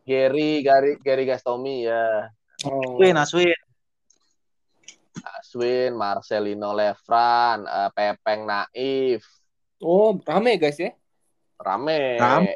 Gary, 0.04 0.60
Gary, 0.60 0.98
Gary 0.98 1.24
Gastomi 1.24 1.86
ya. 1.86 2.26
Oh. 2.66 2.98
Win, 2.98 3.14
Aswin. 3.14 3.54
Aswin, 5.38 5.94
Marcelino 5.94 6.74
Lefran, 6.74 7.62
eh, 7.62 7.90
Pepeng 7.94 8.42
Naif, 8.42 9.22
Oh, 9.78 10.18
rame 10.26 10.58
guys 10.58 10.74
ya. 10.76 10.90
rame. 11.62 12.18
Rame. 12.18 12.52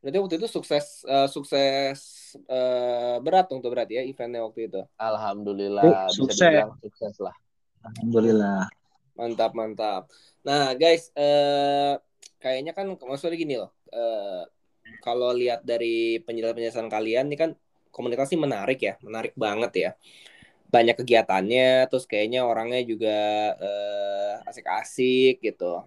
Berarti 0.00 0.18
waktu 0.18 0.34
itu 0.40 0.48
sukses 0.48 1.04
eh, 1.04 1.28
sukses 1.28 2.00
eh, 2.48 3.16
berat 3.20 3.52
dong 3.52 3.60
tuh 3.60 3.68
berarti 3.68 4.00
ya 4.00 4.02
eventnya 4.04 4.40
waktu 4.40 4.72
itu. 4.72 4.80
Alhamdulillah 4.96 6.08
bisa 6.08 6.16
sukses. 6.16 6.40
dibilang 6.40 6.72
sukses 6.80 7.14
lah. 7.20 7.36
Alhamdulillah. 7.84 8.64
Mantap 9.16 9.52
mantap. 9.52 10.02
Nah 10.40 10.72
guys, 10.72 11.12
eh, 11.12 12.00
kayaknya 12.40 12.72
kan 12.72 12.88
maksudnya 12.96 13.36
gini 13.36 13.60
loh. 13.60 13.72
eh, 13.92 14.44
kalau 14.98 15.30
lihat 15.30 15.62
dari 15.62 16.18
penjelasan-penjelasan 16.24 16.88
kalian 16.90 17.30
ini 17.30 17.36
kan 17.38 17.50
komunitas 17.94 18.30
ini 18.32 18.42
menarik 18.46 18.80
ya, 18.80 18.94
menarik 19.04 19.34
banget 19.34 19.72
ya. 19.76 19.90
Banyak 20.70 21.02
kegiatannya, 21.02 21.90
terus 21.90 22.06
kayaknya 22.06 22.46
orangnya 22.46 22.78
juga 22.86 23.18
uh, 23.58 24.34
asik-asik 24.46 25.42
gitu. 25.42 25.82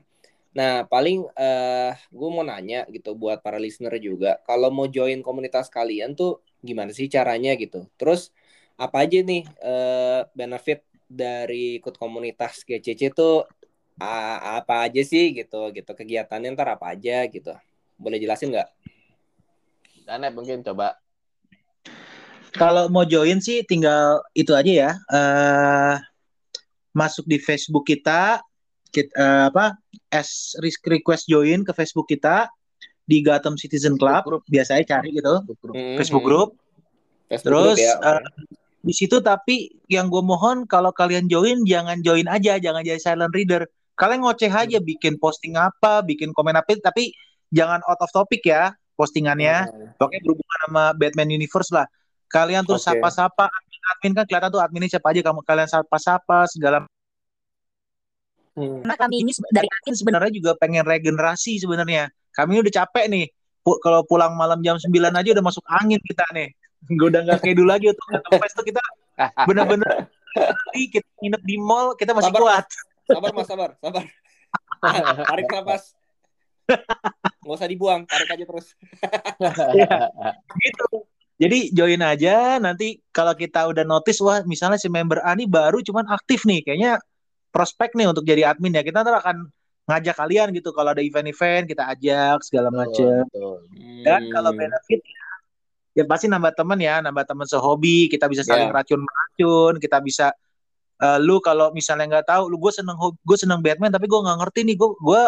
Nah, 0.54 0.86
paling 0.86 1.26
uh, 1.34 1.92
gue 1.98 2.30
mau 2.30 2.46
nanya 2.46 2.86
gitu 2.94 3.18
buat 3.18 3.42
para 3.42 3.58
listener 3.58 3.98
juga, 3.98 4.38
kalau 4.46 4.70
mau 4.70 4.86
join 4.86 5.26
komunitas 5.26 5.66
kalian 5.66 6.14
tuh 6.14 6.46
gimana 6.62 6.94
sih 6.94 7.10
caranya 7.10 7.58
gitu? 7.58 7.90
Terus 7.98 8.30
apa 8.78 9.02
aja 9.02 9.18
nih 9.26 9.50
uh, 9.66 10.30
benefit 10.38 10.86
dari 11.10 11.82
ikut 11.82 11.98
komunitas 11.98 12.62
GCC 12.66 13.14
tuh 13.18 13.50
uh, 13.98 14.38
apa 14.62 14.86
aja 14.90 15.02
sih 15.02 15.34
gitu 15.34 15.74
gitu 15.74 15.92
kegiatannya 15.94 16.54
ntar 16.54 16.78
apa 16.78 16.94
aja 16.94 17.26
gitu? 17.26 17.54
Boleh 17.98 18.22
jelasin 18.22 18.54
nggak? 18.54 18.70
Danet 20.06 20.38
mungkin 20.38 20.62
coba. 20.62 21.02
Kalau 22.54 22.86
mau 22.94 23.10
join 23.10 23.42
sih 23.42 23.66
tinggal 23.66 24.22
itu 24.38 24.54
aja 24.54 24.70
ya. 24.70 24.92
Uh, 25.10 25.98
masuk 26.94 27.26
di 27.26 27.42
Facebook 27.42 27.90
kita, 27.90 28.46
kita 28.94 29.12
uh, 29.18 29.44
apa? 29.50 29.74
As 30.14 30.54
request 30.62 31.26
join 31.26 31.66
ke 31.66 31.74
Facebook 31.74 32.06
kita 32.06 32.48
di 33.10 33.26
Gotham 33.26 33.58
Citizen 33.58 33.98
Club. 33.98 34.24
Group. 34.24 34.44
Biasanya 34.46 34.86
cari 34.86 35.18
gitu. 35.18 35.42
Facebook 35.44 35.60
group. 35.60 35.76
Hmm. 35.76 35.96
Facebook 35.98 36.24
group. 36.24 36.50
Facebook 37.28 37.50
Terus 37.50 37.78
group 37.82 37.90
ya. 37.90 37.94
uh, 38.06 38.22
di 38.84 38.94
situ 38.94 39.18
tapi 39.24 39.72
yang 39.88 40.12
gue 40.12 40.20
mohon 40.20 40.68
kalau 40.68 40.92
kalian 40.92 41.32
join 41.32 41.64
jangan 41.64 42.04
join 42.04 42.28
aja, 42.30 42.60
jangan 42.62 42.84
jadi 42.84 43.00
silent 43.02 43.34
reader. 43.34 43.66
Kalian 43.98 44.22
ngoceh 44.26 44.52
aja 44.52 44.78
hmm. 44.78 44.88
bikin 44.88 45.14
posting 45.18 45.58
apa, 45.58 46.06
bikin 46.06 46.36
komen 46.36 46.54
apa, 46.54 46.78
tapi 46.78 47.16
jangan 47.54 47.82
out 47.90 48.02
of 48.02 48.12
topic 48.14 48.46
ya 48.46 48.76
postingannya. 48.94 49.66
Hmm. 49.66 49.98
Pokoknya 49.98 50.22
berhubungan 50.22 50.60
sama 50.70 50.84
Batman 50.94 51.30
Universe 51.34 51.72
lah. 51.74 51.88
Kalian 52.30 52.66
tuh 52.66 52.82
okay. 52.82 52.98
sapa-sapa 52.98 53.46
admin, 53.46 53.82
admin 53.94 54.12
kan 54.18 54.26
kelihatan 54.26 54.50
tuh 54.50 54.62
adminnya 54.62 54.90
siapa 54.90 55.14
aja 55.14 55.22
kamu 55.22 55.46
kalian 55.46 55.70
sapa-sapa 55.70 56.50
segala 56.50 56.82
Hmm. 58.54 58.86
Karena 58.86 58.96
kami 58.98 59.16
ini 59.26 59.32
dari 59.50 59.66
admin 59.66 59.96
sebenarnya 59.98 60.32
juga 60.34 60.52
pengen 60.58 60.86
regenerasi 60.86 61.58
sebenarnya. 61.58 62.10
Kami 62.34 62.62
udah 62.62 62.74
capek 62.74 63.06
nih. 63.10 63.26
Pu 63.64 63.80
kalau 63.80 64.04
pulang 64.04 64.36
malam 64.36 64.60
jam 64.60 64.76
9 64.76 64.92
aja 64.92 65.30
udah 65.34 65.46
masuk 65.46 65.64
angin 65.70 65.98
kita 66.04 66.26
nih. 66.36 66.54
Gue 66.94 67.08
udah 67.12 67.22
gak 67.26 67.40
kayak 67.42 67.56
dulu 67.58 67.70
lagi 67.74 67.90
tuh. 67.90 68.08
Fest 68.38 68.54
tuh 68.54 68.66
kita 68.66 68.82
bener-bener 69.50 70.10
kita 70.74 71.06
nginep 71.22 71.42
di 71.46 71.56
mall 71.62 71.94
kita 71.94 72.14
masih 72.18 72.34
sabar, 72.34 72.42
kuat. 72.42 72.66
Sabar 73.06 73.32
mas, 73.34 73.46
sabar, 73.46 73.70
sabar. 73.78 74.04
Tarik 75.30 75.48
nafas. 75.50 75.84
nggak 77.44 77.60
usah 77.60 77.68
dibuang 77.68 78.08
tarik 78.08 78.40
aja 78.40 78.46
terus 78.48 78.72
ya, 79.76 80.08
gitu 80.64 81.04
jadi 81.36 81.60
join 81.76 82.00
aja 82.00 82.56
nanti 82.56 83.04
kalau 83.12 83.36
kita 83.36 83.68
udah 83.68 83.84
notice 83.84 84.24
wah 84.24 84.40
misalnya 84.48 84.80
si 84.80 84.88
member 84.88 85.20
A 85.28 85.36
ini 85.36 85.44
baru 85.44 85.84
cuman 85.84 86.08
aktif 86.08 86.48
nih 86.48 86.64
kayaknya 86.64 87.04
prospek 87.54 87.94
nih 87.94 88.10
untuk 88.10 88.26
jadi 88.26 88.50
admin 88.50 88.74
ya 88.74 88.82
kita 88.82 89.06
ntar 89.06 89.22
akan 89.22 89.48
ngajak 89.86 90.16
kalian 90.18 90.50
gitu 90.56 90.74
kalau 90.74 90.96
ada 90.96 91.04
event-event 91.04 91.70
kita 91.70 91.84
ajak 91.94 92.42
segala 92.42 92.74
macam 92.74 93.28
hmm. 93.30 94.02
dan 94.02 94.26
kalau 94.34 94.52
benefit 94.56 95.00
ya, 95.06 95.24
ya 96.02 96.04
pasti 96.10 96.26
nambah 96.26 96.56
teman 96.58 96.80
ya 96.82 97.04
nambah 97.06 97.24
teman 97.30 97.46
sehobi 97.46 98.10
kita 98.10 98.26
bisa 98.26 98.42
saling 98.42 98.72
yeah. 98.72 98.76
racun-racun 98.76 99.78
kita 99.78 99.98
bisa 100.02 100.28
uh, 101.04 101.20
lu 101.22 101.38
kalau 101.44 101.70
misalnya 101.76 102.20
nggak 102.20 102.28
tahu 102.32 102.50
lu 102.50 102.58
gue 102.58 102.74
seneng 102.74 102.98
gue 102.98 103.38
seneng 103.38 103.62
Batman 103.62 103.94
tapi 103.94 104.10
gue 104.10 104.18
nggak 104.18 104.40
ngerti 104.42 104.60
nih 104.66 104.76
gue 104.80 104.90
gue 104.98 105.24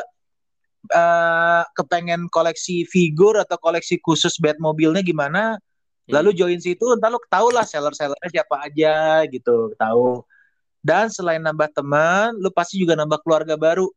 uh, 0.91 1.63
kepengen 1.73 2.29
koleksi 2.29 2.85
figur 2.85 3.39
atau 3.39 3.57
koleksi 3.57 3.97
khusus 4.03 4.37
Batmobilnya 4.37 5.01
gimana, 5.01 5.57
hmm. 5.57 6.13
lalu 6.13 6.35
join 6.37 6.59
situ, 6.61 6.85
entar 6.93 7.09
lo 7.09 7.21
tau 7.31 7.49
lah 7.49 7.65
seller-sellernya 7.65 8.29
siapa 8.29 8.55
aja 8.61 9.25
gitu, 9.31 9.73
tahu. 9.79 10.21
Dan 10.85 11.09
selain 11.09 11.41
nambah 11.41 11.73
teman, 11.73 12.37
lu 12.37 12.53
pasti 12.53 12.77
juga 12.77 12.93
nambah 12.93 13.25
keluarga 13.25 13.57
baru 13.57 13.89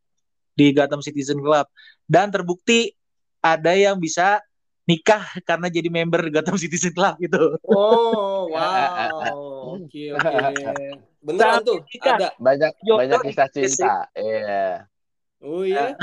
di 0.57 0.73
Gotham 0.73 1.05
Citizen 1.05 1.37
Club. 1.37 1.69
Dan 2.09 2.33
terbukti 2.33 2.97
ada 3.45 3.77
yang 3.77 4.01
bisa 4.01 4.41
nikah 4.89 5.21
karena 5.45 5.69
jadi 5.69 5.93
member 5.93 6.33
Gotham 6.33 6.57
Citizen 6.57 6.97
Club 6.97 7.21
gitu. 7.21 7.61
Oh, 7.69 8.49
wow. 8.49 9.37
Oke, 9.79 10.17
oke. 10.17 10.25
Beneran 11.21 11.61
tuh, 11.61 11.85
ada. 12.01 12.33
Banyak 12.41 12.73
banyak 12.81 13.21
kisah 13.29 13.49
cinta. 13.53 14.09
Iya. 14.17 14.41
Yeah. 14.41 14.75
Oh 15.45 15.61
iya. 15.61 15.93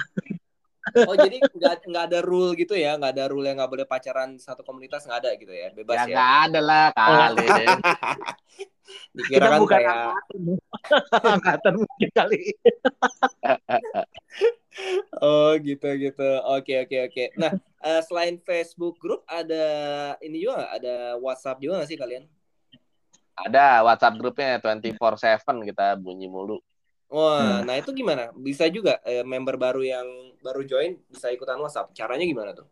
Oh 0.93 1.17
jadi 1.17 1.41
nggak 1.41 1.89
nggak 1.89 2.05
ada 2.13 2.19
rule 2.21 2.53
gitu 2.53 2.77
ya, 2.77 2.93
nggak 2.93 3.17
ada 3.17 3.25
rule 3.25 3.41
yang 3.49 3.57
nggak 3.57 3.73
boleh 3.73 3.87
pacaran 3.89 4.37
satu 4.37 4.61
komunitas 4.61 5.01
nggak 5.09 5.17
ada 5.17 5.31
gitu 5.33 5.49
ya, 5.49 5.73
bebas 5.73 6.05
ya? 6.05 6.05
Ya 6.05 6.13
nggak 6.13 6.33
ada 6.45 6.59
lah 6.61 6.85
kali. 6.93 7.47
Dikira 9.17 9.49
kan 9.49 9.59
bukan 9.65 9.81
kayak 9.81 10.13
angkatan 11.35 11.73
mungkin 11.81 12.09
kali. 12.13 12.41
oh 15.23 15.55
gitu 15.59 15.89
gitu, 15.99 16.29
oke 16.45 16.73
oke 16.87 16.97
oke. 17.11 17.23
Nah 17.39 17.51
uh, 17.85 18.01
selain 18.03 18.41
Facebook 18.41 18.97
grup 18.97 19.21
ada 19.29 19.65
ini 20.19 20.43
juga 20.43 20.69
ada 20.69 21.15
WhatsApp 21.21 21.61
juga 21.61 21.81
nggak 21.81 21.89
sih 21.89 21.99
kalian? 21.99 22.23
Ada 23.35 23.83
WhatsApp 23.83 24.15
grupnya 24.15 24.59
24/7 24.63 25.67
kita 25.67 25.99
bunyi 25.99 26.31
mulu. 26.31 26.63
Wah, 27.11 27.61
hmm. 27.61 27.69
nah 27.69 27.75
itu 27.77 27.93
gimana? 27.93 28.33
Bisa 28.33 28.65
juga 28.67 28.97
eh, 29.05 29.21
member 29.21 29.55
baru 29.61 29.85
yang 29.85 30.07
baru 30.41 30.65
join 30.65 30.97
bisa 31.07 31.29
ikutan 31.29 31.61
WhatsApp. 31.61 31.93
Caranya 31.93 32.25
gimana 32.25 32.51
tuh? 32.57 32.65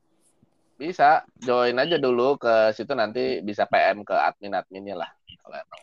Bisa, 0.73 1.21
join 1.37 1.77
aja 1.77 2.01
dulu 2.01 2.35
ke 2.41 2.73
situ 2.73 2.97
nanti 2.97 3.45
bisa 3.45 3.69
PM 3.69 4.01
ke 4.01 4.11
admin-adminnya 4.17 5.05
lah. 5.05 5.09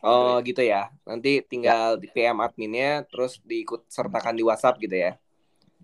Oh 0.04 0.40
gitu 0.44 0.62
ya. 0.64 0.88
Nanti 1.04 1.44
tinggal 1.44 1.96
ya. 1.96 2.00
di 2.00 2.08
PM 2.10 2.40
adminnya, 2.40 3.04
terus 3.08 3.40
diikut 3.44 3.84
sertakan 3.88 4.36
di 4.36 4.44
WhatsApp 4.44 4.80
gitu 4.80 4.96
ya. 4.96 5.12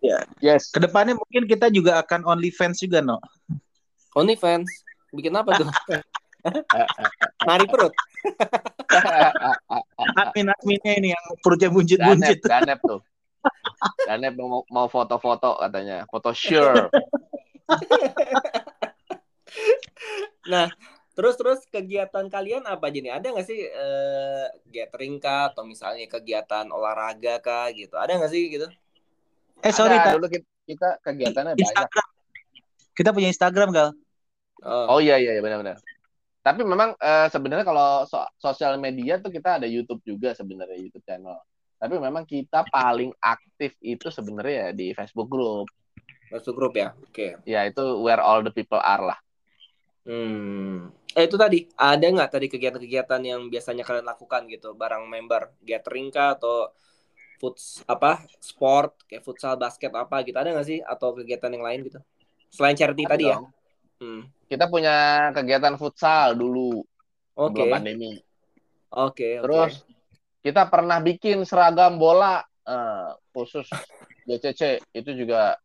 Ya. 0.04 0.18
Yes. 0.40 0.72
Ke 0.72 0.80
depannya 0.80 1.16
mungkin 1.16 1.48
kita 1.48 1.72
juga 1.72 2.00
akan 2.00 2.24
only 2.28 2.52
fans 2.52 2.80
juga, 2.80 3.00
no. 3.00 3.20
Only 4.16 4.36
fans? 4.36 4.68
Bikin 5.12 5.36
apa 5.36 5.56
tuh? 5.56 5.68
Nari 7.48 7.66
perut. 7.66 7.92
Admin-adminnya 10.16 10.92
ini 10.98 11.08
yang 11.12 11.24
perutnya 11.42 11.68
buncit-buncit. 11.72 12.38
Danep, 12.44 12.78
Danep 12.78 12.80
tuh. 12.84 13.00
Danep 14.06 14.32
mau, 14.38 14.62
mau 14.70 14.86
foto-foto 14.86 15.58
katanya. 15.58 16.06
Foto 16.08 16.30
sure. 16.32 16.88
nah, 20.52 20.70
terus 21.16 21.34
terus 21.40 21.64
kegiatan 21.72 22.28
kalian 22.28 22.68
apa 22.68 22.92
aja 22.92 22.98
nih? 23.00 23.12
Ada 23.16 23.26
nggak 23.32 23.46
sih 23.48 23.60
uh, 23.64 24.46
gathering 24.68 25.16
kah 25.16 25.48
atau 25.48 25.64
misalnya 25.64 26.04
kegiatan 26.12 26.68
olahraga 26.68 27.40
kah 27.40 27.72
gitu? 27.72 27.96
Ada 27.96 28.20
nggak 28.20 28.30
sih 28.30 28.52
gitu? 28.52 28.68
Eh 29.64 29.72
sorry, 29.72 29.96
Ada, 29.96 30.20
dulu 30.20 30.28
kita, 30.28 30.44
kita 30.68 30.88
kegiatannya 31.00 31.56
Instagram. 31.56 31.88
banyak. 31.88 32.06
Kita 32.92 33.10
punya 33.16 33.28
Instagram, 33.32 33.68
Gal. 33.72 33.88
Oh, 34.60 34.96
oh 34.96 35.00
iya 35.00 35.16
iya 35.16 35.40
benar-benar. 35.40 35.80
Tapi 36.44 36.62
memang 36.62 36.94
uh, 37.00 37.26
sebenarnya 37.32 37.64
kalau 37.64 38.04
so 38.04 38.20
sosial 38.38 38.76
media 38.76 39.18
tuh 39.18 39.32
kita 39.32 39.58
ada 39.58 39.66
YouTube 39.66 40.04
juga 40.04 40.36
sebenarnya 40.36 40.78
YouTube 40.78 41.02
channel. 41.02 41.40
Tapi 41.76 41.96
memang 41.96 42.24
kita 42.24 42.64
paling 42.68 43.12
aktif 43.20 43.76
itu 43.80 44.08
sebenarnya 44.12 44.54
ya 44.54 44.68
di 44.72 44.92
Facebook 44.92 45.28
group. 45.28 45.68
Facebook 46.28 46.56
group 46.56 46.74
ya, 46.76 46.92
oke. 46.92 47.12
Okay. 47.12 47.30
Ya 47.44 47.64
itu 47.64 47.82
where 48.00 48.20
all 48.20 48.40
the 48.44 48.52
people 48.52 48.80
are 48.80 49.02
lah. 49.12 49.18
Hmm. 50.06 50.94
Eh 51.16 51.24
itu 51.24 51.40
tadi 51.40 51.64
ada 51.80 52.04
nggak 52.04 52.28
tadi 52.28 52.46
kegiatan-kegiatan 52.52 53.20
yang 53.24 53.48
biasanya 53.48 53.88
kalian 53.88 54.04
lakukan 54.04 54.44
gitu 54.52 54.76
barang 54.76 55.08
member 55.08 55.56
gathering 55.64 56.12
kah 56.12 56.36
atau 56.36 56.68
food 57.40 57.56
apa 57.88 58.20
sport 58.40 59.00
kayak 59.08 59.24
futsal 59.24 59.56
basket 59.56 59.92
apa 59.96 60.20
gitu 60.24 60.36
ada 60.36 60.52
nggak 60.52 60.68
sih 60.68 60.80
atau 60.84 61.16
kegiatan 61.16 61.52
yang 61.52 61.64
lain 61.64 61.80
gitu 61.88 62.00
selain 62.52 62.76
charity 62.76 63.04
ada 63.08 63.12
tadi 63.16 63.24
ya? 63.28 63.36
dong. 63.36 63.46
ya? 63.48 63.56
Hmm. 63.96 64.22
Kita 64.46 64.64
punya 64.68 64.96
kegiatan 65.32 65.74
futsal 65.80 66.36
dulu 66.36 66.84
okay. 67.32 67.48
sebelum 67.48 67.72
pandemi. 67.72 68.12
Oke. 68.12 68.22
Okay, 68.92 69.34
Terus 69.40 69.72
kita 70.44 70.62
pernah 70.70 71.00
bikin 71.02 71.42
seragam 71.42 71.98
bola 71.98 72.44
uh, 72.68 73.16
khusus 73.34 73.66
JCC 74.28 74.78
itu 74.94 75.10
juga 75.16 75.56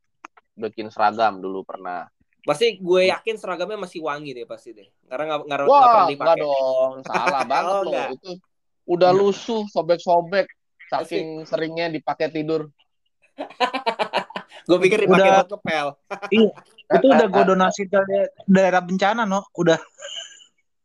bikin 0.56 0.90
seragam 0.90 1.40
dulu 1.44 1.62
pernah. 1.64 2.08
Pasti 2.42 2.82
gue 2.82 3.14
yakin 3.14 3.38
seragamnya 3.38 3.86
masih 3.86 4.02
wangi 4.02 4.34
deh 4.34 4.50
pasti 4.50 4.74
deh. 4.74 4.90
Karena 5.06 5.38
nggak 5.38 5.40
nggak 5.46 5.60
pernah 5.70 6.10
dipakai. 6.10 6.18
Enggak 6.18 6.38
dong, 6.42 6.92
salah 7.06 7.44
banget 7.52 7.74
oh, 7.74 7.82
loh. 7.86 8.06
Itu 8.18 8.32
udah 8.90 9.12
lusuh, 9.14 9.64
sobek-sobek 9.70 10.50
saking 10.90 11.46
seringnya 11.46 11.94
dipakai 11.94 12.34
tidur. 12.34 12.74
gue 14.70 14.78
pikir 14.78 15.10
dipakai 15.10 15.42
buat 15.42 15.50
kepel. 15.58 15.88
iya, 16.30 16.54
itu 17.00 17.08
udah 17.08 17.28
gue 17.34 17.44
donasi 17.50 17.90
ke 17.90 17.98
daerah 18.46 18.82
bencana 18.84 19.26
no 19.26 19.42
udah 19.58 19.80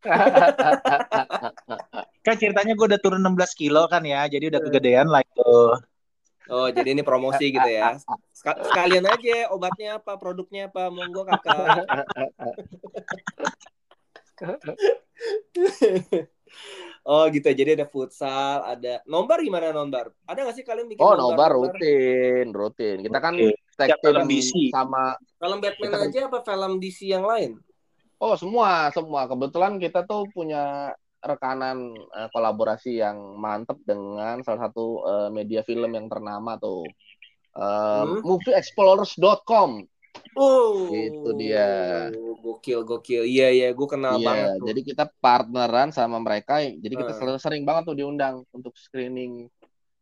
kan 2.26 2.34
ceritanya 2.38 2.78
gue 2.78 2.86
udah 2.94 3.00
turun 3.02 3.26
16 3.26 3.58
kilo 3.58 3.90
kan 3.90 4.06
ya 4.06 4.22
jadi 4.30 4.54
udah 4.54 4.60
kegedean 4.62 5.10
lah 5.10 5.18
itu 5.22 5.50
Oh, 6.46 6.70
jadi 6.70 6.94
ini 6.94 7.02
promosi 7.02 7.50
gitu 7.50 7.66
ya. 7.66 7.98
Sek- 8.30 8.62
Sekalian 8.70 9.02
aja 9.02 9.50
obatnya 9.50 9.98
apa, 9.98 10.14
produknya 10.14 10.70
apa, 10.70 10.88
monggo 10.88 11.26
kakak. 11.26 11.82
oh 17.06 17.24
gitu, 17.30 17.48
jadi 17.50 17.74
ada 17.78 17.86
futsal, 17.88 18.62
ada 18.62 19.02
nombar 19.06 19.42
gimana 19.42 19.70
nombar? 19.74 20.10
Ada 20.26 20.46
nggak 20.46 20.56
sih 20.56 20.64
kalian 20.66 20.86
bikin 20.90 21.02
Oh, 21.02 21.14
nombar? 21.14 21.50
nobar 21.50 21.72
rutin, 21.74 22.46
rutin. 22.52 22.96
Kita 23.02 23.18
kan 23.18 23.34
tag 23.76 23.98
film 24.00 24.24
DC. 24.26 24.70
sama 24.72 25.14
Film 25.36 25.58
Batman 25.60 25.86
Kita 25.88 25.96
kan- 25.98 26.08
aja 26.10 26.20
apa 26.30 26.38
film 26.42 26.72
DC 26.78 26.98
yang 27.06 27.24
lain? 27.26 27.58
Oh, 28.16 28.32
semua, 28.32 28.88
semua. 28.96 29.28
Kebetulan 29.28 29.76
kita 29.76 30.00
tuh 30.08 30.24
punya 30.32 30.94
rekanan 31.26 31.78
eh, 31.92 32.28
kolaborasi 32.30 32.98
yang 32.98 33.16
mantep 33.36 33.82
dengan 33.82 34.40
salah 34.40 34.68
satu 34.68 34.86
eh, 35.02 35.28
media 35.30 35.60
film 35.60 35.90
yang 35.90 36.06
ternama 36.06 36.54
tuh. 36.56 36.86
Eh, 37.56 38.02
Hmm. 38.06 38.20
Movieexplorers.com. 38.20 39.70
Oh, 40.36 40.92
Itu 40.92 41.32
dia. 41.34 42.08
Gokil, 42.40 42.84
gokil. 42.84 43.24
Iya, 43.24 43.48
iya, 43.48 43.68
gue 43.72 43.88
kenal 43.88 44.20
Iya, 44.20 44.26
banget 44.28 44.48
tuh. 44.60 44.66
jadi 44.68 44.80
kita 44.84 45.04
partneran 45.18 45.88
sama 45.90 46.20
mereka. 46.20 46.60
Jadi 46.60 46.92
kita 46.94 47.12
selalu 47.16 47.40
sering 47.40 47.64
banget 47.64 47.88
tuh 47.88 47.96
diundang 47.96 48.44
untuk 48.52 48.76
screening 48.76 49.48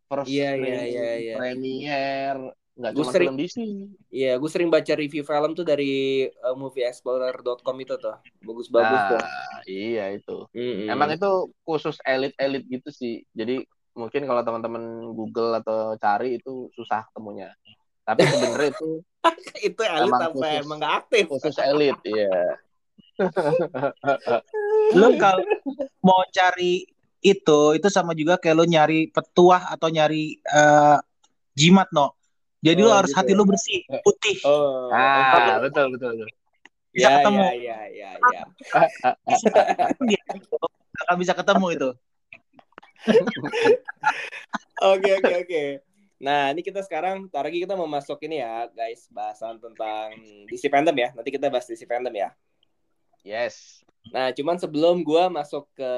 first 0.05 0.27
Iya, 0.29 0.55
iya, 0.55 0.59
screening, 0.59 0.91
iya, 0.91 1.11
iya. 1.17 1.35
premiere, 1.39 2.41
nggak 2.75 2.91
Gua 2.91 3.03
cuma 3.07 3.13
sering- 3.15 3.29
film 3.31 3.39
DC. 3.39 3.57
Iya, 4.11 4.33
gue 4.35 4.51
sering 4.51 4.67
baca 4.67 4.93
review 4.99 5.23
film 5.23 5.51
tuh 5.55 5.63
dari 5.63 6.27
uh, 6.27 6.57
movieexplorer.com 6.59 7.77
itu 7.79 7.95
tuh. 7.97 8.17
Bagus-bagus 8.43 9.01
tuh. 9.15 9.21
Nah, 9.23 9.63
iya 9.65 10.11
itu. 10.11 10.47
Mm-mm. 10.51 10.91
Emang 10.91 11.15
itu 11.15 11.31
khusus 11.63 12.03
elit-elit 12.03 12.67
gitu 12.67 12.91
sih. 12.91 13.23
Jadi 13.31 13.63
mungkin 13.95 14.27
kalau 14.27 14.43
teman-teman 14.43 14.83
Google 15.15 15.55
atau 15.63 15.95
cari 15.97 16.43
itu 16.43 16.67
susah 16.75 17.07
temunya. 17.15 17.55
Tapi 18.03 18.27
sebenarnya 18.27 18.75
itu 18.75 18.89
itu 19.71 19.81
elit 19.87 20.11
emang 20.11 20.21
apa 20.21 20.35
khusus- 20.35 20.63
emang 20.67 20.79
gak 20.83 20.95
aktif? 21.07 21.25
khusus 21.31 21.57
elit, 21.63 21.97
iya. 22.03 22.59
Lu 24.99 25.15
kalau 25.17 25.43
mau 26.03 26.21
cari 26.35 26.85
itu, 27.25 27.61
itu 27.79 27.89
sama 27.89 28.13
juga 28.13 28.37
kayak 28.37 28.57
lu 28.59 28.67
nyari 28.69 29.09
petuah 29.09 29.73
atau 29.73 29.89
nyari 29.89 30.37
eh, 30.37 30.99
jimat, 31.57 31.89
no. 31.95 32.13
Jadi 32.65 32.81
lu 32.81 32.89
Oh, 32.89 32.97
harus 32.97 33.13
gitu 33.13 33.21
hati 33.21 33.33
ya. 33.33 33.39
lu 33.39 33.45
bersih, 33.45 33.81
putih. 34.01 34.37
Oh, 34.49 34.89
Ah, 34.89 35.61
betul 35.61 35.87
betul 35.93 36.17
betul. 36.17 36.29
bisa 36.95 37.11
ya, 37.11 37.15
ketemu. 37.21 37.39
ya, 37.43 37.53
ya, 37.59 37.79
ya, 37.91 38.11
ya. 38.33 38.43
Bisa 41.21 41.35
ketemu 41.37 41.67
itu. 41.75 41.89
Oke, 44.81 45.11
oke, 45.21 45.33
oke. 45.45 45.63
Nah, 46.23 46.55
ini 46.55 46.63
kita 46.65 46.81
sekarang, 46.87 47.29
ntar 47.29 47.45
lagi 47.45 47.61
kita 47.61 47.75
mau 47.77 47.91
masuk 47.91 48.17
ini 48.25 48.41
ya, 48.41 48.71
guys, 48.73 49.11
bahasan 49.13 49.61
tentang 49.61 50.15
DC 50.49 50.71
fandom 50.73 50.95
ya. 50.97 51.13
Nanti 51.13 51.29
kita 51.35 51.51
bahas 51.53 51.67
DC 51.69 51.85
fandom 51.85 52.15
ya. 52.15 52.31
Yes. 53.27 53.83
Nah, 54.15 54.31
cuman 54.33 54.57
sebelum 54.57 55.03
gua 55.05 55.29
masuk 55.29 55.67
ke 55.75 55.93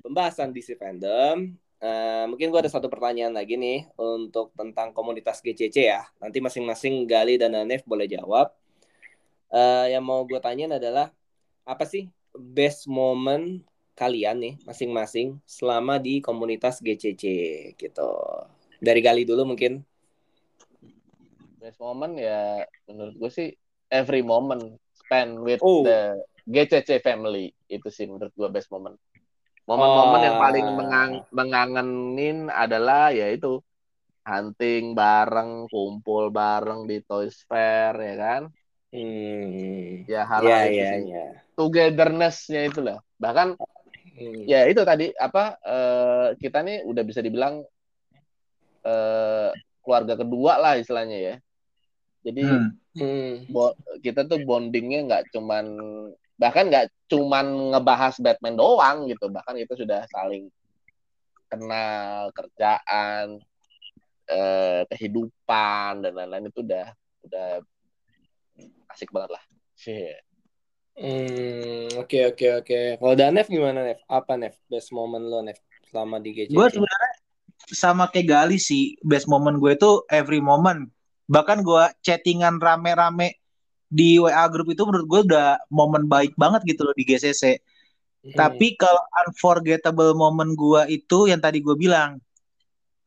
pembahasan 0.00 0.54
DC 0.54 0.78
fandom, 0.78 1.52
eh, 1.80 2.24
mungkin 2.28 2.52
gua 2.52 2.60
ada 2.60 2.72
satu 2.72 2.86
pertanyaan 2.86 3.32
lagi 3.32 3.56
nih 3.56 3.88
untuk 3.96 4.52
tentang 4.54 4.92
komunitas 4.92 5.40
GCC 5.40 5.76
ya. 5.88 6.04
Nanti 6.20 6.38
masing-masing 6.38 7.04
Gali 7.04 7.40
dan 7.40 7.56
Anef 7.56 7.82
boleh 7.84 8.04
jawab. 8.06 8.52
Eh, 9.50 9.86
yang 9.96 10.06
mau 10.06 10.22
gue 10.22 10.38
tanyain 10.38 10.70
adalah 10.70 11.10
apa 11.66 11.82
sih 11.82 12.06
best 12.30 12.86
moment 12.86 13.66
kalian 13.98 14.38
nih 14.38 14.54
masing-masing 14.62 15.42
selama 15.42 15.98
di 15.98 16.22
komunitas 16.22 16.78
GCC 16.78 17.24
gitu. 17.74 18.10
Dari 18.78 19.00
Gali 19.02 19.26
dulu 19.26 19.52
mungkin. 19.52 19.82
Best 21.58 21.82
moment 21.82 22.14
ya 22.16 22.64
menurut 22.88 23.14
gue 23.18 23.30
sih 23.30 23.48
every 23.90 24.22
moment 24.22 24.78
spend 24.94 25.42
with 25.42 25.58
Oh. 25.60 25.82
the 25.82 26.16
GCC 26.46 27.02
family 27.02 27.50
itu 27.66 27.90
sih 27.90 28.06
menurut 28.06 28.32
gue 28.32 28.48
best 28.48 28.70
moment. 28.70 28.96
Momen-momen 29.70 30.20
yang 30.26 30.38
paling 30.42 30.66
Oh. 30.66 30.74
mengang- 30.74 31.26
mengangenin 31.30 32.50
adalah 32.50 33.14
ya 33.14 33.30
itu 33.30 33.62
hunting 34.26 34.98
bareng, 34.98 35.70
kumpul 35.70 36.34
bareng 36.34 36.90
di 36.90 36.98
Toys 37.06 37.46
Fair 37.46 37.94
ya 37.94 38.14
kan. 38.18 38.42
Hmm. 38.90 40.02
Ya 40.10 40.26
hal 40.26 40.42
itu 40.42 40.50
ya, 40.74 40.88
sih. 40.98 41.02
ya. 41.14 41.26
Togetherness-nya 41.54 42.60
itu 42.66 42.82
lah. 42.82 42.98
Bahkan 43.22 43.54
Hmm. 44.18 44.42
ya 44.44 44.66
itu 44.66 44.82
tadi 44.82 45.14
apa 45.14 45.54
eh, 45.62 46.28
kita 46.42 46.66
nih 46.66 46.82
udah 46.82 47.02
bisa 47.06 47.22
dibilang 47.22 47.62
eh, 48.82 49.50
keluarga 49.86 50.18
kedua 50.18 50.58
lah 50.58 50.74
istilahnya 50.82 51.18
ya. 51.20 51.34
Jadi 52.26 52.42
Hmm. 52.42 52.74
Hmm. 52.98 53.34
kita 54.02 54.26
tuh 54.26 54.42
bondingnya 54.42 55.06
nggak 55.06 55.30
cuman 55.30 55.66
bahkan 56.40 56.72
nggak 56.72 56.88
cuman 57.12 57.76
ngebahas 57.76 58.16
Batman 58.16 58.56
doang 58.56 59.04
gitu 59.12 59.28
bahkan 59.28 59.52
kita 59.60 59.76
sudah 59.76 60.08
saling 60.08 60.48
kenal 61.52 62.32
kerjaan 62.32 63.44
eh, 64.24 64.82
kehidupan 64.88 66.00
dan 66.00 66.12
lain-lain 66.16 66.48
itu 66.48 66.64
udah 66.64 66.88
udah 67.28 67.60
asik 68.96 69.12
banget 69.12 69.36
lah 69.36 69.44
Shit. 69.80 70.20
Hmm, 71.00 71.88
oke 71.96 72.36
oke 72.36 72.46
oke. 72.60 72.80
Kalau 73.00 73.14
Danef 73.16 73.48
gimana 73.48 73.80
Nef? 73.80 74.04
Apa 74.04 74.36
Nef? 74.36 74.60
Best 74.68 74.92
moment 74.92 75.24
lo 75.24 75.40
Nef 75.40 75.56
selama 75.88 76.20
di 76.20 76.36
GCC? 76.36 76.52
Gue 76.52 76.68
sebenarnya 76.68 77.12
sama 77.72 78.12
kayak 78.12 78.28
Gali 78.28 78.60
sih, 78.60 79.00
best 79.00 79.24
moment 79.24 79.56
gue 79.56 79.72
itu 79.72 80.04
every 80.12 80.44
moment. 80.44 80.92
Bahkan 81.32 81.64
gue 81.64 81.84
chattingan 82.04 82.60
rame-rame 82.60 83.39
di 83.90 84.22
WA 84.22 84.46
grup 84.46 84.70
itu 84.70 84.86
menurut 84.86 85.06
gue 85.10 85.20
udah 85.34 85.58
momen 85.68 86.06
baik 86.06 86.38
banget 86.38 86.62
gitu 86.64 86.86
loh 86.86 86.94
di 86.94 87.02
GCC. 87.02 87.58
Hmm. 88.22 88.36
Tapi 88.38 88.78
kalau 88.78 89.02
unforgettable 89.26 90.14
moment 90.14 90.54
gue 90.54 90.94
itu 90.94 91.26
yang 91.26 91.42
tadi 91.42 91.58
gue 91.58 91.74
bilang, 91.74 92.22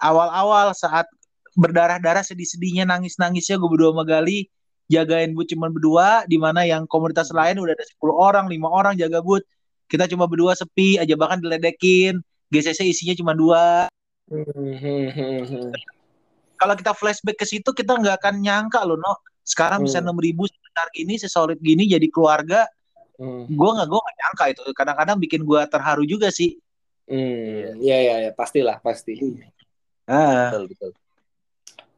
awal-awal 0.03 0.75
saat 0.75 1.07
berdarah-darah 1.55 2.25
sedih-sedihnya 2.25 2.83
nangis-nangisnya 2.83 3.55
gue 3.55 3.69
berdua 3.71 3.95
sama 3.95 4.03
Gali 4.03 4.49
jagain 4.91 5.31
but 5.31 5.47
cuma 5.47 5.71
berdua 5.71 6.27
di 6.27 6.35
mana 6.35 6.67
yang 6.67 6.83
komunitas 6.89 7.31
lain 7.31 7.61
udah 7.61 7.71
ada 7.71 7.85
10 7.87 8.11
orang, 8.11 8.45
lima 8.51 8.67
orang 8.67 8.99
jaga 8.99 9.23
but. 9.23 9.47
Kita 9.87 10.09
cuma 10.09 10.25
berdua 10.25 10.57
sepi 10.57 10.97
aja 10.97 11.13
bahkan 11.13 11.37
diledekin. 11.39 12.19
GCC 12.49 12.85
isinya 12.85 13.13
cuma 13.17 13.33
dua. 13.37 13.89
Hmm. 14.29 15.73
Kalau 16.57 16.73
kita 16.77 16.93
flashback 16.97 17.37
ke 17.37 17.45
situ 17.45 17.69
kita 17.73 17.97
nggak 17.97 18.17
akan 18.21 18.41
nyangka 18.41 18.81
loh, 18.85 18.97
no. 18.97 19.21
Sekarang 19.45 19.85
bisa 19.85 19.99
Hmm. 20.01 20.15
6 20.15 20.23
ribu 20.23 20.49
sebesar 20.73 20.89
gini, 20.89 21.13
sesolid 21.21 21.59
gini 21.61 21.85
jadi 21.85 22.07
keluarga. 22.09 22.65
Hmm. 23.21 23.45
Gue 23.45 23.69
nggak 23.77 23.85
gue 23.85 23.99
nggak 24.01 24.17
nyangka 24.17 24.45
itu. 24.49 24.61
Kadang-kadang 24.73 25.17
bikin 25.21 25.45
gue 25.45 25.61
terharu 25.69 26.03
juga 26.09 26.33
sih. 26.33 26.57
Hmm, 27.05 27.77
ya 27.77 28.01
ya 28.01 28.15
ya, 28.25 28.31
pastilah 28.33 28.81
pasti. 28.81 29.21
Ah. 30.09 30.49
betul 30.51 30.67
betul 30.73 30.91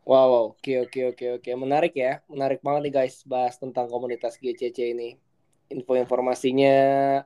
Wow, 0.05 0.28
wow, 0.30 0.45
oke 0.53 0.86
oke 0.86 1.17
oke 1.17 1.26
oke, 1.41 1.49
menarik 1.57 1.97
ya, 1.97 2.21
menarik 2.30 2.61
banget 2.61 2.86
nih 2.86 2.93
guys, 2.93 3.26
bahas 3.26 3.57
tentang 3.57 3.89
komunitas 3.89 4.38
GCC 4.38 4.93
ini. 4.93 5.17
Info-informasinya 5.65 6.78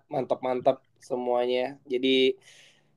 mantap-mantap 0.08 0.80
semuanya. 0.96 1.76
Jadi 1.84 2.40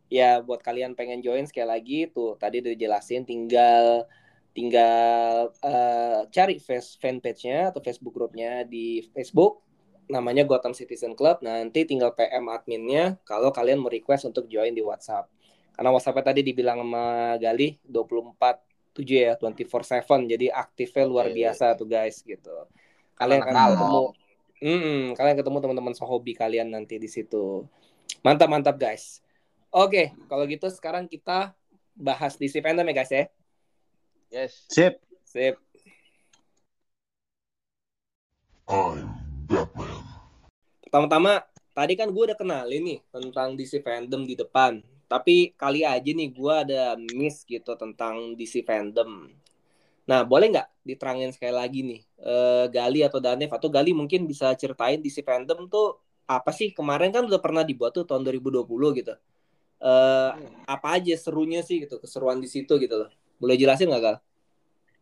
ya 0.06 0.38
buat 0.38 0.62
kalian 0.62 0.94
pengen 0.94 1.18
join 1.18 1.50
sekali 1.50 1.66
lagi 1.66 1.98
tuh 2.14 2.38
tadi 2.38 2.62
udah 2.62 2.78
dijelasin, 2.78 3.26
tinggal 3.26 4.06
tinggal 4.52 5.52
eh, 5.64 6.20
cari 6.28 6.56
face 6.60 7.00
fanpage-nya 7.00 7.72
atau 7.72 7.80
Facebook 7.80 8.12
grupnya 8.12 8.64
di 8.68 9.04
Facebook 9.12 9.64
namanya 10.12 10.44
Gotham 10.44 10.76
Citizen 10.76 11.16
Club. 11.16 11.40
Nanti 11.40 11.88
tinggal 11.88 12.12
PM 12.12 12.52
adminnya 12.52 13.16
kalau 13.24 13.48
kalian 13.48 13.80
mau 13.80 13.88
request 13.88 14.28
untuk 14.28 14.46
join 14.46 14.76
di 14.76 14.84
WhatsApp. 14.84 15.28
Karena 15.72 15.88
WhatsApp 15.88 16.20
tadi 16.20 16.44
dibilang 16.44 16.84
sama 16.84 17.36
Gali 17.40 17.80
24 17.88 18.72
7 18.92 19.08
ya 19.08 19.32
24/7 19.40 20.28
jadi 20.28 20.52
aktifnya 20.52 21.04
luar 21.08 21.32
Oke. 21.32 21.36
biasa 21.40 21.64
tuh 21.80 21.88
guys 21.88 22.20
gitu 22.20 22.52
kalian 23.16 23.40
akan 23.40 23.52
ketemu 23.52 23.76
kalong. 23.80 24.08
Mm-mm, 24.62 25.00
kalian 25.18 25.36
ketemu 25.40 25.58
teman-teman 25.58 25.94
sehobi 25.96 26.32
kalian 26.36 26.68
nanti 26.70 27.00
di 27.00 27.08
situ 27.08 27.66
mantap 28.20 28.52
mantap 28.52 28.76
guys 28.76 29.24
oke 29.72 30.12
kalau 30.28 30.44
gitu 30.44 30.68
sekarang 30.68 31.08
kita 31.08 31.56
bahas 31.96 32.36
DC 32.36 32.60
fandom 32.60 32.84
ya 32.92 32.94
guys 32.94 33.12
ya 33.12 33.24
yes. 34.32 34.64
Sip. 34.72 34.96
sip. 35.28 35.60
I'm 38.64 39.12
Batman. 39.44 40.00
pertama-tama 40.88 41.44
tadi 41.76 41.92
kan 41.92 42.08
gue 42.08 42.22
udah 42.32 42.36
kenalin 42.36 42.84
nih 42.84 43.00
tentang 43.12 43.52
DC 43.52 43.84
fandom 43.84 44.24
di 44.24 44.32
depan. 44.32 44.80
Tapi 45.04 45.52
kali 45.52 45.84
aja 45.84 46.08
nih 46.08 46.32
gue 46.32 46.54
ada 46.56 46.96
miss 46.96 47.44
gitu 47.44 47.76
tentang 47.76 48.32
DC 48.32 48.64
fandom. 48.64 49.28
Nah 50.08 50.24
boleh 50.24 50.48
nggak 50.56 50.68
diterangin 50.88 51.36
sekali 51.36 51.52
lagi 51.52 51.80
nih 51.84 52.00
eh, 52.24 52.64
Gali 52.72 53.04
atau 53.04 53.20
Danef? 53.20 53.52
Atau 53.52 53.68
Gali 53.68 53.92
mungkin 53.92 54.24
bisa 54.24 54.56
ceritain 54.56 55.04
DC 55.04 55.20
fandom 55.20 55.68
tuh 55.68 56.00
apa 56.24 56.48
sih? 56.56 56.72
Kemarin 56.72 57.12
kan 57.12 57.28
udah 57.28 57.40
pernah 57.44 57.60
dibuat 57.60 57.92
tuh 57.92 58.08
tahun 58.08 58.24
2020 58.24 58.64
gitu. 58.96 59.12
Eh 59.84 60.30
apa 60.64 60.88
aja 60.96 61.12
serunya 61.20 61.60
sih 61.60 61.84
gitu 61.84 62.00
keseruan 62.00 62.40
di 62.40 62.48
situ 62.48 62.80
gitu 62.80 62.96
loh 63.04 63.12
boleh 63.42 63.58
jelasin 63.58 63.90
nggak 63.90 64.02
Gal? 64.06 64.16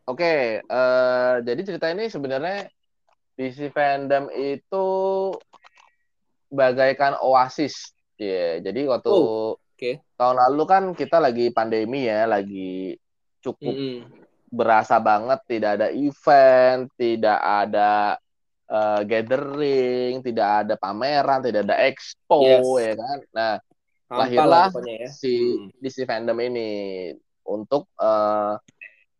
Oke, 0.08 0.64
eh, 0.64 1.34
jadi 1.46 1.60
cerita 1.60 1.86
ini 1.92 2.08
sebenarnya 2.08 2.66
DC 3.36 3.68
fandom 3.70 4.32
itu 4.32 4.86
bagaikan 6.50 7.14
oasis. 7.22 7.94
Ya, 8.18 8.58
jadi 8.60 8.90
waktu 8.90 9.08
Oh, 9.08 9.56
oke. 9.56 9.90
tahun 10.18 10.36
lalu 10.48 10.62
kan 10.66 10.82
kita 10.92 11.22
lagi 11.22 11.52
pandemi 11.54 12.04
ya, 12.10 12.26
lagi 12.26 12.96
cukup 13.40 13.76
Mm-mm. 13.76 14.08
berasa 14.50 14.98
banget 14.98 15.40
tidak 15.46 15.70
ada 15.78 15.88
event, 15.94 16.90
tidak 16.98 17.38
ada 17.38 18.18
eh, 18.66 19.00
gathering, 19.06 20.20
tidak 20.26 20.48
ada 20.66 20.74
pameran, 20.76 21.40
tidak 21.40 21.60
ada 21.70 21.76
expo 21.86 22.42
Yes. 22.44 22.66
ya 22.82 22.92
kan. 22.98 23.18
Nah, 23.30 23.52
lahirlah 24.10 24.68
ya. 24.84 25.06
si 25.06 25.32
Hmm. 25.38 25.70
DC 25.78 26.02
fandom 26.04 26.36
ini 26.42 26.68
untuk 27.50 27.90
eh, 27.98 28.54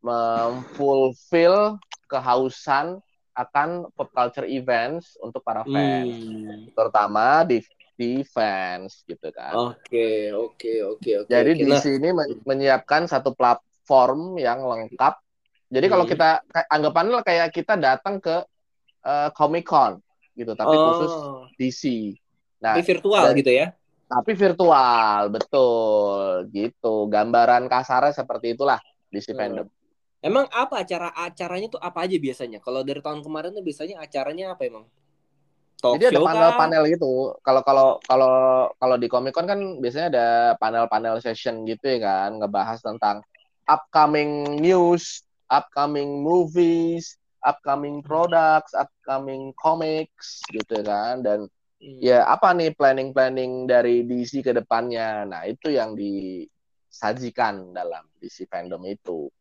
memfulfill 0.00 1.76
kehausan 2.06 3.02
akan 3.34 3.88
pop 3.94 4.10
culture 4.10 4.44
events 4.44 5.14
untuk 5.18 5.40
para 5.40 5.62
fans, 5.62 6.10
Hmm. 6.10 6.66
terutama 6.72 7.42
di 7.44 7.62
di 7.94 8.24
fans 8.24 9.04
gitu 9.04 9.28
kan. 9.30 9.52
Oke, 9.76 10.32
oke, 10.32 10.72
oke, 10.96 11.10
oke. 11.20 11.28
Jadi 11.28 11.50
oke. 11.52 11.60
di 11.60 11.68
Nah, 11.68 11.80
sini 11.80 12.08
men- 12.10 12.40
menyiapkan 12.42 13.04
satu 13.04 13.36
platform 13.36 14.40
yang 14.40 14.64
lengkap. 14.64 15.20
Jadi 15.68 15.86
kalau 15.86 16.08
Hmm. 16.08 16.12
kita 16.16 16.28
kayak- 16.42 16.68
anggapannya 16.68 17.20
kayak 17.20 17.48
kita 17.52 17.74
datang 17.76 18.18
ke 18.18 18.40
Comic 19.32 19.64
Con 19.64 20.00
gitu, 20.32 20.52
tapi 20.52 20.74
oh, 20.74 20.84
khusus 20.92 21.12
DC. 21.56 21.82
Nah, 22.60 22.76
tapi 22.76 22.84
virtual 22.84 23.24
dari- 23.32 23.40
gitu 23.40 23.52
ya. 23.52 23.66
Tapi 24.10 24.32
virtual, 24.34 25.30
betul 25.30 26.50
gitu. 26.50 27.06
Gambaran 27.06 27.70
kasarnya 27.70 28.10
seperti 28.10 28.58
itulah 28.58 28.82
DC 29.14 29.30
Hmm. 29.30 29.38
fandom. 29.38 29.66
Emang 30.20 30.44
apa 30.52 30.84
acara 30.84 31.14
acaranya 31.16 31.70
tuh 31.72 31.80
apa 31.80 32.04
aja 32.04 32.18
biasanya? 32.20 32.58
Kalau 32.60 32.84
dari 32.84 33.00
tahun 33.00 33.24
kemarin 33.24 33.56
tuh 33.56 33.64
biasanya 33.64 34.02
acaranya 34.02 34.52
apa 34.52 34.62
emang? 34.68 34.84
Talk 35.80 35.96
Jadi 35.96 36.12
ada 36.12 36.20
panel-panel 36.20 36.82
gitu. 36.92 37.32
Kalau 37.40 37.62
kalau 37.64 37.88
kalau 38.04 38.34
kalau 38.76 38.96
di 39.00 39.08
Comic 39.08 39.32
Con 39.32 39.48
kan 39.48 39.80
biasanya 39.80 40.06
ada 40.12 40.28
panel-panel 40.60 41.22
session 41.24 41.64
gitu 41.64 41.80
ya 41.96 41.98
kan, 42.04 42.36
ngebahas 42.36 42.84
tentang 42.84 43.24
upcoming 43.64 44.60
news, 44.60 45.24
upcoming 45.48 46.20
movies, 46.20 47.16
upcoming 47.40 48.04
products, 48.04 48.76
upcoming 48.76 49.56
comics 49.56 50.44
gitu 50.52 50.82
ya 50.82 50.84
kan 50.84 51.14
dan 51.24 51.38
Hmm. 51.46 51.59
Ya 51.80 52.28
apa 52.28 52.52
nih 52.52 52.76
planning-planning 52.76 53.64
dari 53.64 54.04
DC 54.04 54.44
ke 54.44 54.52
depannya. 54.52 55.24
Nah, 55.24 55.48
itu 55.48 55.72
yang 55.72 55.96
disajikan 55.96 57.72
dalam 57.72 58.04
DC 58.20 58.44
fandom 58.44 58.84
itu. 58.84 59.32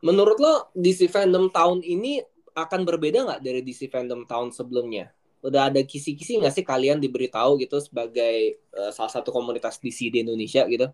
Menurut 0.00 0.38
lo 0.40 0.54
DC 0.72 1.10
fandom 1.10 1.50
tahun 1.52 1.84
ini 1.84 2.22
akan 2.54 2.80
berbeda 2.86 3.26
nggak 3.26 3.42
dari 3.42 3.60
DC 3.60 3.90
fandom 3.90 4.24
tahun 4.24 4.54
sebelumnya? 4.54 5.12
Udah 5.42 5.72
ada 5.72 5.82
kisi-kisi 5.82 6.38
nggak 6.40 6.54
sih 6.54 6.64
kalian 6.64 7.02
diberitahu 7.02 7.60
gitu 7.60 7.82
sebagai 7.82 8.56
eh, 8.56 8.90
salah 8.94 9.12
satu 9.12 9.34
komunitas 9.34 9.76
DC 9.82 10.08
di 10.08 10.22
Indonesia 10.22 10.64
gitu? 10.70 10.86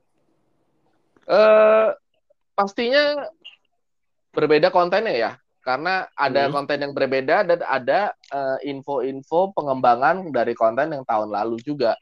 Eh 1.29 1.89
pastinya 2.57 3.29
berbeda 4.33 4.73
kontennya 4.73 5.15
ya, 5.15 5.31
karena 5.67 6.07
ada 6.15 6.47
Hmm. 6.47 6.55
konten 6.55 6.79
yang 6.79 6.95
berbeda 6.95 7.43
dan 7.43 7.61
ada 7.67 8.15
eh, 8.31 8.59
info-info 8.71 9.51
pengembangan 9.51 10.31
dari 10.31 10.55
konten 10.55 10.95
yang 10.95 11.03
tahun 11.03 11.35
lalu 11.35 11.59
juga 11.59 11.99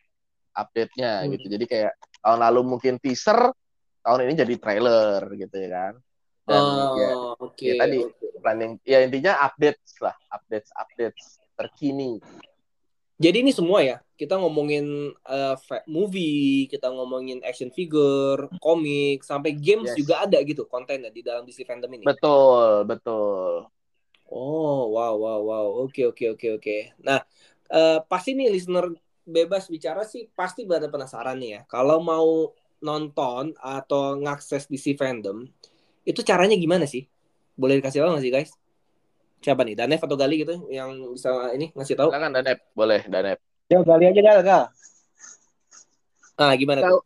update-nya 0.53 1.25
Hmm. 1.25 1.33
gitu. 1.33 1.47
Jadi 1.49 1.65
kayak 1.65 1.93
tahun 2.21 2.45
lalu 2.45 2.61
mungkin 2.77 3.01
teaser, 3.01 3.49
tahun 4.05 4.29
ini 4.29 4.33
jadi 4.37 4.55
trailer 4.61 5.21
gitu 5.33 5.57
ya 5.57 5.69
kan. 5.73 5.95
Dan 6.45 6.63
ya 6.93 7.09
Oh, 7.17 7.33
oke. 7.41 7.65
ya 7.65 7.75
tadi. 7.81 8.05
planning 8.45 8.77
ya 8.85 9.01
intinya 9.01 9.41
updates 9.41 9.97
lah, 10.05 10.13
updates 10.29 10.69
updates 10.77 11.41
terkini. 11.57 12.21
Jadi 13.15 13.47
ini 13.47 13.53
semua 13.55 13.79
ya, 13.87 13.97
kita 14.19 14.35
ngomongin 14.43 15.15
fa- 15.67 15.87
movie, 15.87 16.67
kita 16.67 16.91
ngomongin 16.91 17.39
action 17.47 17.71
figure, 17.71 18.51
komik, 18.59 19.23
sampai 19.23 19.55
games 19.55 19.91
Yes. 19.91 19.99
juga 19.99 20.27
ada 20.27 20.39
gitu 20.43 20.67
kontennya 20.67 21.11
di 21.15 21.23
dalam 21.23 21.47
DC 21.47 21.63
fandom 21.63 21.91
ini. 21.95 22.07
Betul, 22.07 22.85
betul. 22.89 23.69
Oh, 24.31 24.89
wow, 24.95 25.15
wow, 25.17 25.41
wow. 25.49 25.67
Oke, 25.85 26.01
oke, 26.11 26.25
oke, 26.35 26.47
oke. 26.59 26.77
Nah, 27.07 27.21
eh, 27.71 27.99
pasti 28.11 28.31
nih 28.39 28.49
listener 28.55 28.87
bebas 29.25 29.65
bicara 29.73 30.03
sih 30.05 30.29
pasti 30.39 30.61
pada 30.69 30.87
penasaran 30.93 31.37
nih 31.41 31.51
ya. 31.55 31.61
Kalau 31.73 31.99
mau 32.11 32.29
nonton 32.85 33.45
atau 33.61 34.17
ngakses 34.23 34.69
DC 34.73 34.87
fandom, 35.01 35.39
itu 36.09 36.21
caranya 36.31 36.57
gimana 36.65 36.87
sih? 36.89 37.05
Boleh 37.61 37.81
dikasih 37.81 38.01
tahu 38.03 38.11
nggak 38.17 38.25
sih 38.27 38.35
guys? 38.37 38.53
Siapa 39.45 39.61
nih? 39.61 39.77
Danef 39.77 40.01
atau 40.01 40.17
Gali 40.17 40.41
gitu 40.41 40.65
yang 40.73 41.13
bisa 41.13 41.53
ini 41.53 41.69
ngasih 41.77 41.95
tahu? 41.95 42.09
Silakan 42.09 42.33
Danep, 42.33 42.59
boleh 42.73 43.05
Danep. 43.05 43.39
Ya 43.69 43.79
kali 43.81 44.05
aja 44.09 44.21
gal 44.21 44.41
gal. 44.41 44.63
Ah, 46.35 46.53
gimana 46.57 46.81
tuh? 46.83 47.05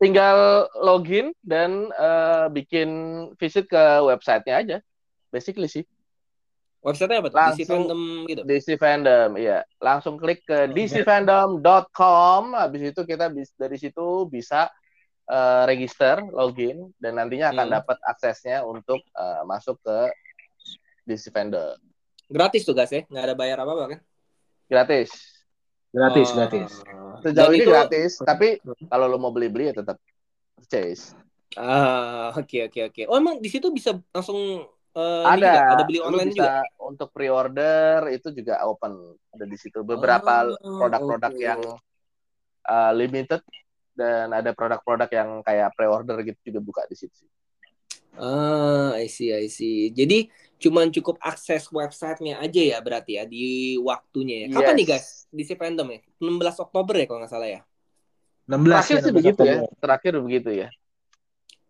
Tinggal 0.00 0.38
login 0.80 1.30
dan 1.44 1.92
eh, 1.92 2.46
bikin 2.50 2.88
visit 3.36 3.68
ke 3.68 3.78
websitenya 4.02 4.54
aja. 4.58 4.76
Basically 5.28 5.68
sih. 5.68 5.84
Websitenya 6.82 7.22
apa 7.22 7.28
tuh? 7.28 7.36
DC 7.36 7.44
Langsung- 7.62 7.68
fandom 7.86 8.02
gitu. 8.26 8.42
DC 8.42 8.66
Fandom, 8.74 9.30
iya. 9.38 9.58
Langsung 9.78 10.18
klik 10.18 10.42
ke 10.42 10.66
dcfandom.com. 10.66 12.42
Habis 12.58 12.82
itu 12.90 13.00
kita 13.04 13.30
bis- 13.30 13.54
dari 13.54 13.76
situ 13.76 14.26
bisa 14.26 14.66
eh, 15.22 15.62
register, 15.70 16.18
login, 16.34 16.90
dan 16.98 17.14
nantinya 17.14 17.54
akan 17.54 17.66
Hmm. 17.70 17.76
dapat 17.78 17.96
aksesnya 18.02 18.66
untuk 18.66 18.98
eh, 19.14 19.42
masuk 19.46 19.78
ke 19.78 20.10
DC 21.12 21.28
Fandom. 21.28 21.76
Gratis 22.26 22.64
tuh 22.64 22.72
guys 22.72 22.88
ya, 22.88 23.04
nggak 23.04 23.24
ada 23.28 23.34
bayar 23.36 23.60
apa-apa 23.60 23.84
kan? 23.86 24.00
Gratis. 24.64 25.10
Gratis 25.92 26.28
Oh. 26.28 26.34
gratis. 26.34 26.70
Sejauh 27.20 27.52
Dan 27.52 27.54
ini 27.54 27.60
itu- 27.60 27.70
gratis, 27.70 28.12
tapi 28.18 28.56
kalau 28.88 29.04
lo 29.06 29.20
mau 29.20 29.28
beli-beli 29.28 29.68
ya 29.68 29.74
tetap 29.76 30.00
purchase. 30.56 31.12
Ah, 31.52 32.32
oke 32.32 32.64
oke 32.64 32.80
oke. 32.88 33.02
Oh, 33.06 33.20
emang 33.20 33.36
di 33.36 33.52
situ 33.52 33.68
bisa 33.68 33.92
langsung 34.08 34.64
eh, 34.92 35.22
ini 35.28 35.36
ada, 35.38 35.52
juga? 35.52 35.68
ada 35.70 35.82
beli 35.84 36.00
online 36.00 36.30
bisa 36.32 36.40
juga. 36.40 36.52
untuk 36.82 37.08
pre-order 37.12 38.08
itu 38.08 38.28
juga 38.32 38.64
open 38.64 38.92
ada 39.30 39.44
di 39.44 39.56
situ 39.56 39.80
beberapa 39.82 40.48
Oh, 40.58 40.80
produk-produk 40.80 41.32
oke. 41.32 41.40
yang 41.42 41.60
uh, 42.64 42.92
limited 42.92 43.40
dan 43.92 44.32
ada 44.32 44.52
produk-produk 44.52 45.08
yang 45.08 45.28
kayak 45.40 45.76
pre-order 45.76 46.16
gitu 46.22 46.40
juga 46.42 46.60
buka 46.62 46.82
di 46.88 46.96
situ. 46.96 47.20
Ah, 48.12 48.92
I 48.94 49.08
see, 49.08 49.28
I 49.28 49.48
see. 49.48 49.88
Jadi 49.88 50.28
cuman 50.62 50.94
cukup 50.94 51.18
akses 51.18 51.66
websitenya 51.68 52.38
aja 52.38 52.62
ya 52.62 52.78
berarti 52.78 53.18
ya 53.18 53.26
di 53.26 53.74
waktunya 53.82 54.46
ya. 54.46 54.54
Kapan 54.54 54.72
Yes. 54.72 54.78
nih 54.78 54.86
guys? 54.86 55.06
Di 55.28 55.42
fandom 55.58 55.88
ya? 55.90 56.00
16 56.22 56.62
Oktober 56.62 56.94
ya 56.94 57.06
kalau 57.10 57.18
nggak 57.26 57.32
salah 57.34 57.50
ya. 57.50 57.60
16 58.46 58.70
Terakhir 58.70 58.94
ya, 58.94 59.02
sih 59.02 59.10
16 59.10 59.18
begitu 59.18 59.40
ya, 59.42 59.56
Oktober. 59.58 59.78
terakhir 59.82 60.12
begitu 60.22 60.50
ya. 60.54 60.68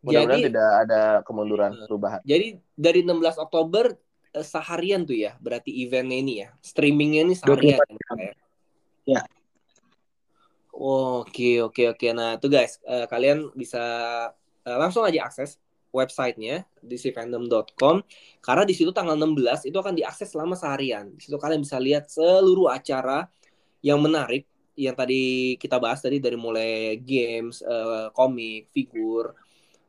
Mudah-mudahan 0.03 0.34
Jadi 0.36 0.47
tidak 0.51 0.70
ada 0.82 1.01
kemunduran 1.22 1.70
Hmm. 1.72 1.84
perubahan. 1.86 2.20
jadi 2.22 2.47
dari 2.74 3.01
16 3.01 3.38
Oktober 3.38 3.84
eh, 4.32 4.45
seharian 4.45 5.05
tuh 5.05 5.16
ya 5.16 5.36
berarti 5.38 5.70
eventnya 5.72 6.16
ini 6.18 6.34
ya. 6.45 6.49
Streamingnya 6.61 7.20
ini 7.24 7.34
seharian. 7.34 7.80
24 7.80 7.97
jam. 7.97 8.16
ya? 8.18 8.32
Ya. 9.05 9.22
Oke, 10.72 11.61
oke, 11.61 11.93
oke. 11.93 12.07
Nah, 12.16 12.40
tuh 12.40 12.49
guys, 12.49 12.80
eh, 12.82 13.05
kalian 13.05 13.53
bisa 13.53 13.80
eh, 14.62 14.78
langsung 14.78 15.05
aja 15.05 15.28
akses 15.28 15.61
websitenya 15.93 16.64
dcfandom.com 16.80 18.03
karena 18.40 18.64
di 18.64 18.74
situ 18.74 18.90
tanggal 18.90 19.14
16 19.14 19.68
itu 19.68 19.76
akan 19.76 19.95
diakses 19.95 20.32
selama 20.32 20.57
seharian. 20.57 21.12
Di 21.14 21.28
situ 21.28 21.36
kalian 21.36 21.62
bisa 21.62 21.76
lihat 21.78 22.09
seluruh 22.09 22.72
acara 22.72 23.28
yang 23.84 24.01
menarik 24.01 24.49
yang 24.72 24.97
tadi 24.97 25.55
kita 25.61 25.76
bahas 25.76 26.01
tadi 26.01 26.16
dari 26.16 26.36
mulai 26.36 26.97
games, 26.97 27.61
eh, 27.61 28.09
komik, 28.16 28.72
figur, 28.72 29.36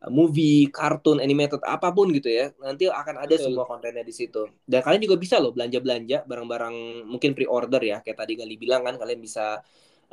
eh, 0.04 0.12
movie, 0.12 0.68
kartun, 0.68 1.24
animated, 1.24 1.64
apa 1.64 1.95
pun 1.95 2.12
gitu 2.12 2.28
ya. 2.28 2.51
Nanti 2.60 2.91
akan 2.91 3.24
ada 3.24 3.32
Betul. 3.32 3.56
semua 3.56 3.64
kontennya 3.64 4.04
di 4.04 4.12
situ. 4.12 4.43
Dan 4.68 4.84
kalian 4.84 5.01
juga 5.08 5.16
bisa 5.16 5.39
loh 5.39 5.56
belanja-belanja 5.56 6.28
barang-barang 6.28 7.08
mungkin 7.08 7.32
pre-order 7.32 7.80
ya. 7.80 7.97
Kayak 8.04 8.28
tadi 8.28 8.34
Gali 8.36 8.56
bilang 8.60 8.84
kan 8.84 8.99
kalian 8.99 9.20
bisa 9.24 9.64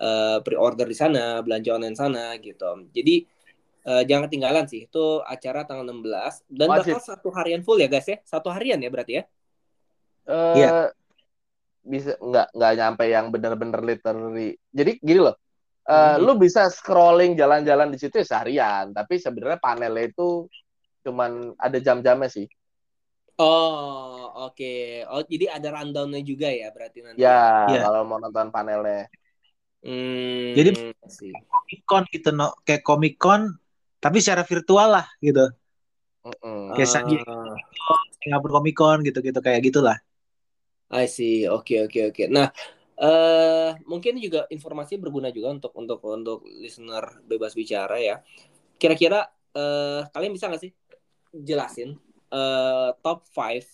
eh, 0.01 0.39
pre-order 0.41 0.87
di 0.89 0.97
sana, 0.97 1.43
belanja 1.43 1.77
online 1.77 1.99
sana 1.99 2.25
gitu. 2.41 2.89
Jadi 2.95 3.27
eh, 3.81 4.03
jangan 4.05 4.29
ketinggalan 4.29 4.65
sih. 4.67 4.87
Itu 4.87 5.21
acara 5.23 5.65
tanggal 5.65 5.85
16 5.89 6.45
dan 6.49 6.69
Wajib. 6.69 6.97
bakal 6.97 7.01
satu 7.01 7.29
harian 7.33 7.63
full 7.63 7.79
ya 7.79 7.87
guys 7.87 8.07
ya. 8.07 8.19
Satu 8.25 8.49
harian 8.51 8.79
ya 8.79 8.89
berarti 8.89 9.13
ya. 9.19 9.25
Eh 10.27 10.55
Iya. 10.57 10.71
bisa 11.81 12.13
nggak 12.21 12.53
nggak 12.53 12.73
nyampe 12.77 13.05
yang 13.09 13.27
bener-bener 13.33 13.81
literally. 13.81 14.57
Jadi 14.71 15.01
gini 15.01 15.21
loh. 15.21 15.37
eh, 15.81 16.15
Hmm. 16.15 16.23
lu 16.23 16.39
bisa 16.39 16.71
scrolling 16.71 17.35
jalan-jalan 17.35 17.91
di 17.91 17.99
situ 17.99 18.21
ya 18.21 18.27
seharian, 18.29 18.93
tapi 18.95 19.17
sebenarnya 19.19 19.59
panelnya 19.59 20.07
itu 20.07 20.47
cuman 21.03 21.57
ada 21.59 21.79
jam-jamnya 21.81 22.31
sih. 22.31 22.47
Oh, 23.41 24.29
oke. 24.47 24.75
Oh, 25.09 25.25
jadi 25.25 25.57
ada 25.57 25.73
rundown-nya 25.73 26.21
juga 26.21 26.47
ya 26.47 26.69
berarti 26.71 26.99
nanti. 27.01 27.19
Ya, 27.19 27.65
Iya. 27.67 27.81
kalau 27.89 28.05
mau 28.05 28.21
nonton 28.21 28.53
panelnya. 28.53 29.09
Hmm, 29.81 30.53
Jadi- 30.53 30.93
sih. 31.09 31.33
Comic 31.49 31.81
Con 31.89 32.05
gitu 32.13 32.31
no, 32.31 32.53
kayak 32.63 32.85
Comic 32.85 33.17
Con 33.17 33.57
tapi 34.01 34.19
secara 34.19 34.43
virtual 34.43 34.89
lah 34.97 35.07
gitu. 35.21 35.45
Mm-mm. 36.25 36.73
Kayak 36.77 36.89
San 36.89 37.05
Diego. 37.05 37.29
Ah, 37.29 37.57
Singapura 38.21 38.61
Comic 38.61 38.77
Con 38.77 38.99
gitu-gitu 39.05 39.41
kayak 39.41 39.61
gitulah. 39.65 39.97
I 40.91 41.07
see. 41.07 41.47
Oke, 41.47 41.87
oke, 41.87 42.11
oke. 42.11 42.25
Nah, 42.27 42.51
eh 43.01 43.71
mungkin 43.87 44.19
juga 44.21 44.45
informasi 44.51 44.99
berguna 45.01 45.31
juga 45.33 45.55
untuk 45.57 45.73
untuk 45.79 46.01
untuk 46.05 46.39
listener 46.61 47.25
bebas 47.25 47.55
bicara 47.55 47.97
ya. 48.01 48.21
Kira-kira 48.77 49.29
eh 49.55 50.03
kalian 50.11 50.33
bisa 50.35 50.51
nggak 50.51 50.63
sih 50.63 50.73
jelasin 51.33 51.95
eh 52.31 52.91
top 53.03 53.23
5 53.31 53.65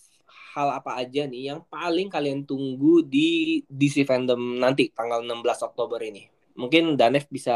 hal 0.57 0.73
apa 0.73 0.97
aja 0.97 1.29
nih 1.29 1.53
yang 1.53 1.61
paling 1.69 2.09
kalian 2.09 2.41
tunggu 2.45 3.05
di 3.05 3.61
DC 3.69 4.09
Fandom 4.09 4.57
nanti 4.57 4.89
tanggal 4.89 5.21
16 5.21 5.61
Oktober 5.61 6.01
ini? 6.01 6.25
Mungkin 6.57 6.97
Danef 6.97 7.29
bisa 7.29 7.53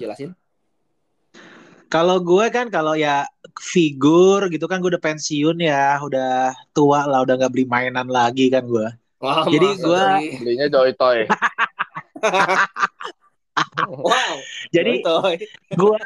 jelasin? 0.00 0.32
Kalau 1.92 2.24
gue 2.24 2.48
kan 2.48 2.72
kalau 2.72 2.96
ya 2.96 3.28
figur 3.60 4.48
gitu 4.48 4.64
kan 4.64 4.80
gue 4.80 4.96
udah 4.96 5.04
pensiun 5.04 5.60
ya, 5.60 6.00
udah 6.00 6.56
tua 6.72 7.04
lah, 7.04 7.20
udah 7.20 7.36
nggak 7.36 7.52
beli 7.52 7.68
mainan 7.68 8.08
lagi 8.08 8.48
kan 8.48 8.64
gue. 8.64 8.88
Wah, 9.20 9.44
Jadi 9.44 9.76
sih? 9.76 10.40
Belinya 10.40 10.72
Joy 10.72 10.96
Toy. 10.96 11.28
wow. 14.08 14.34
Jadi 14.72 15.04
Toy. 15.04 15.36
gue 15.76 15.98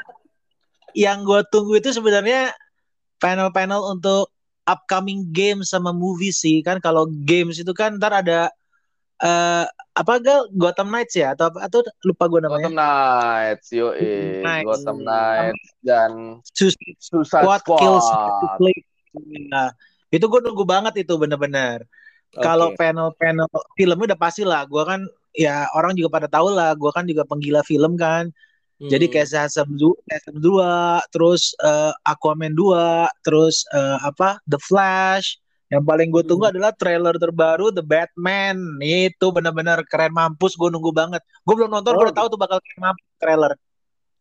yang 0.98 1.22
gue 1.22 1.38
tunggu 1.54 1.78
itu 1.78 1.94
sebenarnya 1.94 2.50
panel-panel 3.22 3.94
untuk 3.94 4.34
upcoming 4.66 5.30
games 5.30 5.70
sama 5.70 5.94
movie 5.94 6.34
sih 6.34 6.66
kan 6.66 6.82
kalau 6.82 7.06
games 7.22 7.62
itu 7.62 7.70
kan 7.70 7.94
ntar 8.02 8.10
ada 8.10 8.50
eh 9.16 9.64
apa 9.96 10.12
gal 10.20 10.44
Gotham 10.52 10.92
Knights 10.92 11.16
ya 11.16 11.32
atau 11.32 11.48
atau 11.56 11.80
lupa 12.04 12.28
gue 12.28 12.40
namanya 12.44 12.68
Gotham 12.68 12.76
Knights, 12.76 13.66
yo 13.72 13.86
Knights. 14.44 14.66
Gotham 14.68 14.98
Knights 15.00 15.66
dan 15.80 16.10
Suicide 16.52 17.00
Suicide 17.00 17.44
Squad, 17.44 17.60
Squad. 17.64 17.80
Kills 17.80 18.06
Play. 18.60 18.76
Nah, 19.48 19.72
itu 20.12 20.24
gue 20.28 20.40
nunggu 20.44 20.64
banget 20.68 21.00
itu 21.00 21.16
bener-bener. 21.16 21.88
Kalau 22.36 22.76
Oke. 22.76 22.76
panel-panel 22.76 23.48
filmnya 23.72 24.12
udah 24.12 24.20
pasti 24.20 24.44
lah. 24.44 24.68
Gue 24.68 24.84
kan 24.84 25.00
ya 25.32 25.64
orang 25.72 25.96
juga 25.96 26.20
pada 26.20 26.28
tahu 26.28 26.52
lah. 26.52 26.76
Gue 26.76 26.92
kan 26.92 27.08
juga 27.08 27.24
penggila 27.24 27.64
film 27.64 27.96
kan. 27.96 28.28
Jadi 28.76 29.08
Hmm. 29.08 29.12
kayak 29.16 29.28
Shazam 29.32 29.72
2, 29.72 29.96
Shazam 30.04 30.36
2, 30.36 31.00
terus 31.08 31.56
eh, 31.64 31.92
Aquaman 32.04 32.52
2, 32.52 33.08
terus 33.24 33.64
eh, 33.72 33.96
apa? 34.04 34.36
The 34.44 34.60
Flash. 34.60 35.40
Yang 35.66 35.82
paling 35.82 36.08
gue 36.14 36.22
tunggu 36.22 36.44
Hmm. 36.46 36.52
adalah 36.54 36.70
trailer 36.70 37.14
terbaru 37.18 37.74
The 37.74 37.82
Batman. 37.82 38.78
Itu 38.78 39.34
bener-bener 39.34 39.82
keren 39.82 40.14
mampus. 40.14 40.54
Gue 40.54 40.70
nunggu 40.70 40.90
banget. 40.90 41.22
Gue 41.42 41.54
belum 41.54 41.68
nonton, 41.68 41.92
Oh, 41.92 41.98
gue 41.98 42.06
udah 42.06 42.16
tahu 42.16 42.28
tuh 42.30 42.38
bakal 42.38 42.62
keren 42.62 42.80
mampus 42.86 43.06
trailer. 43.18 43.52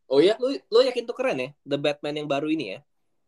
Oh 0.06 0.22
ya, 0.22 0.38
lu 0.38 0.54
lu 0.70 0.80
yakin 0.82 1.06
tuh 1.06 1.14
keren 1.14 1.38
ya? 1.38 1.50
The 1.62 1.78
Batman 1.78 2.14
yang 2.16 2.28
baru 2.28 2.50
ini 2.50 2.78
ya? 2.78 2.80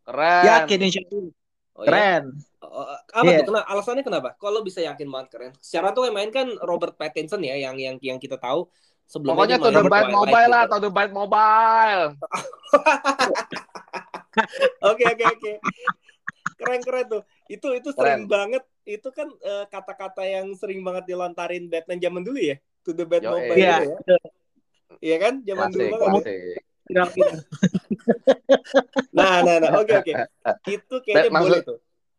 Keren. 0.02 0.44
Yakin 0.46 0.78
insya 0.80 1.02
Allah. 1.04 1.30
Oh 1.74 1.82
ya? 1.82 1.88
Keren. 1.90 2.22
Oh, 2.58 2.66
oh, 2.82 2.86
apa 3.14 3.22
Iya. 3.24 3.38
tuh? 3.38 3.54
Kenapa? 3.54 3.66
Alasannya 3.70 4.02
kenapa? 4.02 4.28
Kalau 4.34 4.60
bisa 4.62 4.82
yakin 4.82 5.06
banget 5.06 5.28
keren. 5.30 5.52
Secara 5.58 5.94
tuh 5.94 6.06
yang 6.06 6.14
main 6.14 6.30
kan 6.30 6.46
Robert 6.60 6.94
Pattinson 6.94 7.38
ya, 7.40 7.54
yang 7.54 7.78
yang 7.78 7.98
yang 7.98 8.18
kita 8.18 8.34
tahu 8.34 8.66
sebelumnya 9.06 9.46
Pokoknya 9.46 9.56
to 9.58 9.70
the 9.70 9.82
Twilight 9.82 10.10
mobile 10.10 10.50
lah, 10.50 10.64
gitu. 10.66 10.72
to 10.74 10.78
the 10.80 10.90
bad 10.90 11.10
mobile. 11.12 12.04
Oke 14.80 15.02
oke 15.02 15.24
oke. 15.24 15.52
Keren 16.54 16.80
keren 16.80 17.06
tuh. 17.08 17.22
Itu 17.48 17.72
itu 17.72 17.88
sering 17.92 18.28
banget. 18.28 18.62
Itu 18.84 19.08
kan 19.10 19.28
eh, 19.40 19.64
kata-kata 19.66 20.22
yang 20.22 20.52
sering 20.54 20.84
banget 20.84 21.08
dilontarin 21.08 21.66
Batman 21.66 21.98
zaman 21.98 22.22
dulu 22.22 22.38
ya. 22.38 22.56
To 22.84 22.92
the 22.92 23.04
bad 23.04 23.24
Yo, 23.24 23.32
mobile 23.34 23.52
eh. 23.52 23.58
Iya. 23.58 23.76
gitu 23.82 24.00
ya. 24.06 24.20
Iya 24.98 25.16
kan? 25.18 25.34
Zaman 25.42 25.66
dulu 25.68 25.84
Klasik, 25.84 26.00
banget. 26.00 26.24
Nah, 29.12 29.44
nah, 29.44 29.56
nah. 29.60 29.70
Oke 29.80 29.92
oke. 29.92 30.12
Itu 30.64 30.94
kayaknya 31.04 31.28
Bat- 31.28 31.34
maksud- 31.34 31.52
boleh 31.52 31.60
tuh. 31.64 31.78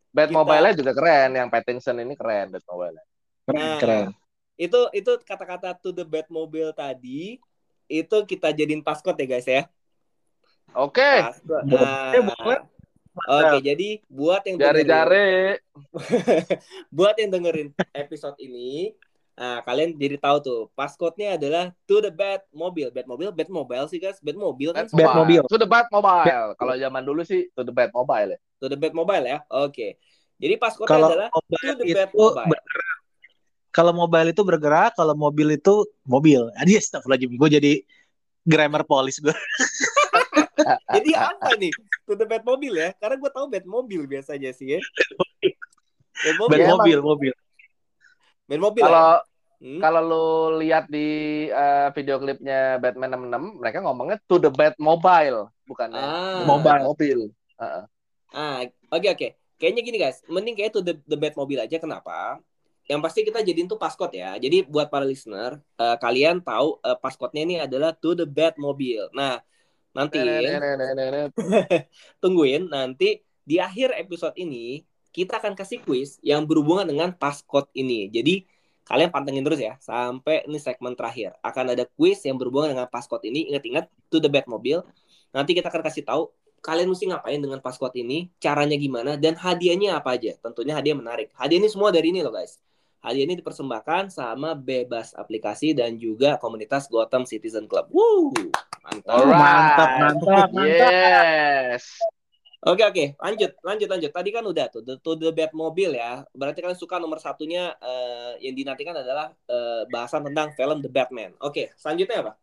Bad 0.09 0.29
Kita- 0.29 0.37
mobile-nya 0.41 0.73
juga 0.73 0.91
keren, 0.93 1.29
yang 1.33 1.47
Pattinson 1.49 1.97
ini 1.97 2.13
keren 2.13 2.49
Bad 2.49 2.65
mobile. 2.65 2.97
Keren, 3.45 3.57
Nah, 3.57 3.77
keren. 3.79 4.05
Itu 4.53 4.89
itu 4.91 5.11
kata-kata 5.23 5.71
to 5.73 5.89
the 5.89 6.03
Batmobile 6.03 6.75
tadi 6.75 7.39
itu 7.87 8.17
kita 8.27 8.51
jadiin 8.51 8.83
paskot 8.83 9.15
ya 9.15 9.25
guys 9.25 9.47
ya. 9.47 9.65
Oke. 10.75 11.01
Boleh, 11.41 11.63
Nah, 11.65 12.13
Oke, 13.27 13.57
jadi 13.59 13.89
buat 14.07 14.41
yang 14.47 14.55
dengerin, 14.55 14.85
jari-jari. 14.87 15.29
buat 16.95 17.15
yang 17.19 17.29
dengerin 17.33 17.69
episode 17.91 18.37
ini, 18.39 18.95
nah, 19.35 19.59
kalian 19.65 19.97
jadi 19.99 20.15
tahu 20.21 20.37
tuh 20.39 20.59
paskotnya 20.77 21.35
adalah 21.35 21.75
to 21.89 21.99
the 21.99 22.13
Batmobile. 22.13 22.93
Batmobile, 22.95 23.33
Batmobile 23.35 23.87
sih 23.91 23.99
guys, 23.99 24.21
Batmobile 24.23 24.71
kan. 24.71 24.85
Bad 24.89 24.95
Batmobile. 24.95 25.45
To 25.49 25.57
the 25.59 25.69
bad 25.69 25.87
mobile. 25.91 26.55
Kalau 26.55 26.73
zaman 26.79 27.01
dulu 27.03 27.21
sih 27.27 27.51
to 27.51 27.67
the 27.67 27.73
bad 27.75 27.91
mobile 27.91 28.35
ya. 28.35 28.39
To 28.63 28.65
the 28.71 28.77
Batmobile 28.79 29.25
ya. 29.25 29.37
Oke. 29.51 29.99
Jadi 30.39 30.55
paskotnya 30.55 30.95
Kalau 30.95 31.07
adalah 31.11 31.29
to 31.31 31.39
mobile 31.43 31.75
the 31.75 31.85
itu 31.87 31.97
Batmobile. 31.99 32.47
bergerak. 32.47 32.97
Kalau 33.69 33.93
mobile 33.93 34.29
itu 34.33 34.41
bergerak, 34.41 34.91
kalau 34.97 35.13
mobil 35.13 35.47
itu 35.53 35.85
mobil. 36.01 36.49
Adi 36.57 36.73
astagfirullahaladzim. 36.79 37.37
Gue 37.37 37.49
jadi 37.53 37.73
grammar 38.41 38.81
polis 38.87 39.21
gue. 39.21 39.29
Jadi 40.95 41.11
apa 41.13 41.49
nih? 41.55 41.71
To 42.03 42.13
the 42.13 42.25
Batmobile 42.25 42.77
ya? 42.77 42.89
Karena 42.95 43.15
gue 43.15 43.31
tahu 43.31 43.45
Batmobile 43.47 44.05
biasanya 44.05 44.51
sih 44.51 44.77
ya. 44.77 44.79
Batmobile. 46.19 46.51
Bad 46.51 46.59
Iya, 46.59 46.73
mobil, 46.73 46.99
mobil. 46.99 47.33
Batmobile. 48.45 48.83
ya? 48.83 48.87
Kalau 48.87 49.09
Hmm? 49.59 49.75
kalau 49.83 49.99
lu 49.99 50.25
lihat 50.63 50.87
di 50.87 51.03
eh, 51.45 51.87
video 51.91 52.15
klipnya 52.15 52.79
Batman 52.79 53.11
66, 53.11 53.59
mereka 53.59 53.83
ngomongnya 53.83 54.15
to 54.23 54.39
the 54.39 54.47
bad 54.47 54.71
mobile, 54.79 55.51
bukan 55.67 55.91
Ah. 55.91 56.47
Mobile. 56.47 56.87
mobil. 56.87 57.19
Ah, 58.31 58.63
oke 58.87 59.07
oke. 59.11 59.27
Kayaknya 59.59 59.81
gini 59.83 59.97
guys, 59.99 60.23
mending 60.31 60.55
kayak 60.55 60.71
tuh 60.71 60.79
the, 60.79 60.95
the 61.03 61.19
Batmobile 61.19 61.67
aja. 61.67 61.75
Kenapa? 61.75 62.39
Yang 62.87 62.99
pasti 63.03 63.19
kita 63.27 63.43
jadiin 63.43 63.67
tuh 63.67 63.75
paskot 63.75 64.15
ya. 64.15 64.39
Jadi 64.39 64.63
buat 64.63 64.87
para 64.87 65.03
listener, 65.03 65.59
eh, 65.75 65.97
kalian 65.99 66.39
tahu 66.39 66.79
eh, 66.79 66.95
paskotnya 66.95 67.43
ini 67.43 67.55
adalah 67.59 67.91
to 67.91 68.15
the 68.15 68.23
Batmobile. 68.23 69.11
Nah, 69.11 69.43
nanti 69.95 70.17
tungguin 72.21 72.69
nanti 72.69 73.25
di 73.41 73.57
akhir 73.57 73.97
episode 73.97 74.37
ini 74.37 74.85
kita 75.09 75.41
akan 75.41 75.57
kasih 75.57 75.81
quiz 75.81 76.21
yang 76.21 76.45
berhubungan 76.45 76.85
dengan 76.85 77.09
paskot 77.13 77.73
ini. 77.73 78.07
Jadi 78.13 78.45
kalian 78.85 79.09
pantengin 79.13 79.45
terus 79.45 79.61
ya 79.61 79.77
sampai 79.81 80.45
ini 80.45 80.61
segmen 80.61 80.93
terakhir. 80.93 81.33
Akan 81.41 81.69
ada 81.69 81.85
quiz 81.97 82.21
yang 82.25 82.37
berhubungan 82.37 82.77
dengan 82.77 82.87
paskot 82.89 83.25
ini. 83.25 83.49
Ingat-ingat 83.49 83.89
to 84.13 84.21
the 84.21 84.29
Batmobile. 84.29 84.85
Nanti 85.33 85.57
kita 85.57 85.73
akan 85.73 85.81
kasih 85.81 86.05
tahu 86.05 86.29
kalian 86.59 86.91
mesti 86.91 87.07
ngapain 87.09 87.39
dengan 87.39 87.63
paskot 87.63 87.95
ini, 87.95 88.29
caranya 88.37 88.75
gimana 88.75 89.15
dan 89.15 89.33
hadiahnya 89.33 89.97
apa 89.97 90.19
aja. 90.19 90.35
Tentunya 90.37 90.77
hadiah 90.77 90.97
menarik. 90.97 91.33
Hadiah 91.33 91.59
ini 91.63 91.69
semua 91.71 91.89
dari 91.89 92.13
ini 92.13 92.21
loh 92.21 92.35
guys. 92.35 92.59
Hadiah 92.99 93.25
ini 93.25 93.39
dipersembahkan 93.39 94.11
sama 94.11 94.59
Bebas 94.59 95.15
Aplikasi 95.15 95.71
dan 95.71 95.95
juga 95.95 96.35
komunitas 96.35 96.91
Gotham 96.91 97.23
Citizen 97.23 97.63
Club. 97.63 97.87
Woo! 97.95 98.35
Mantap. 98.83 99.11
Alright. 99.11 99.39
Mantap, 99.39 99.89
mantap, 99.99 100.49
mantap. 100.55 100.91
Yes. 100.91 101.83
Oke 102.59 102.83
oke 102.83 103.15
lanjut 103.23 103.55
lanjut 103.63 103.87
lanjut 103.87 104.11
tadi 104.11 104.35
kan 104.35 104.43
udah 104.43 104.67
tuh 104.67 104.83
the, 104.83 104.99
to 104.99 105.15
the 105.15 105.31
Batmobile 105.31 105.95
ya 105.95 106.27
berarti 106.35 106.59
kalian 106.59 106.75
suka 106.75 106.99
nomor 106.99 107.15
satunya 107.23 107.71
eh, 107.79 108.35
yang 108.43 108.51
dinantikan 108.51 108.91
adalah 108.99 109.31
eh, 109.47 109.87
bahasan 109.87 110.27
tentang 110.27 110.51
film 110.59 110.83
The 110.83 110.91
Batman 110.91 111.39
oke 111.39 111.71
selanjutnya 111.79 112.19
apa 112.19 112.33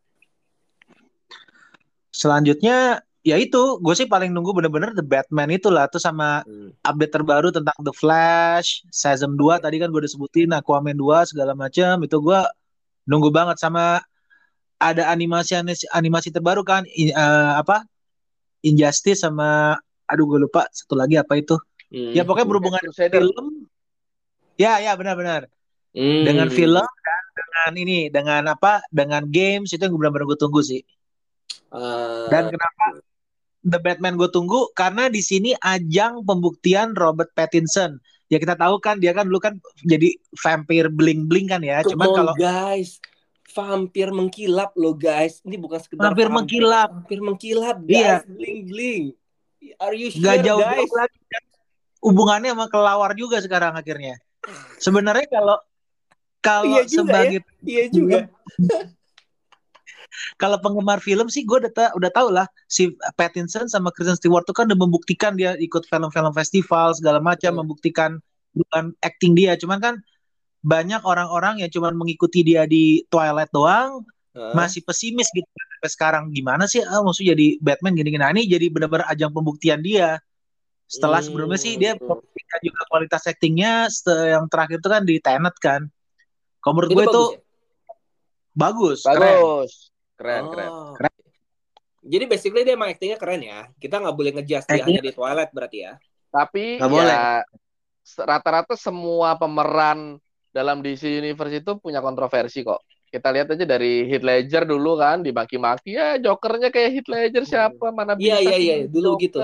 Selanjutnya 2.16 3.04
ya 3.20 3.36
itu, 3.36 3.76
gue 3.76 3.92
sih 3.92 4.08
paling 4.08 4.32
nunggu 4.32 4.56
bener-bener 4.56 4.96
The 4.96 5.04
Batman 5.04 5.52
itulah 5.52 5.84
tuh 5.92 6.00
sama 6.00 6.40
Hmm. 6.48 6.72
update 6.80 7.12
terbaru 7.12 7.52
tentang 7.52 7.76
The 7.76 7.92
Flash, 7.92 8.88
Shazam 8.88 9.36
2 9.36 9.60
tadi 9.60 9.76
kan 9.76 9.92
gue 9.92 10.00
udah 10.00 10.08
sebutin, 10.08 10.48
Aquaman 10.56 10.96
2 10.96 11.28
segala 11.28 11.52
macam 11.52 12.00
itu 12.00 12.16
gue 12.16 12.40
nunggu 13.04 13.28
banget 13.28 13.60
sama 13.60 14.00
ada 14.76 15.08
animasi 15.08 15.56
animasi 15.90 16.28
terbaru 16.28 16.60
kan 16.60 16.84
i- 16.92 17.12
eh, 17.12 17.52
apa 17.56 17.84
Injustice 18.64 19.22
sama 19.22 19.78
aduh 20.06 20.26
gue 20.26 20.38
lupa 20.42 20.66
satu 20.70 20.94
lagi 20.98 21.18
apa 21.18 21.38
itu. 21.38 21.54
Hmm. 21.86 22.10
ya 22.10 22.26
pokoknya 22.26 22.46
berhubungan 22.50 22.82
Crusader. 22.82 23.22
film. 23.22 23.70
Ya 24.58 24.82
ya 24.82 24.92
benar-benar. 24.98 25.46
Hmm. 25.96 26.28
dengan 26.28 26.52
film 26.52 26.84
dan 26.84 27.22
dengan 27.32 27.72
ini 27.80 27.98
dengan 28.12 28.42
apa 28.52 28.84
dengan 28.92 29.24
games 29.32 29.72
itu 29.72 29.80
yang 29.80 29.96
gue 29.96 30.00
benar-benar 30.02 30.28
gue 30.28 30.38
tunggu 30.38 30.60
sih. 30.60 30.82
Eh, 31.72 32.26
dan 32.28 32.52
kenapa 32.52 33.00
The 33.66 33.78
Batman 33.82 34.14
gue 34.20 34.28
tunggu? 34.28 34.70
Karena 34.76 35.08
di 35.08 35.24
sini 35.24 35.56
ajang 35.56 36.22
pembuktian 36.22 36.92
Robert 36.94 37.32
Pattinson. 37.32 37.96
Ya 38.28 38.42
kita 38.42 38.58
tahu 38.58 38.82
kan 38.82 38.98
dia 38.98 39.14
kan 39.14 39.30
dulu 39.30 39.38
kan 39.38 39.56
jadi 39.86 40.10
vampire 40.36 40.90
bling 40.90 41.30
bling 41.30 41.46
kan 41.48 41.62
ya. 41.62 41.80
Come 41.80 41.94
cuman 41.96 42.08
kalau 42.12 42.34
guys 42.36 42.98
vampir 43.56 44.12
mengkilap 44.12 44.76
loh 44.76 44.92
guys. 44.92 45.40
Ini 45.40 45.56
bukan 45.56 45.80
sekedar 45.80 46.04
Vampir 46.04 46.28
mengkilap. 46.28 46.92
vampir 46.92 47.18
mengkilap 47.18 47.76
Iya. 47.82 48.20
guys. 48.20 48.28
Bling 48.28 48.60
bling. 48.68 49.04
Are 49.80 49.96
you 49.96 50.12
sure 50.12 50.20
nggak 50.20 50.44
jauh 50.44 50.60
guys? 50.60 50.76
jauh 50.78 50.92
lagi 50.94 51.18
hubungannya 51.98 52.52
sama 52.52 52.66
kelawar 52.68 53.16
juga 53.16 53.40
sekarang 53.40 53.72
akhirnya. 53.72 54.20
Sebenarnya 54.76 55.26
kalau 55.26 55.56
kalau 56.38 56.68
Iya 56.70 56.82
juga 56.84 57.00
sebagai 57.24 57.38
iya 57.64 57.84
juga. 57.88 58.18
Kalau 60.36 60.56
penggemar 60.56 60.96
film 60.98 61.28
sih 61.28 61.44
gue 61.44 61.60
udah 61.60 61.72
ta- 61.72 61.92
udah 61.92 62.08
tahu 62.08 62.32
lah 62.32 62.48
si 62.64 62.88
Pattinson 63.16 63.68
sama 63.68 63.92
Kristen 63.92 64.16
Stewart 64.16 64.48
tuh 64.48 64.56
kan 64.56 64.64
udah 64.64 64.78
membuktikan 64.78 65.36
dia 65.36 65.52
ikut 65.58 65.84
film-film 65.84 66.32
festival 66.32 66.96
segala 66.96 67.20
macam 67.20 67.52
Hmm. 67.52 67.60
membuktikan 67.60 68.10
bukan 68.52 68.96
acting 69.02 69.36
dia. 69.36 69.58
Cuman 69.60 69.76
kan 69.76 69.94
banyak 70.66 70.98
orang-orang 71.06 71.62
yang 71.62 71.70
cuman 71.70 71.94
mengikuti 71.94 72.42
dia 72.42 72.66
di 72.66 73.06
Twilight 73.06 73.54
doang 73.54 74.02
Hah? 74.34 74.50
masih 74.52 74.82
pesimis 74.82 75.30
gitu 75.30 75.46
sampai 75.46 75.90
sekarang 75.94 76.24
gimana 76.34 76.66
sih 76.66 76.82
ah 76.82 77.00
maksudnya 77.06 77.38
jadi 77.38 77.62
Batman 77.62 77.94
gini-gini 77.94 78.18
nah 78.18 78.34
ini 78.34 78.50
jadi 78.50 78.66
benar-benar 78.68 79.06
ajang 79.08 79.30
pembuktian 79.30 79.78
dia 79.80 80.18
setelah 80.90 81.22
Hmm, 81.22 81.30
sebelumnya 81.30 81.58
sih 81.58 81.78
dia 81.78 81.94
membuktikan 81.94 82.60
juga 82.62 82.80
kualitas 82.90 83.22
actingnya 83.30 83.86
yang 84.26 84.50
terakhir 84.50 84.82
itu 84.82 84.88
kan 84.90 85.02
di 85.06 85.16
Tenet 85.22 85.56
kan 85.62 85.86
kalau 86.58 86.82
menurut 86.82 86.90
Itu 86.90 86.98
gue 86.98 87.06
itu 87.06 87.22
bagus 87.22 87.30
ya? 87.30 87.40
bagus 88.58 89.00
keren 89.06 89.22
Bagus. 89.22 89.72
Keren, 90.16 90.48
keren. 90.48 90.70
Oh. 90.72 90.92
Keren. 90.96 91.12
Jadi 92.00 92.24
basically 92.24 92.64
dia 92.64 92.72
emang 92.72 92.88
actingnya 92.88 93.20
keren 93.20 93.44
ya. 93.44 93.68
Kita 93.76 94.00
nggak 94.00 94.16
boleh 94.16 94.32
ngejudge 94.32 94.64
dia 94.64 94.80
hanya 94.80 95.04
di 95.04 95.12
Twilight 95.12 95.52
berarti 95.52 95.78
ya. 95.84 95.92
Tapi 96.32 96.80
Nggak 96.80 96.88
boleh. 96.88 97.12
ya 97.12 97.44
rata-rata 98.24 98.74
semua 98.80 99.36
pemeran 99.36 100.16
dalam 100.56 100.80
DC 100.80 101.04
Universe 101.20 101.60
itu 101.60 101.76
punya 101.76 102.00
kontroversi 102.00 102.64
kok. 102.64 102.80
Kita 103.12 103.28
lihat 103.28 103.52
aja 103.52 103.64
dari 103.68 104.08
Heath 104.08 104.24
Ledger 104.24 104.64
dulu 104.64 104.98
kan 104.98 105.22
dimaki-maki 105.22 105.94
ya 105.94 106.16
Jokernya 106.16 106.72
kayak 106.72 106.90
Heath 106.96 107.10
Ledger 107.12 107.44
siapa 107.44 107.92
mana 107.92 108.16
Iya, 108.16 108.40
bisa 108.40 108.40
iya, 108.40 108.56
sih 108.56 108.64
iya, 108.64 108.76
dulu 108.88 109.10
gitu. 109.20 109.38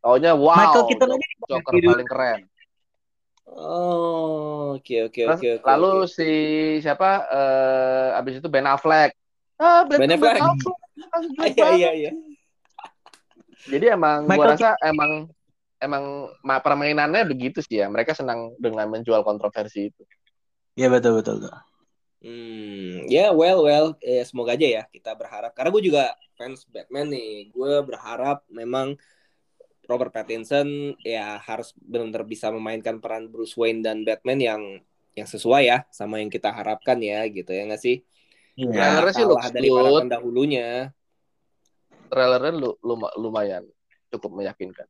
Taunya 0.00 0.32
wow. 0.32 0.56
Michael 0.56 0.84
Keaton 0.88 1.08
aja 1.12 1.26
Joker 1.48 1.72
paling 1.76 2.08
keren. 2.08 2.40
Oh, 3.44 4.80
oke 4.80 5.12
oke 5.12 5.20
oke 5.30 5.48
oke. 5.60 5.68
lalu 5.68 5.92
oke. 6.02 6.10
si 6.10 6.30
siapa 6.80 7.28
eh 7.28 8.08
abis 8.18 8.40
itu 8.40 8.48
Ben 8.48 8.66
Affleck. 8.66 9.12
Ah, 9.60 9.84
Ben, 9.86 10.00
Ben 10.02 10.16
Affleck. 10.16 10.40
Ah, 10.40 10.56
Iya 11.46 11.68
iya 11.78 11.90
iya. 11.94 12.10
Jadi 13.70 13.86
emang 13.92 14.26
Michael 14.26 14.38
gua 14.40 14.46
rasa 14.58 14.70
emang 14.82 15.30
emang 15.80 16.30
ma- 16.42 16.62
permainannya 16.62 17.24
begitu 17.26 17.62
sih 17.62 17.80
ya. 17.82 17.86
Mereka 17.90 18.14
senang 18.16 18.54
dengan 18.58 18.90
menjual 18.90 19.22
kontroversi 19.22 19.90
itu. 19.90 20.02
Iya 20.74 20.90
betul 20.90 21.22
betul. 21.22 21.42
betul. 21.42 21.54
Hmm, 22.24 23.04
ya 23.12 23.36
well 23.36 23.68
well, 23.68 23.86
eh, 24.00 24.24
semoga 24.24 24.56
aja 24.56 24.64
ya 24.64 24.82
kita 24.88 25.12
berharap. 25.12 25.52
Karena 25.52 25.68
gue 25.68 25.82
juga 25.84 26.04
fans 26.40 26.64
Batman 26.72 27.12
nih. 27.12 27.52
Gue 27.52 27.84
berharap 27.84 28.42
memang 28.48 28.96
Robert 29.84 30.16
Pattinson 30.16 30.96
ya 31.04 31.36
harus 31.44 31.76
benar-benar 31.76 32.24
bisa 32.24 32.48
memainkan 32.48 32.96
peran 33.04 33.28
Bruce 33.28 33.52
Wayne 33.60 33.84
dan 33.84 34.00
Batman 34.02 34.40
yang 34.40 34.62
yang 35.14 35.28
sesuai 35.28 35.62
ya 35.68 35.78
sama 35.92 36.18
yang 36.18 36.32
kita 36.32 36.50
harapkan 36.50 36.98
ya 36.98 37.22
gitu 37.28 37.52
ya 37.52 37.68
nggak 37.68 37.82
sih? 37.82 38.00
Iya. 38.56 38.72
Ya, 38.72 38.74
Trailernya 38.74 39.14
sih 39.14 39.24
looks 39.28 39.50
dari 39.52 39.68
para 39.68 39.88
good. 39.90 40.02
pendahulunya. 40.08 40.68
Trailernya 42.08 42.52
lu- 42.56 42.78
luma- 42.80 43.14
lumayan 43.20 43.68
cukup 44.08 44.30
meyakinkan. 44.32 44.88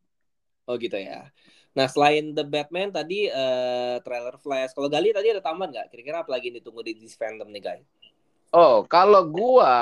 Oh 0.65 0.77
gitu 0.81 0.97
ya. 0.97 1.29
Nah 1.75 1.87
selain 1.91 2.33
The 2.33 2.45
Batman 2.47 2.95
tadi 2.95 3.27
eh, 3.29 3.97
trailer 4.01 4.37
Flash. 4.41 4.73
Kalau 4.73 4.89
Gali 4.89 5.11
tadi 5.13 5.29
ada 5.35 5.43
tambahan 5.45 5.71
nggak? 5.75 5.87
Kira-kira 5.93 6.23
apa 6.23 6.31
lagi 6.33 6.49
yang 6.49 6.57
ditunggu 6.63 6.81
di 6.87 6.93
this 6.97 7.19
fandom 7.19 7.51
nih 7.51 7.63
guys? 7.63 7.87
Oh, 8.55 8.87
kalau 8.87 9.27
gua 9.27 9.75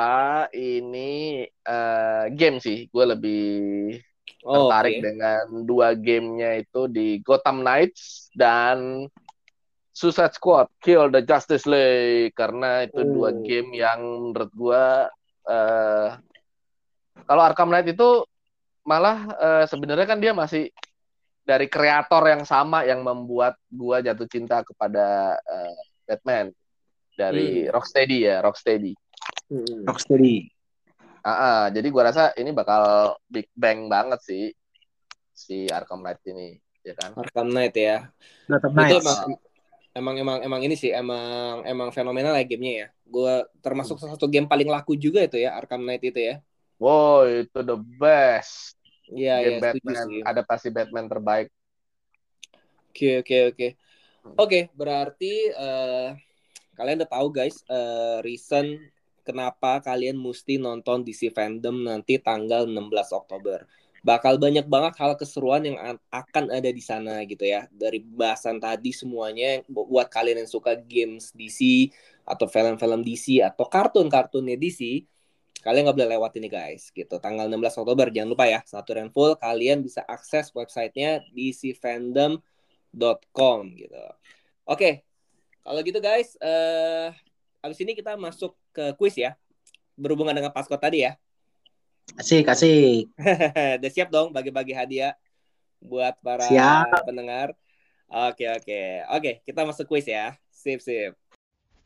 ini 0.50 1.44
eh, 1.44 2.24
game 2.32 2.56
sih, 2.58 2.88
gua 2.88 3.12
lebih 3.12 4.00
Oh, 4.42 4.66
tertarik 4.66 4.98
oke. 4.98 5.04
dengan 5.06 5.44
dua 5.62 5.94
gamenya 5.94 6.66
itu 6.66 6.90
di 6.90 7.22
Gotham 7.22 7.62
Knights 7.62 8.26
dan 8.34 9.06
Suicide 9.94 10.34
Squad 10.34 10.66
Kill 10.82 11.14
the 11.14 11.22
Justice 11.22 11.62
League 11.62 12.34
karena 12.34 12.82
itu 12.82 13.06
dua 13.06 13.30
Oh. 13.30 13.38
game 13.46 13.70
yang 13.70 14.02
menurut 14.02 14.50
gua 14.50 15.06
eh 15.46 16.08
kalau 17.22 17.42
Arkham 17.44 17.70
Knight 17.70 17.86
itu 17.86 18.26
malah 18.82 19.18
eh, 19.38 19.64
sebenarnya 19.70 20.06
kan 20.06 20.18
dia 20.18 20.34
masih 20.34 20.70
dari 21.42 21.66
kreator 21.66 22.22
yang 22.26 22.42
sama 22.46 22.86
yang 22.86 23.02
membuat 23.02 23.58
gua 23.66 23.98
jatuh 23.98 24.26
cinta 24.30 24.62
kepada 24.62 25.38
eh, 25.38 25.74
Batman 26.06 26.50
dari 27.14 27.66
Rocksteady 27.66 28.26
ya 28.26 28.42
Rocksteady. 28.42 28.94
Hmm. 29.50 29.86
Rocksteady. 29.86 30.50
Ah, 31.22 31.30
ah, 31.30 31.62
jadi 31.70 31.86
gua 31.90 32.10
rasa 32.10 32.34
ini 32.34 32.50
bakal 32.50 33.14
big 33.30 33.46
bang 33.54 33.86
banget 33.86 34.18
sih 34.26 34.44
si 35.32 35.66
Arkham 35.70 36.02
Knight 36.02 36.22
ini, 36.28 36.58
ya 36.82 36.94
kan? 36.98 37.14
Arkham 37.14 37.48
Knight 37.50 37.74
ya. 37.74 38.10
Gotham 38.46 38.74
Itu 38.78 38.96
emang, 38.98 39.18
emang 39.92 40.14
emang 40.18 40.38
emang 40.42 40.60
ini 40.66 40.74
sih 40.74 40.90
emang 40.90 41.62
emang 41.66 41.88
fenomenal 41.94 42.34
ya 42.38 42.44
gamenya 42.46 42.74
ya. 42.74 42.88
Gue 43.06 43.34
termasuk 43.62 43.98
salah 43.98 44.14
satu 44.14 44.26
game 44.26 44.46
paling 44.46 44.66
laku 44.66 44.94
juga 44.98 45.22
itu 45.22 45.38
ya 45.38 45.54
Arkham 45.54 45.82
Knight 45.82 46.02
itu 46.02 46.20
ya. 46.20 46.42
Wow, 46.82 47.30
itu 47.30 47.58
the 47.62 47.78
best 48.00 48.74
Iya 49.12 49.34
iya 49.44 49.56
game 49.56 49.62
setuju 49.62 49.92
Batman, 49.92 50.06
sih. 50.06 50.20
adaptasi 50.30 50.68
Batman 50.76 51.06
terbaik. 51.12 51.46
Oke 52.90 53.08
oke 53.22 53.36
oke. 53.54 53.68
Oke 54.42 54.60
berarti 54.78 55.32
eh, 55.50 56.08
kalian 56.78 56.98
udah 57.02 57.10
tahu 57.10 57.26
guys 57.38 57.56
eh, 57.70 58.18
reason 58.26 58.66
kenapa 59.22 59.78
kalian 59.82 60.18
mesti 60.18 60.58
nonton 60.58 61.06
DC 61.06 61.30
Fandom 61.30 61.86
nanti 61.86 62.18
tanggal 62.18 62.66
16 62.66 63.14
Oktober. 63.14 63.62
Bakal 64.02 64.34
banyak 64.42 64.66
banget 64.66 64.98
hal 64.98 65.14
keseruan 65.14 65.62
yang 65.62 65.78
akan 66.10 66.44
ada 66.50 66.70
di 66.74 66.82
sana 66.82 67.22
gitu 67.22 67.46
ya. 67.46 67.70
Dari 67.70 68.02
bahasan 68.02 68.58
tadi 68.58 68.90
semuanya 68.90 69.62
bu- 69.70 69.86
buat 69.86 70.10
kalian 70.10 70.42
yang 70.42 70.50
suka 70.50 70.74
games 70.74 71.30
DC 71.30 71.86
atau 72.26 72.50
film-film 72.50 73.06
DC 73.06 73.38
atau 73.46 73.62
kartun-kartunnya 73.70 74.58
DC, 74.58 75.06
kalian 75.62 75.86
nggak 75.86 75.96
boleh 75.96 76.10
lewat 76.18 76.34
ini 76.42 76.50
guys 76.50 76.90
gitu. 76.90 77.22
Tanggal 77.22 77.46
16 77.46 77.78
Oktober 77.80 78.10
jangan 78.10 78.34
lupa 78.34 78.50
ya, 78.50 78.60
satu 78.66 78.98
dan 78.98 79.14
full 79.14 79.38
kalian 79.38 79.78
bisa 79.80 80.02
akses 80.04 80.50
websitenya 80.52 81.22
dcfandom.com 81.32 83.60
gitu. 83.78 84.04
Oke, 84.66 85.06
kalau 85.62 85.78
gitu 85.86 86.02
guys, 86.02 86.34
eh 86.42 87.14
habis 87.62 87.78
ini 87.78 87.94
kita 87.94 88.18
masuk 88.18 88.58
ke 88.74 88.90
kuis 88.98 89.14
ya. 89.14 89.38
Berhubungan 89.94 90.34
dengan 90.34 90.50
paskot 90.50 90.82
tadi 90.82 91.06
ya. 91.06 91.14
Asik 92.18 92.50
asik. 92.50 93.14
Udah 93.78 93.90
siap 93.94 94.10
dong 94.10 94.34
bagi-bagi 94.34 94.74
hadiah 94.74 95.14
buat 95.78 96.18
para 96.22 96.50
Siap. 96.50 97.06
pendengar. 97.06 97.54
Oke, 98.10 98.50
oke. 98.50 98.82
Oke, 99.16 99.40
kita 99.46 99.64
masuk 99.64 99.88
kuis 99.88 100.04
ya. 100.04 100.36
Sip, 100.52 100.84
sip. 100.84 101.16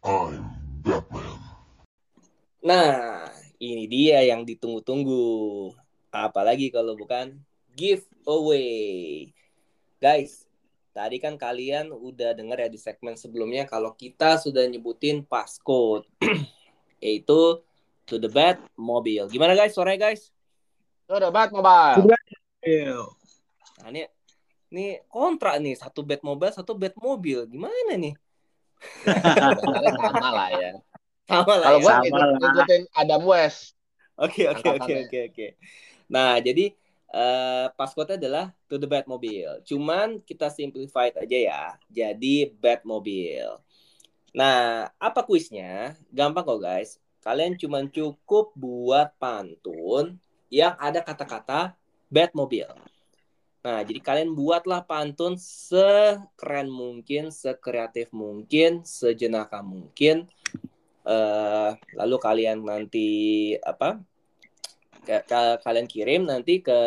I'm 0.03 0.43
Batman. 0.83 1.39
Nah, 2.67 3.31
ini 3.61 3.85
dia 3.89 4.25
yang 4.25 4.45
ditunggu-tunggu. 4.45 5.73
Apalagi 6.13 6.73
kalau 6.73 6.97
bukan 6.97 7.37
giveaway. 7.77 9.31
Guys, 10.01 10.45
tadi 10.97 11.21
kan 11.21 11.37
kalian 11.37 11.93
udah 11.93 12.33
dengar 12.33 12.61
ya 12.61 12.69
di 12.73 12.81
segmen 12.81 13.17
sebelumnya 13.17 13.69
kalau 13.69 13.93
kita 13.93 14.41
sudah 14.41 14.65
nyebutin 14.69 15.25
passcode. 15.25 16.09
Yaitu 17.05 17.61
to 18.09 18.17
the 18.17 18.31
bad 18.31 18.57
mobile. 18.79 19.29
Gimana 19.29 19.53
guys 19.53 19.77
suaranya 19.77 20.09
guys? 20.09 20.33
Udah 21.11 21.29
banget 21.29 21.55
mobile. 21.55 22.17
Nah, 23.83 23.89
ini 23.93 24.03
ini 24.75 24.99
kontra 25.07 25.61
nih, 25.63 25.79
satu 25.79 26.03
bed 26.03 26.25
mobile, 26.27 26.51
satu 26.51 26.75
bed 26.75 26.97
mobil. 26.99 27.47
Gimana 27.47 27.95
nih? 27.95 28.15
Sama 30.03 30.29
lah 30.33 30.51
ya. 30.53 30.71
Sama 31.27 31.59
lah 31.59 31.75
Kalau 31.75 31.81
ya. 31.83 31.99
lah. 32.15 32.29
ngikutin 32.39 32.83
Adam 32.95 33.23
West. 33.27 33.75
Oke 34.17 34.49
oke 34.49 34.67
oke 34.81 34.93
oke 35.07 35.19
oke. 35.29 35.47
Nah 36.09 36.39
jadi 36.41 36.73
eh 37.13 37.67
passcode 37.75 38.17
adalah 38.17 38.55
to 38.71 38.79
the 38.79 38.89
Batmobile. 38.89 39.61
Cuman 39.67 40.23
kita 40.23 40.49
simplified 40.49 41.19
aja 41.19 41.39
ya. 41.39 41.65
Jadi 41.91 42.49
Batmobile. 42.57 43.61
Nah 44.33 44.89
apa 44.97 45.21
kuisnya? 45.27 45.99
Gampang 46.15 46.47
kok 46.47 46.63
guys. 46.63 47.03
Kalian 47.27 47.59
cuman 47.59 47.91
cukup 47.91 48.55
buat 48.55 49.11
pantun 49.19 50.23
yang 50.47 50.79
ada 50.79 51.03
kata-kata 51.03 51.75
Batmobile. 52.07 52.79
Nah 53.67 53.83
jadi 53.83 53.99
kalian 53.99 54.31
buatlah 54.31 54.87
pantun 54.87 55.35
sekeren 55.35 56.71
mungkin, 56.71 57.35
sekreatif 57.35 58.15
mungkin, 58.15 58.87
sejenaka 58.87 59.59
mungkin. 59.59 60.31
Eh, 61.07 61.71
lalu 61.95 62.17
kalian 62.19 62.67
nanti 62.67 63.07
apa 63.63 64.03
ka- 65.07 65.23
ka- 65.23 65.59
kalian 65.63 65.87
kirim 65.87 66.27
nanti 66.27 66.59
ke 66.59 66.79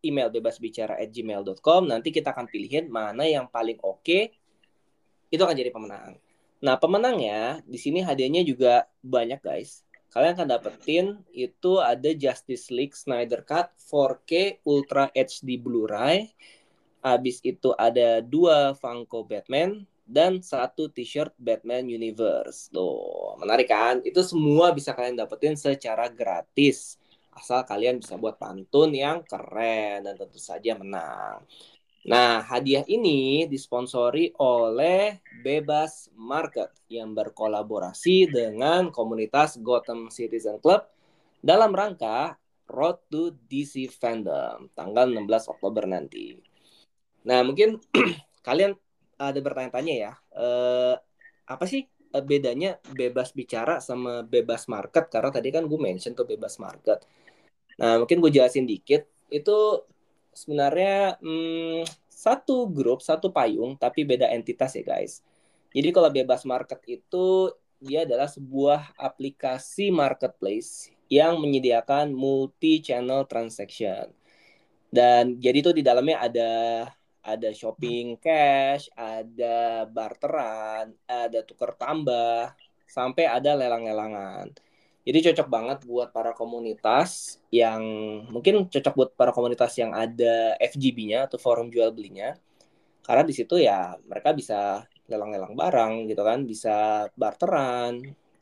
email 0.00 0.32
bebasbicara@gmail.com 0.32 1.84
nanti 1.84 2.08
kita 2.08 2.32
akan 2.32 2.48
pilihin 2.48 2.88
mana 2.88 3.28
yang 3.28 3.52
paling 3.52 3.76
oke 3.84 4.32
itu 5.28 5.42
akan 5.44 5.52
jadi 5.52 5.68
pemenang. 5.68 6.16
Nah 6.64 6.80
pemenangnya 6.80 7.60
di 7.68 7.76
sini 7.76 8.00
hadiahnya 8.00 8.48
juga 8.48 8.88
banyak 9.04 9.44
guys. 9.44 9.84
Kalian 10.08 10.40
akan 10.40 10.48
dapetin 10.48 11.06
itu 11.36 11.84
ada 11.84 12.16
Justice 12.16 12.72
League 12.72 12.96
Snyder 12.96 13.44
Cut 13.44 13.76
4K 13.76 14.64
Ultra 14.64 15.12
HD 15.12 15.60
Blu-ray. 15.60 16.32
Habis 17.04 17.44
itu 17.44 17.76
ada 17.76 18.24
dua 18.24 18.72
Funko 18.72 19.20
Batman 19.28 19.84
dan 20.10 20.42
satu 20.42 20.90
t-shirt 20.90 21.30
Batman 21.38 21.86
Universe. 21.86 22.66
Tuh, 22.74 23.38
menarik 23.38 23.70
kan? 23.70 24.02
Itu 24.02 24.26
semua 24.26 24.74
bisa 24.74 24.90
kalian 24.90 25.14
dapetin 25.14 25.54
secara 25.54 26.10
gratis. 26.10 26.98
Asal 27.30 27.62
kalian 27.62 28.02
bisa 28.02 28.18
buat 28.18 28.34
pantun 28.34 28.90
yang 28.90 29.22
keren 29.22 30.02
dan 30.02 30.18
tentu 30.18 30.42
saja 30.42 30.74
menang. 30.74 31.46
Nah, 32.10 32.42
hadiah 32.42 32.82
ini 32.90 33.46
disponsori 33.46 34.34
oleh 34.42 35.22
Bebas 35.46 36.10
Market 36.18 36.74
yang 36.90 37.14
berkolaborasi 37.14 38.34
dengan 38.34 38.90
komunitas 38.90 39.62
Gotham 39.62 40.10
Citizen 40.10 40.58
Club 40.58 40.90
dalam 41.38 41.70
rangka 41.70 42.34
Road 42.66 42.98
to 43.12 43.36
DC 43.46 43.86
Fandom 43.94 44.72
tanggal 44.74 45.06
16 45.06 45.52
Oktober 45.54 45.86
nanti. 45.86 46.34
Nah, 47.28 47.44
mungkin 47.44 47.78
kalian 48.48 48.74
ada 49.20 49.38
bertanya-tanya 49.44 49.94
ya, 49.94 50.12
eh, 50.32 50.94
apa 51.44 51.64
sih 51.68 51.84
eh, 51.86 52.24
bedanya 52.24 52.80
bebas 52.96 53.36
bicara 53.36 53.78
sama 53.84 54.24
bebas 54.24 54.66
market? 54.72 55.12
Karena 55.12 55.28
tadi 55.28 55.48
kan 55.52 55.68
gue 55.68 55.78
mention 55.78 56.16
tuh 56.16 56.24
bebas 56.24 56.56
market. 56.56 57.04
Nah, 57.80 58.00
mungkin 58.00 58.18
gue 58.24 58.32
jelasin 58.32 58.64
dikit. 58.64 59.04
Itu 59.28 59.84
sebenarnya 60.32 61.20
hmm, 61.20 61.84
satu 62.08 62.68
grup, 62.72 63.00
satu 63.04 63.32
payung, 63.32 63.76
tapi 63.80 64.04
beda 64.08 64.28
entitas 64.32 64.76
ya 64.76 64.84
guys. 64.84 65.24
Jadi 65.70 65.88
kalau 65.94 66.10
bebas 66.10 66.42
market 66.48 66.80
itu 66.88 67.52
dia 67.80 68.04
adalah 68.04 68.28
sebuah 68.28 68.92
aplikasi 69.00 69.88
marketplace 69.88 70.92
yang 71.08 71.40
menyediakan 71.40 72.12
multi-channel 72.12 73.24
transaction. 73.24 74.12
Dan 74.90 75.38
jadi 75.40 75.58
itu 75.62 75.70
di 75.72 75.82
dalamnya 75.86 76.18
ada 76.20 76.52
ada 77.20 77.52
shopping 77.52 78.16
cash, 78.16 78.88
ada 78.96 79.84
barteran, 79.88 80.96
ada 81.04 81.40
tukar 81.44 81.76
tambah, 81.76 82.52
sampai 82.88 83.28
ada 83.28 83.54
lelang-lelangan. 83.54 84.50
Jadi 85.00 85.18
cocok 85.32 85.48
banget 85.48 85.78
buat 85.88 86.12
para 86.12 86.36
komunitas 86.36 87.40
yang 87.48 87.82
mungkin 88.28 88.68
cocok 88.68 88.94
buat 88.94 89.10
para 89.16 89.32
komunitas 89.32 89.72
yang 89.80 89.96
ada 89.96 90.54
FGB-nya 90.60 91.24
atau 91.24 91.40
forum 91.40 91.72
jual 91.72 91.88
belinya. 91.92 92.36
Karena 93.00 93.24
di 93.24 93.32
situ 93.32 93.56
ya 93.56 93.96
mereka 94.04 94.36
bisa 94.36 94.84
lelang-lelang 95.08 95.56
barang 95.56 95.92
gitu 96.06 96.22
kan, 96.22 96.44
bisa 96.44 97.08
barteran, 97.16 97.98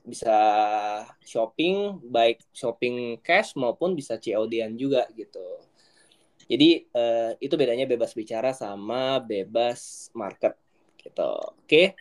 bisa 0.08 0.38
shopping 1.22 2.00
baik 2.04 2.40
shopping 2.52 3.20
cash 3.22 3.54
maupun 3.54 3.92
bisa 3.92 4.18
COD-an 4.18 4.74
juga 4.74 5.06
gitu. 5.14 5.67
Jadi 6.48 6.88
uh, 6.96 7.36
itu 7.38 7.54
bedanya 7.60 7.84
bebas 7.84 8.16
bicara 8.16 8.56
sama 8.56 9.20
bebas 9.20 10.08
market 10.16 10.56
gitu. 10.96 11.32
Oke. 11.62 11.92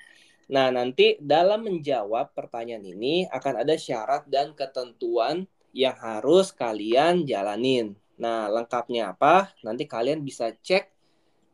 Nah, 0.48 0.72
nanti 0.72 1.20
dalam 1.20 1.68
menjawab 1.68 2.32
pertanyaan 2.32 2.88
ini 2.88 3.28
akan 3.28 3.68
ada 3.68 3.76
syarat 3.76 4.24
dan 4.32 4.56
ketentuan 4.56 5.44
yang 5.76 6.00
harus 6.00 6.56
kalian 6.56 7.28
jalanin. 7.28 8.00
Nah, 8.16 8.48
lengkapnya 8.48 9.12
apa? 9.12 9.52
Nanti 9.60 9.84
kalian 9.84 10.24
bisa 10.24 10.56
cek 10.56 10.88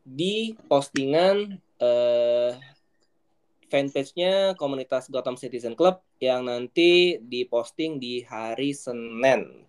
di 0.05 0.53
postingan 0.69 1.57
uh, 1.81 2.53
fanpage-nya 3.73 4.53
komunitas 4.53 5.09
Gotham 5.09 5.33
Citizen 5.33 5.73
Club 5.73 5.97
yang 6.21 6.45
nanti 6.45 7.17
diposting 7.17 7.97
di 7.97 8.21
hari 8.21 8.77
Senin 8.77 9.65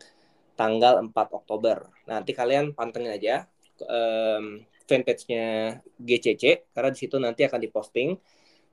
tanggal 0.60 1.00
4 1.00 1.16
Oktober. 1.32 1.93
Nanti 2.04 2.32
kalian 2.36 2.76
pantengin 2.76 3.16
aja 3.16 3.48
um, 3.84 4.60
fanpage-nya 4.84 5.80
GCC 5.96 6.72
karena 6.72 6.90
di 6.92 6.98
situ 6.98 7.16
nanti 7.16 7.42
akan 7.44 7.60
diposting. 7.60 8.16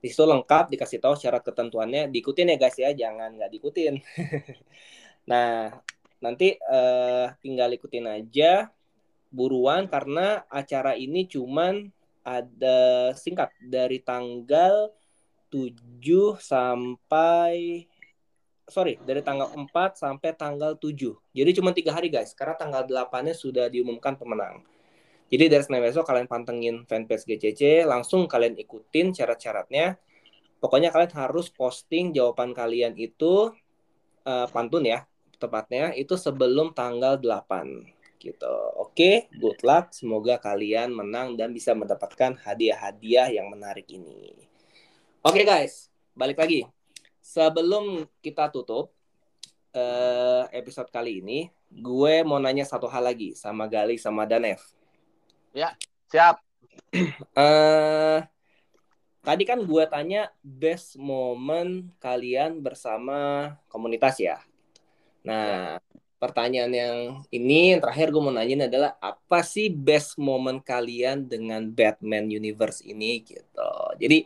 Di 0.02 0.08
situ 0.10 0.26
lengkap 0.26 0.74
dikasih 0.74 0.98
tahu 0.98 1.14
syarat 1.14 1.46
ketentuannya. 1.46 2.10
Diikutin 2.10 2.52
ya 2.52 2.58
guys 2.58 2.78
ya, 2.78 2.90
jangan 2.92 3.38
nggak 3.38 3.52
diikutin. 3.54 4.02
nah, 5.32 5.70
nanti 6.20 6.58
uh, 6.58 7.32
tinggal 7.40 7.70
ikutin 7.74 8.10
aja 8.10 8.70
buruan 9.32 9.88
karena 9.88 10.44
acara 10.52 11.00
ini 11.00 11.26
cuman 11.26 11.88
ada 12.22 13.10
singkat 13.18 13.50
dari 13.64 14.04
tanggal 14.04 14.94
7 15.50 16.38
sampai 16.38 17.86
sorry 18.72 18.96
dari 19.04 19.20
tanggal 19.20 19.52
4 19.52 19.68
sampai 20.00 20.32
tanggal 20.32 20.80
7. 20.80 20.96
Jadi 21.36 21.52
cuma 21.60 21.76
tiga 21.76 21.92
hari 21.92 22.08
guys, 22.08 22.32
karena 22.32 22.56
tanggal 22.56 22.88
8-nya 22.88 23.36
sudah 23.36 23.68
diumumkan 23.68 24.16
pemenang. 24.16 24.64
Jadi 25.28 25.52
dari 25.52 25.64
Senin 25.64 25.84
besok 25.84 26.08
kalian 26.08 26.32
pantengin 26.32 26.88
fanpage 26.88 27.28
GCC, 27.28 27.84
langsung 27.84 28.32
kalian 28.32 28.56
ikutin 28.56 29.12
syarat-syaratnya. 29.12 30.00
Pokoknya 30.64 30.96
kalian 30.96 31.12
harus 31.20 31.52
posting 31.52 32.16
jawaban 32.16 32.56
kalian 32.56 32.96
itu 32.96 33.52
uh, 34.24 34.48
pantun 34.48 34.88
ya, 34.88 35.04
tepatnya 35.36 35.92
itu 35.92 36.16
sebelum 36.16 36.72
tanggal 36.72 37.20
8 37.20 38.24
gitu. 38.24 38.56
Oke, 38.80 39.28
good 39.36 39.60
luck. 39.66 39.92
Semoga 39.92 40.40
kalian 40.40 40.96
menang 40.96 41.36
dan 41.36 41.52
bisa 41.52 41.76
mendapatkan 41.76 42.38
hadiah-hadiah 42.40 43.34
yang 43.36 43.52
menarik 43.52 43.90
ini. 43.90 44.36
Oke 45.26 45.42
guys, 45.44 45.90
balik 46.14 46.38
lagi 46.38 46.66
sebelum 47.22 48.10
kita 48.20 48.50
tutup 48.50 48.92
uh, 49.78 50.44
episode 50.52 50.90
kali 50.92 51.24
ini, 51.24 51.48
gue 51.72 52.26
mau 52.28 52.42
nanya 52.42 52.68
satu 52.68 52.90
hal 52.92 53.08
lagi 53.08 53.38
sama 53.38 53.70
Gali 53.70 53.96
sama 53.96 54.28
Danev. 54.28 54.60
Ya, 55.56 55.78
siap. 56.12 56.44
uh, 57.38 58.20
tadi 59.28 59.44
kan 59.46 59.62
gue 59.62 59.84
tanya 59.88 60.34
best 60.42 60.98
moment 60.98 61.88
kalian 62.02 62.60
bersama 62.60 63.54
komunitas 63.70 64.18
ya. 64.20 64.42
Nah, 65.22 65.78
ya. 65.78 65.98
pertanyaan 66.18 66.74
yang 66.74 66.98
ini 67.30 67.78
yang 67.78 67.82
terakhir 67.82 68.10
gue 68.10 68.22
mau 68.22 68.34
nanya 68.34 68.66
adalah 68.66 68.98
apa 68.98 69.46
sih 69.46 69.70
best 69.70 70.18
moment 70.18 70.62
kalian 70.62 71.30
dengan 71.30 71.70
Batman 71.70 72.28
Universe 72.30 72.82
ini 72.86 73.22
gitu. 73.22 73.74
Jadi 74.02 74.26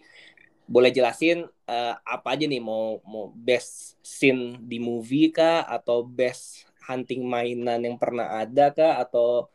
boleh 0.66 0.90
jelasin 0.90 1.46
uh, 1.70 1.96
apa 2.02 2.34
aja 2.34 2.46
nih? 2.50 2.62
Mau 2.62 3.02
mau 3.06 3.30
best 3.34 3.98
scene 4.02 4.58
di 4.62 4.82
movie 4.82 5.30
kah? 5.30 5.66
Atau 5.66 6.06
best 6.06 6.66
hunting 6.86 7.26
mainan 7.26 7.82
yang 7.82 7.98
pernah 7.98 8.42
ada 8.42 8.74
kah? 8.74 9.02
Atau 9.02 9.50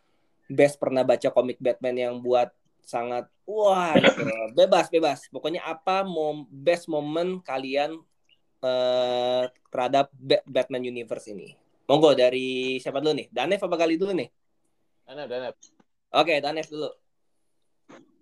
best 0.50 0.78
pernah 0.78 1.06
baca 1.06 1.30
komik 1.30 1.58
Batman 1.62 1.96
yang 1.98 2.14
buat 2.18 2.50
sangat 2.82 3.30
wah 3.46 3.94
gitu. 3.98 4.22
bebas 4.58 4.86
bebas. 4.90 5.18
Pokoknya 5.30 5.62
apa 5.66 6.02
mau 6.06 6.46
best 6.50 6.86
moment 6.90 7.42
kalian 7.42 7.98
uh, 8.62 9.44
terhadap 9.70 10.11
Batman 10.46 10.86
Universe 10.86 11.30
ini? 11.30 11.54
Monggo 11.90 12.14
dari 12.14 12.78
siapa 12.78 13.02
dulu 13.02 13.18
nih? 13.18 13.28
Danef 13.34 13.62
apa 13.66 13.74
kali 13.74 13.98
dulu 13.98 14.14
nih? 14.14 14.30
Danef 15.06 15.26
Danef. 15.26 15.54
Oke 16.14 16.38
Danef 16.38 16.66
dulu. 16.70 16.90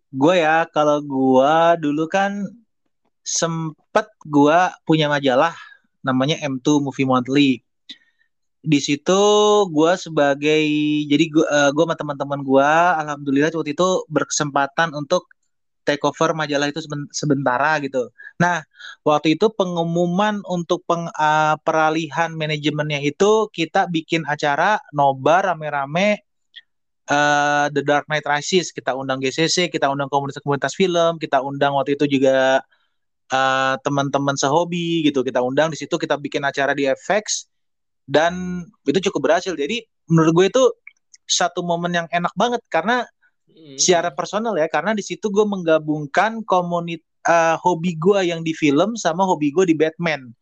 Gue 0.08 0.40
ya 0.40 0.64
kalau 0.72 1.04
gue 1.04 1.54
dulu 1.84 2.08
kan 2.08 2.48
sempet 3.28 4.08
gua 4.24 4.72
punya 4.88 5.12
majalah 5.12 5.52
namanya 6.00 6.40
M2 6.40 6.80
Movie 6.80 7.04
Monthly. 7.04 7.50
Di 8.64 8.80
situ 8.80 9.20
gua 9.68 10.00
sebagai 10.00 10.64
jadi 11.04 11.24
gua, 11.28 11.46
uh, 11.68 11.70
sama 11.76 11.94
teman-teman 12.00 12.40
gua 12.40 12.96
alhamdulillah 13.04 13.52
waktu 13.52 13.76
itu 13.76 13.88
berkesempatan 14.08 14.96
untuk 14.96 15.28
take 15.84 16.04
over 16.04 16.36
majalah 16.36 16.68
itu 16.68 16.84
sementara 17.12 17.80
gitu. 17.80 18.12
Nah, 18.36 18.60
waktu 19.08 19.40
itu 19.40 19.48
pengumuman 19.48 20.44
untuk 20.44 20.84
peng, 20.84 21.08
uh, 21.08 21.56
peralihan 21.64 22.28
manajemennya 22.36 23.00
itu 23.00 23.48
kita 23.48 23.88
bikin 23.88 24.28
acara 24.28 24.76
nobar 24.92 25.48
rame-rame 25.48 26.28
uh, 27.08 27.66
The 27.72 27.82
Dark 27.82 28.04
Knight 28.12 28.28
Rises, 28.28 28.68
kita 28.70 28.92
undang 28.92 29.18
GCC, 29.24 29.72
kita 29.72 29.88
undang 29.88 30.12
komunitas-komunitas 30.12 30.76
film, 30.76 31.16
kita 31.16 31.40
undang 31.40 31.74
waktu 31.80 31.96
itu 31.96 32.04
juga 32.20 32.60
uh, 33.32 33.74
teman-teman 33.80 34.34
sehobi 34.34 35.04
gitu 35.06 35.24
kita 35.24 35.40
undang 35.40 35.72
di 35.72 35.78
situ 35.78 35.94
kita 35.96 36.16
bikin 36.16 36.44
acara 36.44 36.72
di 36.72 36.88
FX 36.88 37.48
dan 38.08 38.64
itu 38.88 39.10
cukup 39.10 39.30
berhasil 39.30 39.52
jadi 39.52 39.84
menurut 40.08 40.32
gue 40.32 40.46
itu 40.48 40.64
satu 41.28 41.60
momen 41.60 41.92
yang 41.92 42.08
enak 42.08 42.32
banget 42.32 42.64
karena 42.72 43.04
hmm. 43.48 43.76
secara 43.76 44.08
personal 44.12 44.56
ya 44.56 44.64
karena 44.66 44.96
di 44.96 45.04
situ 45.04 45.28
gue 45.28 45.44
menggabungkan 45.44 46.40
komunitas 46.48 47.04
uh, 47.28 47.56
hobi 47.60 47.94
gue 48.00 48.32
yang 48.32 48.40
di 48.40 48.56
film 48.56 48.96
sama 48.96 49.28
hobi 49.28 49.52
gue 49.52 49.68
di 49.68 49.76
Batman 49.76 50.32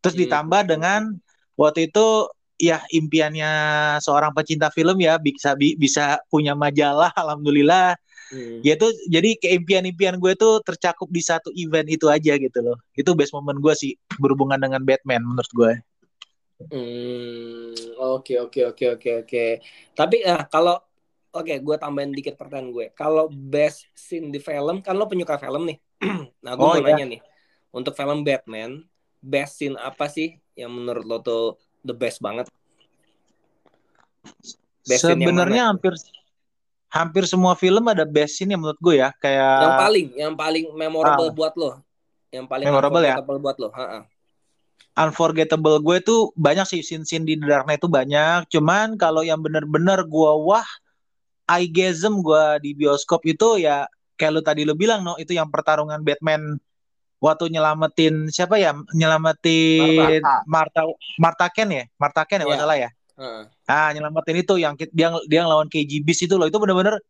terus 0.00 0.16
hmm. 0.16 0.22
ditambah 0.26 0.62
dengan 0.72 1.12
waktu 1.60 1.92
itu 1.92 2.32
ya 2.56 2.80
impiannya 2.88 3.52
seorang 4.00 4.32
pecinta 4.32 4.72
film 4.72 4.96
ya 4.96 5.20
bisa 5.20 5.52
bisa 5.56 6.16
punya 6.32 6.56
majalah 6.56 7.12
alhamdulillah 7.12 8.00
Hmm. 8.26 8.58
Ya 8.66 8.74
itu 8.74 8.88
jadi 9.06 9.38
keimpian-impian 9.38 10.18
gue 10.18 10.32
tuh 10.34 10.58
tercakup 10.66 11.06
di 11.14 11.22
satu 11.22 11.54
event 11.54 11.86
itu 11.86 12.10
aja 12.10 12.34
gitu 12.34 12.58
loh. 12.58 12.76
Itu 12.98 13.14
best 13.14 13.30
moment 13.30 13.58
gue 13.62 13.74
sih 13.78 13.92
berhubungan 14.18 14.58
dengan 14.58 14.82
Batman 14.82 15.22
menurut 15.22 15.52
gue. 15.54 15.72
Hmm, 16.56 17.76
oke 18.00 18.34
oke 18.48 18.60
oke 18.74 18.84
oke 18.96 19.10
oke. 19.22 19.44
Tapi 19.92 20.16
uh, 20.24 20.42
kalau 20.48 20.80
oke, 21.36 21.54
gue 21.60 21.76
tambahin 21.76 22.12
dikit 22.16 22.34
pertanyaan 22.40 22.72
gue. 22.72 22.86
Kalau 22.96 23.28
best 23.28 23.92
scene 23.92 24.32
di 24.32 24.40
film, 24.40 24.80
kan 24.80 24.96
lo 24.96 25.04
penyuka 25.04 25.36
film 25.36 25.68
nih. 25.68 25.78
nah, 26.44 26.56
gue 26.56 26.64
Oh, 26.64 26.72
mau 26.74 26.80
iya. 26.80 26.96
nanya 26.96 27.06
nih. 27.16 27.20
Untuk 27.76 27.92
film 27.92 28.24
Batman, 28.24 28.80
best 29.20 29.60
scene 29.60 29.76
apa 29.76 30.08
sih 30.08 30.40
yang 30.56 30.72
menurut 30.72 31.04
lo 31.04 31.18
tuh 31.20 31.44
the 31.84 31.92
best 31.92 32.24
banget? 32.24 32.48
Best 34.88 35.04
scene 35.04 35.20
yang 35.20 35.36
Sebenarnya 35.36 35.62
hampir 35.68 35.92
hampir 36.96 37.28
semua 37.28 37.52
film 37.54 37.84
ada 37.86 38.08
best 38.08 38.40
scene 38.40 38.52
ya 38.52 38.58
menurut 38.58 38.80
gue 38.80 38.96
ya. 38.98 39.12
Kayak 39.20 39.52
Yang 39.60 39.76
paling, 39.84 40.06
yang 40.16 40.34
paling 40.34 40.64
memorable 40.72 41.28
Ah. 41.28 41.34
buat 41.36 41.54
lo. 41.54 41.70
Yang 42.32 42.46
paling 42.48 42.64
Memorable 42.66 43.02
ya? 43.04 43.14
buat 43.20 43.56
lo. 43.60 43.68
Ha-ha. 43.70 44.00
unforgettable 44.96 45.76
gue 45.84 46.00
tuh 46.00 46.32
banyak 46.40 46.64
sih 46.64 46.80
scene-scene 46.80 47.28
di 47.28 47.36
The 47.36 47.44
Dark 47.44 47.64
Knight 47.68 47.84
itu 47.84 47.88
banyak. 47.92 48.48
Cuman 48.48 48.96
kalau 48.96 49.20
yang 49.20 49.44
bener-bener 49.44 50.00
gue 50.08 50.32
wah, 50.40 50.64
eyegasm 51.46 52.24
gue 52.24 52.44
di 52.64 52.72
bioskop 52.72 53.20
itu 53.28 53.60
ya 53.60 53.84
kayak 54.16 54.32
lu 54.32 54.40
tadi 54.40 54.64
lu 54.64 54.72
bilang 54.72 55.04
no 55.04 55.12
itu 55.20 55.36
yang 55.36 55.52
pertarungan 55.52 56.00
Batman 56.00 56.56
waktu 57.20 57.52
nyelamatin 57.52 58.32
siapa 58.32 58.56
ya 58.56 58.72
nyelamatin 58.96 60.24
Marta 60.48 60.88
Marta 61.20 61.46
Ken 61.52 61.68
ya 61.68 61.84
Marta 62.00 62.24
Ken 62.24 62.40
ya 62.40 62.48
Iya. 62.48 62.52
masalah 62.56 62.76
ya 62.80 62.88
Ha-ha. 63.16 63.48
ah 63.72 63.90
nyelamatin 63.96 64.36
itu 64.44 64.54
yang 64.60 64.76
dia 64.76 65.08
dia 65.24 65.40
ngelawan 65.40 65.72
KG 65.72 66.04
Beast 66.04 66.28
itu 66.28 66.36
loh. 66.36 66.44
Itu 66.44 66.60
bener-bener 66.60 67.00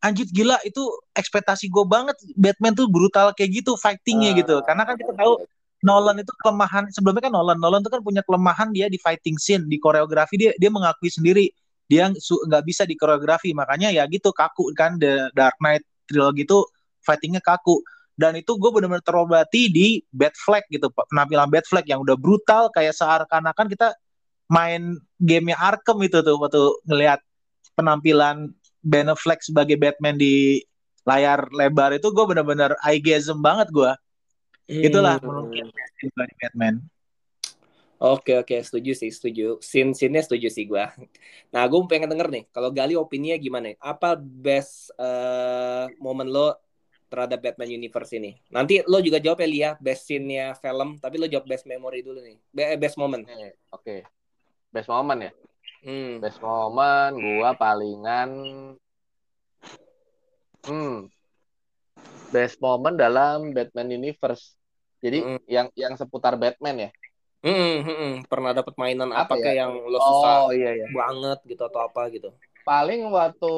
anjir 0.00 0.26
gila 0.32 0.56
itu 0.64 0.82
ekspektasi 1.12 1.68
gue 1.68 1.84
banget. 1.84 2.16
Batman 2.34 2.72
tuh 2.72 2.88
brutal 2.88 3.36
kayak 3.36 3.62
gitu 3.62 3.76
fightingnya 3.76 4.32
gitu. 4.40 4.64
Karena 4.64 4.88
kan 4.88 4.96
kita 4.96 5.12
tahu 5.12 5.44
Nolan 5.82 6.22
itu 6.22 6.30
kelemahan 6.38 6.86
sebelumnya 6.94 7.28
kan 7.28 7.32
Nolan 7.34 7.58
Nolan 7.58 7.82
itu 7.84 7.90
kan 7.90 8.00
punya 8.00 8.22
kelemahan 8.24 8.70
dia 8.72 8.86
di 8.88 8.96
fighting 8.96 9.36
scene 9.36 9.68
di 9.68 9.76
koreografi. 9.76 10.40
Dia 10.40 10.56
dia 10.56 10.70
mengakui 10.72 11.12
sendiri 11.12 11.52
dia 11.90 12.08
nggak 12.08 12.64
bisa 12.64 12.88
di 12.88 12.96
koreografi. 12.96 13.52
Makanya 13.52 13.92
ya 13.92 14.08
gitu 14.08 14.32
kaku 14.32 14.72
kan 14.72 14.96
The 14.96 15.28
Dark 15.36 15.60
Knight 15.60 15.84
trilogy 16.08 16.48
itu 16.48 16.64
fightingnya 17.04 17.44
kaku. 17.44 17.84
Dan 18.12 18.36
itu 18.36 18.56
gue 18.60 18.70
benar-benar 18.72 19.04
terobati 19.04 19.72
di 19.72 20.00
Batfleck 20.12 20.68
gitu 20.68 20.92
penampilan 20.92 21.48
Batfleck 21.48 21.88
yang 21.88 22.04
udah 22.04 22.16
brutal 22.16 22.68
kayak 22.72 22.92
seakan-akan 22.92 23.66
kita 23.72 23.96
main 24.52 25.00
gamenya 25.16 25.56
Arkham 25.56 25.96
itu 26.04 26.20
tuh 26.20 26.36
waktu 26.36 26.60
ngelihat 26.84 27.20
penampilan 27.72 28.52
Ben 28.84 29.08
Affleck 29.08 29.40
sebagai 29.40 29.80
Batman 29.80 30.20
di 30.20 30.60
layar 31.08 31.48
lebar 31.56 31.96
itu 31.96 32.12
gue 32.12 32.24
benar-benar 32.28 32.76
eyegasm 32.84 33.40
banget 33.40 33.72
gue 33.72 33.92
itulah 34.68 35.16
Hmm. 35.16 35.24
menurut 35.24 35.48
gue 35.56 36.10
dari 36.12 36.34
Batman 36.36 36.74
Oke 38.02 38.34
oke 38.34 38.58
setuju 38.66 38.98
sih 38.98 39.14
setuju. 39.14 39.62
Scene 39.62 39.94
scene-nya 39.94 40.26
setuju 40.26 40.50
sih 40.50 40.66
gua. 40.66 40.90
Nah 41.54 41.62
gue 41.70 41.78
pengen 41.86 42.10
denger 42.10 42.34
nih. 42.34 42.44
Kalau 42.50 42.74
Gali 42.74 42.98
opininya 42.98 43.38
gimana? 43.38 43.78
Apa 43.78 44.18
best 44.18 44.90
eh, 44.98 45.86
momen 46.02 46.26
lo 46.26 46.50
terhadap 47.06 47.38
Batman 47.38 47.70
Universe 47.70 48.18
ini? 48.18 48.34
Nanti 48.50 48.82
lo 48.90 48.98
juga 48.98 49.22
jawab 49.22 49.38
ya 49.46 49.46
Lia 49.46 49.70
best 49.78 50.10
scene-nya 50.10 50.58
film. 50.58 50.98
Tapi 50.98 51.14
lo 51.14 51.30
jawab 51.30 51.46
best 51.46 51.62
memory 51.62 52.02
dulu 52.02 52.18
nih. 52.26 52.42
Be- 52.50 52.74
eh, 52.74 52.78
best 52.82 52.98
moment. 52.98 53.22
Oke, 53.22 53.54
Oke. 53.70 53.96
Best 54.72 54.88
moment 54.88 55.20
ya. 55.20 55.32
Hmm. 55.84 56.18
Best 56.24 56.40
moment 56.40 57.12
gua 57.12 57.52
palingan 57.52 58.30
hmm. 60.64 61.12
Best 62.32 62.56
moment 62.64 62.96
dalam 62.96 63.52
Batman 63.52 63.92
Universe. 63.92 64.56
Jadi 65.02 65.18
Mm. 65.20 65.40
yang 65.50 65.66
yang 65.76 65.94
seputar 65.98 66.32
Batman 66.38 66.88
ya. 66.88 66.90
Hmm, 67.42 67.82
hmm, 67.82 67.82
hmm. 67.84 68.14
Pernah 68.30 68.54
dapat 68.54 68.72
mainan 68.78 69.10
apa, 69.10 69.34
Apa 69.34 69.42
ya? 69.42 69.66
yang 69.66 69.74
lo 69.74 69.98
suka 69.98 70.46
Oh 70.46 70.54
iya 70.54 70.78
iya. 70.78 70.86
banget 70.94 71.42
gitu 71.44 71.62
atau 71.66 71.82
apa 71.82 72.06
gitu? 72.14 72.30
Paling 72.62 73.10
waktu 73.10 73.54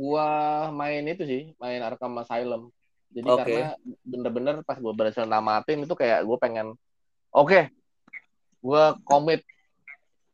gua 0.00 0.28
main 0.72 1.04
itu 1.04 1.22
sih, 1.28 1.42
main 1.60 1.84
Arkham 1.84 2.16
Asylum. 2.16 2.72
Jadi 3.12 3.28
Oke. 3.28 3.38
karena 3.44 3.76
bener-bener 4.00 4.54
pas 4.64 4.80
gua 4.80 4.96
berhasil 4.96 5.28
namatin 5.28 5.84
itu 5.84 5.92
kayak 5.92 6.24
gua 6.24 6.40
pengen 6.40 6.72
oke, 7.28 7.68
gua 8.64 8.96
komit 9.04 9.44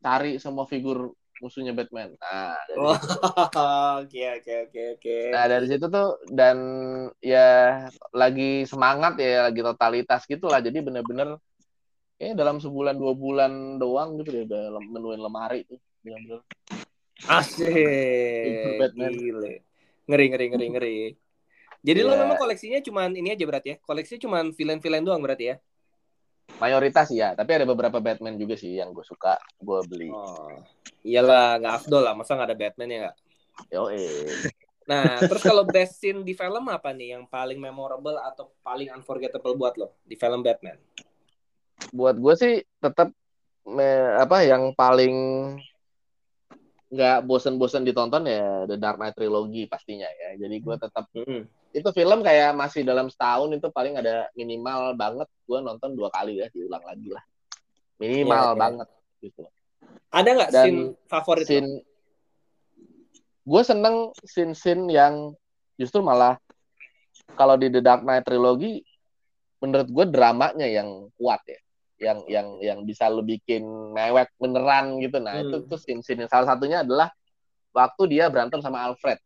cari 0.04 0.36
semua 0.36 0.68
figur 0.68 1.16
musuhnya 1.40 1.72
Batman. 1.72 2.12
Nah, 2.20 2.54
Oh. 2.76 2.92
Oke 4.04 4.20
oke 4.36 4.52
oke 4.68 4.80
oke. 5.00 5.16
Nah 5.32 5.44
dari 5.48 5.66
situ 5.66 5.88
tuh 5.88 6.20
dan 6.28 6.56
ya 7.18 7.80
lagi 8.12 8.68
semangat 8.68 9.16
ya 9.16 9.48
lagi 9.48 9.60
totalitas 9.60 10.28
gitulah 10.28 10.60
jadi 10.60 10.76
bener-bener 10.78 11.40
ya 12.14 12.36
dalam 12.36 12.60
sebulan 12.60 12.94
dua 12.94 13.12
bulan 13.16 13.76
doang 13.76 14.20
gitu 14.20 14.30
deh 14.30 14.44
udah 14.46 14.62
menuin 14.78 15.18
lemari 15.18 15.64
tuh 15.64 15.80
bener-bener. 16.04 16.44
Asik. 17.24 18.78
Batman. 18.80 19.10
Gile. 19.12 19.52
Ngeri 20.04 20.24
ngeri 20.30 20.46
ngeri 20.52 20.66
ngeri. 20.70 20.98
Jadi 21.84 22.00
lo 22.00 22.16
Iya. 22.16 22.20
memang 22.24 22.36
koleksinya 22.40 22.80
cuman 22.80 23.12
ini 23.12 23.32
aja 23.32 23.44
berarti 23.44 23.68
ya? 23.72 23.76
Koleksinya 23.80 24.20
cuman 24.24 24.44
villain-villain 24.56 25.04
doang 25.04 25.20
berarti 25.20 25.52
ya? 25.52 25.56
Mayoritas 26.58 27.10
ya 27.10 27.34
tapi 27.34 27.50
ada 27.56 27.66
beberapa 27.66 27.98
Batman 27.98 28.38
juga 28.38 28.54
sih 28.54 28.78
yang 28.78 28.94
gue 28.94 29.04
suka 29.04 29.36
gue 29.58 29.80
beli 29.90 30.10
Oh. 30.12 30.62
Iyalah, 31.04 31.60
nggak 31.60 31.74
afdol 31.84 32.00
lah. 32.00 32.16
Masa 32.16 32.32
nggak 32.32 32.48
ada 32.48 32.56
Batman 32.56 32.88
ya 32.88 32.98
nggak? 33.04 33.16
yo 33.68 33.92
Nah, 34.88 35.20
terus 35.24 35.44
kalau 35.44 35.64
best 35.68 36.00
scene 36.00 36.24
di 36.24 36.32
film 36.32 36.64
apa 36.72 36.96
nih 36.96 37.16
yang 37.16 37.24
paling 37.28 37.60
memorable 37.60 38.16
atau 38.20 38.52
paling 38.64 38.88
unforgettable 38.92 39.52
buat 39.52 39.76
lo 39.76 39.92
di 40.04 40.16
film 40.16 40.40
Batman? 40.40 40.80
buat 41.92 42.16
gue 42.18 42.34
sih 42.34 42.54
tetap 42.82 43.12
me- 43.68 44.16
apa 44.18 44.42
yang 44.42 44.74
paling 44.74 45.14
nggak 46.90 47.22
bosen-bosen 47.26 47.86
ditonton 47.86 48.26
ya 48.26 48.66
The 48.66 48.78
Dark 48.78 48.98
Knight 48.98 49.14
Trilogy 49.14 49.66
pastinya 49.70 50.06
ya 50.06 50.38
jadi 50.38 50.56
gue 50.58 50.76
tetap 50.78 51.06
Mm-mm. 51.14 51.46
Itu 51.74 51.88
film 51.90 52.22
kayak 52.22 52.54
masih 52.54 52.86
dalam 52.86 53.10
setahun 53.10 53.50
itu 53.50 53.66
paling 53.74 53.98
ada 53.98 54.30
minimal 54.38 54.94
banget. 54.94 55.26
Gue 55.42 55.58
nonton 55.58 55.98
dua 55.98 56.06
kali 56.14 56.38
ya 56.38 56.46
diulang 56.54 56.86
lagi 56.86 57.10
lah. 57.10 57.24
Minimal 57.98 58.30
Iya, 58.38 58.46
iya. 58.46 58.54
banget 58.54 58.88
gitu. 59.18 59.42
Ada 60.14 60.28
nggak 60.30 60.50
scene 60.54 60.80
favorit 61.10 61.44
scene 61.50 61.70
gue 63.44 63.62
seneng 63.66 64.14
scene 64.22 64.54
scene 64.54 64.86
yang 64.88 65.34
justru 65.76 66.00
malah 66.00 66.38
kalau 67.34 67.58
di 67.58 67.68
The 67.68 67.82
Dark 67.82 68.06
Knight 68.06 68.22
Trilogy 68.24 68.80
menurut 69.58 69.90
gue 69.90 70.04
dramanya 70.14 70.70
yang 70.70 71.10
kuat 71.18 71.42
ya. 71.50 71.60
Yang 71.94 72.18
yang 72.30 72.48
yang 72.62 72.78
bisa 72.86 73.10
lo 73.10 73.26
bikin 73.26 73.66
mewek 73.90 74.30
beneran 74.38 75.02
gitu. 75.02 75.18
Nah 75.18 75.42
Hmm. 75.42 75.50
itu 75.50 75.56
tuh 75.66 75.78
scene 75.78 76.06
scene 76.06 76.30
salah 76.30 76.54
satunya 76.54 76.86
adalah 76.86 77.10
waktu 77.74 78.14
dia 78.14 78.30
berantem 78.30 78.62
sama 78.62 78.86
Alfred. 78.86 79.18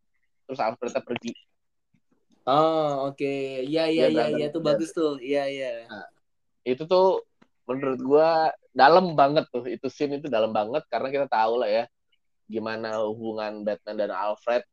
Terus 0.49 0.61
Alfrednya 0.65 1.05
pergi 1.05 1.37
Oh, 2.49 3.13
oke. 3.13 3.33
Iya, 3.69 3.93
iya, 3.93 4.09
Dia 4.09 4.09
iya, 4.09 4.09
berantem. 4.09 4.39
iya, 4.41 4.47
itu 4.49 4.59
bagus 4.65 4.91
tuh. 4.97 5.13
Iya, 5.21 5.43
iya. 5.53 5.69
itu 6.69 6.85
tuh 6.85 7.25
menurut 7.65 8.01
gua 8.05 8.53
dalam 8.77 9.17
banget 9.17 9.49
tuh 9.49 9.65
itu 9.69 9.89
scene 9.89 10.21
itu 10.21 10.29
dalam 10.29 10.53
banget 10.53 10.85
karena 10.93 11.09
kita 11.09 11.27
tahu 11.29 11.65
lah 11.65 11.69
ya 11.69 11.85
gimana 12.45 13.01
hubungan 13.09 13.65
Batman 13.65 13.97
dan 13.97 14.13
Alfred 14.13 14.65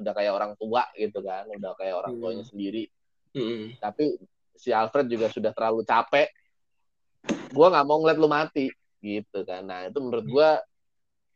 udah 0.00 0.12
kayak 0.16 0.32
orang 0.32 0.52
tua 0.56 0.88
gitu 0.96 1.20
kan 1.20 1.44
udah 1.52 1.72
kayak 1.76 1.94
orang 2.00 2.12
Hmm. 2.16 2.20
tuanya 2.24 2.44
sendiri 2.48 2.88
Mm-mm. 3.36 3.76
tapi 3.76 4.16
si 4.56 4.72
Alfred 4.72 5.08
juga 5.12 5.28
sudah 5.28 5.52
terlalu 5.52 5.84
capek 5.84 6.32
gua 7.52 7.66
nggak 7.76 7.86
mau 7.88 7.98
ngeliat 8.00 8.18
lu 8.20 8.28
mati 8.30 8.72
gitu 9.04 9.44
kan 9.44 9.68
nah 9.68 9.84
itu 9.84 9.98
menurut 10.00 10.26
gua 10.28 10.48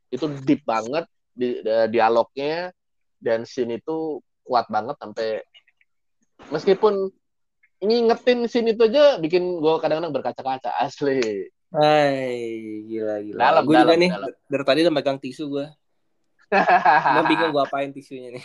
itu 0.09 0.25
deep 0.45 0.65
banget 0.65 1.05
di, 1.37 1.61
di- 1.61 1.89
dialognya 1.93 2.73
dan 3.21 3.45
scene 3.45 3.77
itu 3.77 4.21
kuat 4.45 4.69
banget 4.73 4.97
sampai 5.01 5.41
meskipun 6.53 7.11
ngingetin 7.83 8.47
scene 8.47 8.73
itu 8.77 8.87
aja 8.87 9.19
bikin 9.19 9.59
gue 9.59 9.75
kadang-kadang 9.83 10.15
berkaca-kaca 10.15 10.71
asli 10.79 11.51
Hai, 11.73 12.85
gila 12.85 13.25
gila. 13.25 13.41
Dalam, 13.41 13.63
gue 13.65 13.75
juga 13.81 13.97
dalam, 13.97 14.03
nih 14.05 14.11
dalam. 14.13 14.29
dari 14.45 14.65
tadi 14.69 14.79
udah 14.85 14.93
megang 14.93 15.17
tisu 15.17 15.45
gue. 15.49 15.67
Cuma 16.53 17.23
bingung 17.31 17.51
gue 17.51 17.63
apain 17.63 17.89
tisunya 17.89 18.37
nih. 18.37 18.45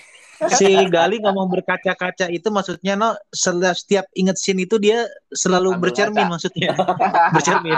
si 0.53 0.69
Gali 0.87 1.17
ngomong 1.17 1.49
berkaca-kaca 1.49 2.29
itu 2.29 2.45
maksudnya 2.47 2.93
no 2.93 3.17
setiap 3.33 4.05
inget 4.13 4.37
scene 4.37 4.61
itu 4.61 4.77
dia 4.77 5.01
selalu 5.29 5.73
Ambil 5.73 5.81
bercermin 5.89 6.13
kaca. 6.21 6.29
maksudnya 6.29 6.71
bercermin 7.33 7.73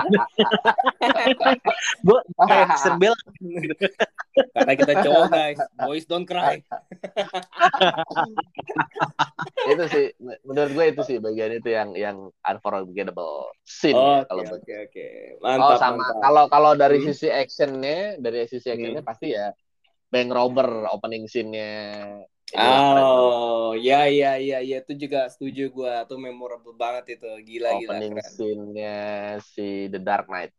gue 2.04 2.20
kayak 2.38 2.68
Bell 3.00 3.16
Karena 4.50 4.74
kita 4.74 4.94
cowok 5.00 5.26
guys, 5.30 5.60
boys 5.78 6.04
don't 6.04 6.24
cry. 6.24 6.60
itu 9.66 9.84
sih 9.88 10.06
menurut 10.44 10.72
gue 10.72 10.86
itu 10.90 11.02
sih 11.06 11.18
bagian 11.18 11.52
itu 11.54 11.70
yang 11.70 11.90
yang 11.94 12.18
unforgettable 12.42 13.56
scene 13.62 13.96
Oke 13.96 14.28
kalau 14.28 14.44
oke 14.52 14.74
oke. 14.86 15.08
oh 15.32 15.40
Mantap 15.42 15.78
sama 15.78 15.96
mantap. 15.98 16.20
kalau 16.22 16.44
kalau 16.48 16.72
dari 16.74 16.98
Hmm. 17.00 17.08
sisi 17.08 17.28
actionnya 17.30 18.20
dari 18.20 18.44
sisi 18.46 18.68
actionnya 18.68 19.00
pasti 19.00 19.32
ya 19.32 19.56
Bang 20.10 20.30
Robber 20.34 20.90
opening 20.90 21.30
scene-nya. 21.30 21.70
Oh, 22.58 23.78
ya 23.78 24.10
ya 24.10 24.42
ya 24.42 24.58
ya 24.66 24.78
itu 24.82 24.94
juga 24.98 25.30
setuju 25.30 25.70
gue. 25.70 25.94
Tuh 26.10 26.18
memorable 26.18 26.74
banget 26.74 27.22
itu. 27.22 27.30
Gila 27.46 27.78
gila 27.78 27.94
opening 27.94 28.18
scene-nya 28.26 28.98
si 29.42 29.86
The 29.88 30.02
Dark 30.02 30.26
Knight 30.26 30.54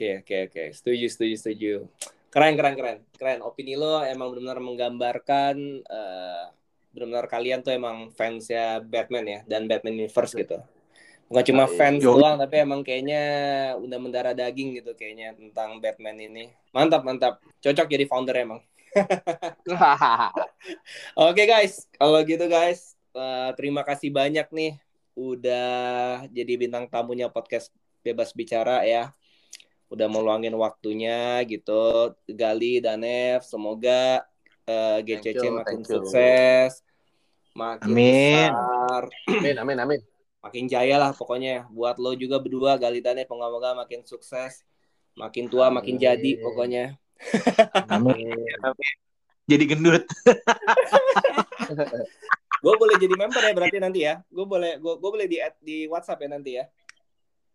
Oke 0.00 0.24
oke 0.24 0.36
oke. 0.48 0.64
Setuju 0.72 1.06
setuju 1.12 1.34
setuju. 1.36 1.72
Keren, 2.32 2.56
keren, 2.56 2.72
keren. 2.72 2.98
Keren. 3.20 3.38
Opini 3.44 3.76
lo 3.76 4.00
emang 4.00 4.32
benar-benar 4.32 4.62
menggambarkan 4.64 5.56
eh, 5.84 6.44
benar-benar 6.96 7.28
kalian 7.28 7.60
tuh 7.60 7.76
emang 7.76 8.08
fansnya 8.16 8.80
Batman 8.80 9.26
ya 9.28 9.40
dan 9.44 9.68
Batman 9.68 10.00
Universe 10.00 10.32
gitu. 10.32 10.56
Bukan 11.30 11.46
cuma 11.46 11.70
Yoi. 11.70 11.78
fans 11.78 12.02
Yoi. 12.02 12.10
doang, 12.10 12.36
tapi 12.42 12.58
emang 12.58 12.82
kayaknya 12.82 13.22
udah 13.78 13.98
mendarah 14.02 14.34
daging 14.34 14.82
gitu 14.82 14.98
kayaknya 14.98 15.30
tentang 15.38 15.78
Batman 15.78 16.18
ini. 16.18 16.50
Mantap, 16.74 17.06
mantap. 17.06 17.38
Cocok 17.62 17.86
jadi 17.86 18.02
founder 18.10 18.34
emang. 18.34 18.58
Oke 21.30 21.46
guys, 21.46 21.86
kalau 21.94 22.18
gitu 22.26 22.50
guys, 22.50 22.98
eh, 23.14 23.50
terima 23.54 23.86
kasih 23.86 24.10
banyak 24.10 24.50
nih 24.50 24.74
udah 25.14 26.26
jadi 26.34 26.52
bintang 26.58 26.90
tamunya 26.90 27.30
podcast 27.30 27.70
Bebas 28.02 28.34
Bicara 28.34 28.82
ya. 28.82 29.14
Udah 29.86 30.10
meluangin 30.10 30.58
waktunya 30.58 31.46
gitu. 31.46 32.10
Gali 32.26 32.82
dan 32.82 33.06
Ev, 33.06 33.46
semoga 33.46 34.26
eh, 34.66 34.98
GCC 35.06 35.46
you, 35.46 35.62
makin 35.62 35.86
sukses, 35.86 36.82
makin 37.54 37.94
Amin. 37.94 38.50
besar, 38.50 39.02
amin, 39.30 39.56
amin, 39.62 39.78
amin. 39.78 40.00
Makin 40.40 40.64
jaya 40.66 40.96
lah 40.96 41.12
pokoknya. 41.12 41.68
Buat 41.72 42.00
lo 42.00 42.16
juga 42.16 42.40
berdua 42.40 42.76
Gali 42.80 43.00
dan 43.04 43.20
Ev, 43.20 43.28
moga-moga 43.28 43.76
makin 43.76 44.04
sukses, 44.04 44.64
makin 45.16 45.46
tua, 45.48 45.68
makin 45.68 45.96
Amin. 45.96 46.04
jadi 46.04 46.30
pokoknya. 46.40 46.84
Amin. 47.92 48.36
Amin. 48.64 48.94
Jadi 49.48 49.64
gendut. 49.68 50.04
Gue 52.60 52.76
boleh 52.76 53.00
jadi 53.00 53.16
member 53.16 53.40
ya 53.40 53.52
berarti 53.56 53.78
nanti 53.80 54.00
ya. 54.04 54.20
Gue 54.28 54.44
boleh 54.44 54.76
gue 54.76 54.94
gue 55.00 55.10
boleh 55.10 55.24
di 55.24 55.40
add 55.40 55.56
di 55.64 55.88
WhatsApp 55.88 56.20
ya 56.20 56.28
nanti 56.28 56.60
ya. 56.60 56.68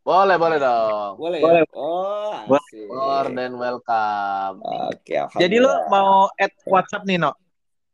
Boleh, 0.06 0.38
boleh 0.38 0.57
dong. 0.62 1.18
Boleh, 1.18 1.41
Boleh. 1.41 1.62
ya? 1.66 1.74
Oh, 1.74 2.34
Boleh. 2.45 2.62
asik. 2.62 2.90
More 2.90 3.30
than 3.34 3.53
welcome. 3.57 4.56
Oke, 4.62 5.18
Jadi 5.41 5.57
lo 5.57 5.90
mau 5.90 6.30
add 6.38 6.53
WhatsApp 6.70 7.06
nih, 7.10 7.18
No? 7.22 7.34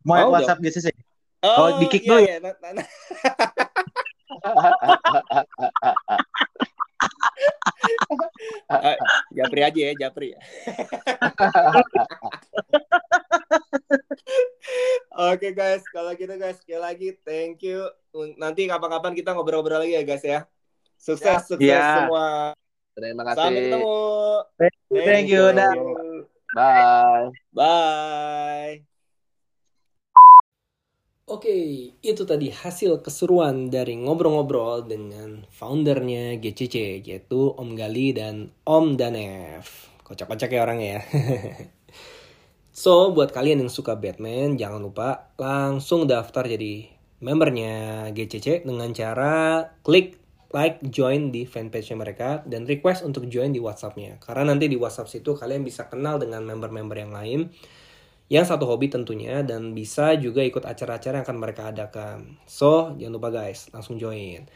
Mau 0.04 0.16
add 0.20 0.28
Mau 0.28 0.36
WhatsApp 0.36 0.60
GCC? 0.60 0.88
Oh, 1.42 1.56
oh, 1.56 1.70
di 1.80 1.86
kick 1.88 2.04
iya, 2.04 2.12
dulu 2.12 2.22
iya. 2.22 2.36
Nah, 2.44 2.54
Japri 9.38 9.62
aja 9.66 9.82
ya, 9.92 9.94
Japri 10.08 10.28
ya. 10.36 10.40
Oke 15.12 15.52
guys, 15.52 15.84
kalau 15.92 16.16
gitu 16.16 16.34
guys, 16.40 16.58
sekali 16.64 16.80
lagi 16.82 17.08
thank 17.26 17.62
you. 17.66 17.84
Nanti 18.40 18.66
kapan-kapan 18.68 19.14
kita 19.18 19.36
ngobrol-ngobrol 19.36 19.84
lagi 19.84 19.98
ya 19.98 20.04
guys 20.06 20.24
ya. 20.24 20.48
Sukses, 21.02 21.50
sukses 21.50 21.66
Ya. 21.66 21.98
semua. 21.98 22.54
Terima 22.94 23.24
Sampai 23.34 23.36
kasih. 23.36 23.56
ketemu. 23.66 23.98
Thank 24.92 25.28
you, 25.32 25.44
dah. 25.56 25.74
Bye. 26.52 27.32
Bye. 27.56 28.84
Oke, 31.32 31.56
itu 32.04 32.28
tadi 32.28 32.52
hasil 32.52 33.00
keseruan 33.00 33.72
dari 33.72 33.96
ngobrol-ngobrol 33.96 34.84
dengan 34.84 35.48
foundernya 35.48 36.36
GCC, 36.36 37.08
yaitu 37.08 37.56
Om 37.56 37.72
Gali 37.80 38.12
dan 38.12 38.52
Om 38.68 39.00
Danev. 39.00 39.64
Kocak-kocak 40.04 40.52
ya 40.52 40.60
orangnya 40.60 41.00
ya. 41.00 41.02
so, 42.84 43.16
buat 43.16 43.32
kalian 43.32 43.64
yang 43.64 43.72
suka 43.72 43.96
Batman, 43.96 44.60
jangan 44.60 44.84
lupa 44.84 45.32
langsung 45.40 46.04
daftar 46.04 46.52
jadi 46.52 46.92
membernya 47.24 48.12
GCC 48.12 48.68
dengan 48.68 48.92
cara 48.92 49.72
klik 49.88 50.20
like, 50.52 50.84
join 50.84 51.32
di 51.32 51.48
fanpage 51.48 51.96
mereka, 51.96 52.44
dan 52.44 52.68
request 52.68 53.08
untuk 53.08 53.32
join 53.32 53.56
di 53.56 53.64
WhatsApp-nya. 53.64 54.20
Karena 54.20 54.52
nanti 54.52 54.68
di 54.68 54.76
WhatsApp 54.76 55.08
situ 55.08 55.40
kalian 55.40 55.64
bisa 55.64 55.88
kenal 55.88 56.20
dengan 56.20 56.44
member-member 56.44 56.98
yang 57.00 57.16
lain 57.16 57.48
yang 58.32 58.48
satu 58.48 58.64
hobi 58.64 58.88
tentunya 58.88 59.44
dan 59.44 59.76
bisa 59.76 60.16
juga 60.16 60.40
ikut 60.40 60.64
acara-acara 60.64 61.20
yang 61.20 61.26
akan 61.28 61.40
mereka 61.44 61.68
adakan. 61.68 62.40
So, 62.48 62.96
jangan 62.96 63.20
lupa 63.20 63.28
guys, 63.28 63.68
langsung 63.76 64.00
join. 64.00 64.48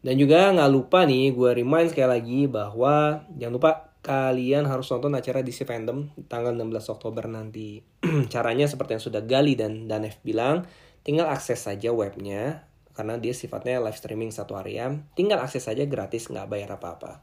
Dan 0.00 0.16
juga 0.16 0.48
nggak 0.48 0.72
lupa 0.72 1.04
nih, 1.04 1.36
gue 1.36 1.50
remind 1.52 1.92
sekali 1.92 2.08
lagi 2.08 2.40
bahwa 2.48 3.28
jangan 3.36 3.54
lupa 3.60 3.72
kalian 4.00 4.64
harus 4.64 4.88
nonton 4.88 5.12
acara 5.16 5.44
DC 5.44 5.68
Fandom 5.68 6.08
tanggal 6.32 6.56
16 6.56 6.96
Oktober 6.96 7.28
nanti. 7.28 7.84
Caranya 8.32 8.64
seperti 8.64 8.96
yang 8.96 9.04
sudah 9.04 9.20
Gali 9.20 9.52
dan 9.52 9.84
Danef 9.84 10.24
bilang, 10.24 10.64
tinggal 11.04 11.28
akses 11.28 11.60
saja 11.60 11.92
webnya 11.92 12.64
karena 12.96 13.20
dia 13.20 13.36
sifatnya 13.36 13.84
live 13.84 14.00
streaming 14.00 14.32
satu 14.32 14.56
harian. 14.56 15.04
Tinggal 15.12 15.44
akses 15.44 15.68
saja 15.68 15.84
gratis, 15.84 16.32
nggak 16.32 16.48
bayar 16.48 16.80
apa-apa. 16.80 17.20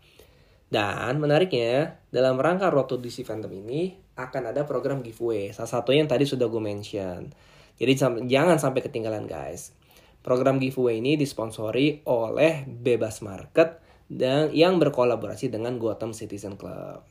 Dan 0.70 1.18
menariknya, 1.18 1.98
dalam 2.14 2.38
rangka 2.38 2.70
Road 2.70 2.86
to 2.86 3.02
DC 3.02 3.26
Fandom 3.26 3.50
ini 3.50 4.11
akan 4.28 4.54
ada 4.54 4.68
program 4.68 5.02
giveaway. 5.02 5.50
Salah 5.56 5.82
satunya 5.82 6.06
yang 6.06 6.12
tadi 6.12 6.28
sudah 6.28 6.46
gue 6.46 6.62
mention. 6.62 7.34
Jadi 7.82 7.94
jangan 8.30 8.62
sampai 8.62 8.86
ketinggalan 8.86 9.26
guys. 9.26 9.74
Program 10.22 10.62
giveaway 10.62 11.02
ini 11.02 11.18
disponsori 11.18 12.06
oleh 12.06 12.70
Bebas 12.70 13.26
Market 13.26 13.82
dan 14.06 14.54
yang 14.54 14.78
berkolaborasi 14.78 15.50
dengan 15.50 15.82
Gotham 15.82 16.14
Citizen 16.14 16.60
Club. 16.60 17.02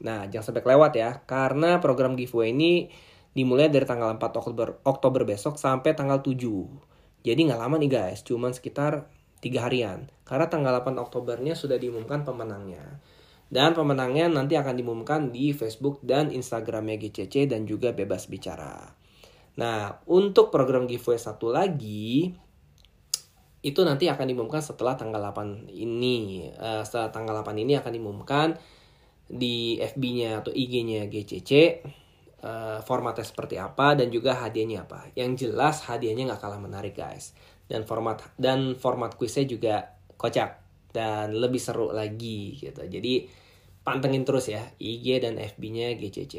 Nah, 0.00 0.30
jangan 0.30 0.54
sampai 0.54 0.62
kelewat 0.62 0.92
ya, 0.94 1.24
karena 1.26 1.82
program 1.82 2.14
giveaway 2.14 2.54
ini 2.54 2.88
dimulai 3.34 3.68
dari 3.68 3.84
tanggal 3.84 4.14
4 4.14 4.22
Oktober, 4.22 4.68
Oktober 4.86 5.22
besok 5.26 5.58
sampai 5.58 5.98
tanggal 5.98 6.22
7. 6.22 6.40
Jadi 7.20 7.40
nggak 7.46 7.60
lama 7.60 7.76
nih 7.76 7.90
guys, 7.90 8.22
cuman 8.24 8.54
sekitar 8.54 9.10
3 9.42 9.66
harian. 9.66 10.08
Karena 10.24 10.46
tanggal 10.46 10.72
8 10.78 10.96
Oktobernya 10.96 11.58
sudah 11.58 11.76
diumumkan 11.76 12.22
pemenangnya. 12.22 13.02
Dan 13.50 13.74
pemenangnya 13.74 14.30
nanti 14.30 14.54
akan 14.54 14.78
diumumkan 14.78 15.34
di 15.34 15.50
Facebook 15.50 15.98
dan 16.06 16.30
Instagramnya 16.30 17.02
GCC 17.02 17.50
dan 17.50 17.66
juga 17.66 17.90
Bebas 17.90 18.30
Bicara. 18.30 18.94
Nah, 19.58 19.98
untuk 20.06 20.54
program 20.54 20.86
giveaway 20.86 21.18
satu 21.18 21.50
lagi, 21.50 22.30
itu 23.60 23.80
nanti 23.82 24.06
akan 24.06 24.24
diumumkan 24.24 24.62
setelah 24.62 24.94
tanggal 24.94 25.18
8 25.18 25.66
ini. 25.66 26.46
Eh, 26.46 26.82
setelah 26.86 27.10
tanggal 27.10 27.34
8 27.42 27.58
ini 27.58 27.74
akan 27.74 27.90
diumumkan 27.90 28.48
di 29.26 29.82
FB-nya 29.82 30.42
atau 30.42 30.50
IG-nya 30.54 31.06
GCC 31.06 31.52
eh, 32.40 32.78
formatnya 32.86 33.26
seperti 33.26 33.60
apa 33.60 33.98
dan 33.98 34.08
juga 34.08 34.38
hadiahnya 34.38 34.86
apa. 34.88 35.10
Yang 35.18 35.50
jelas 35.50 35.84
hadiahnya 35.90 36.30
nggak 36.30 36.40
kalah 36.40 36.62
menarik 36.62 36.96
guys. 36.96 37.34
Dan 37.66 37.82
format 37.82 38.22
dan 38.38 38.78
format 38.78 39.18
kuisnya 39.18 39.42
juga 39.42 39.94
kocak 40.16 40.59
dan 40.90 41.34
lebih 41.34 41.58
seru 41.62 41.90
lagi 41.94 42.58
gitu. 42.58 42.82
Jadi 42.86 43.26
pantengin 43.80 44.24
terus 44.28 44.50
ya 44.50 44.62
IG 44.76 45.22
dan 45.24 45.38
FB-nya 45.40 45.96
GCC. 45.96 46.36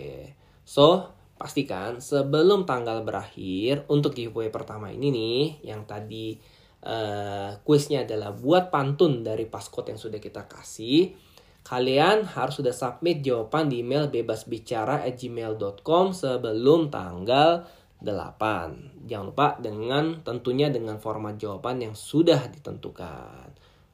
So, 0.61 1.11
pastikan 1.41 1.97
sebelum 1.97 2.69
tanggal 2.69 3.01
berakhir 3.01 3.89
untuk 3.89 4.13
giveaway 4.13 4.53
pertama 4.53 4.93
ini 4.93 5.09
nih 5.09 5.65
yang 5.73 5.89
tadi 5.89 6.37
eh, 6.85 7.57
kuisnya 7.65 8.05
adalah 8.05 8.29
buat 8.29 8.69
pantun 8.69 9.25
dari 9.25 9.49
passcode 9.49 9.89
yang 9.89 9.99
sudah 9.99 10.21
kita 10.21 10.45
kasih. 10.45 11.17
Kalian 11.61 12.25
harus 12.25 12.57
sudah 12.57 12.73
submit 12.73 13.21
jawaban 13.21 13.69
di 13.69 13.85
email 13.85 14.09
bebasbicara@gmail.com 14.09 16.05
sebelum 16.09 16.89
tanggal 16.89 17.69
8. 18.01 19.05
Jangan 19.05 19.25
lupa 19.29 19.61
dengan 19.61 20.25
tentunya 20.25 20.73
dengan 20.73 20.97
format 20.97 21.37
jawaban 21.37 21.85
yang 21.85 21.93
sudah 21.93 22.49
ditentukan. 22.49 23.50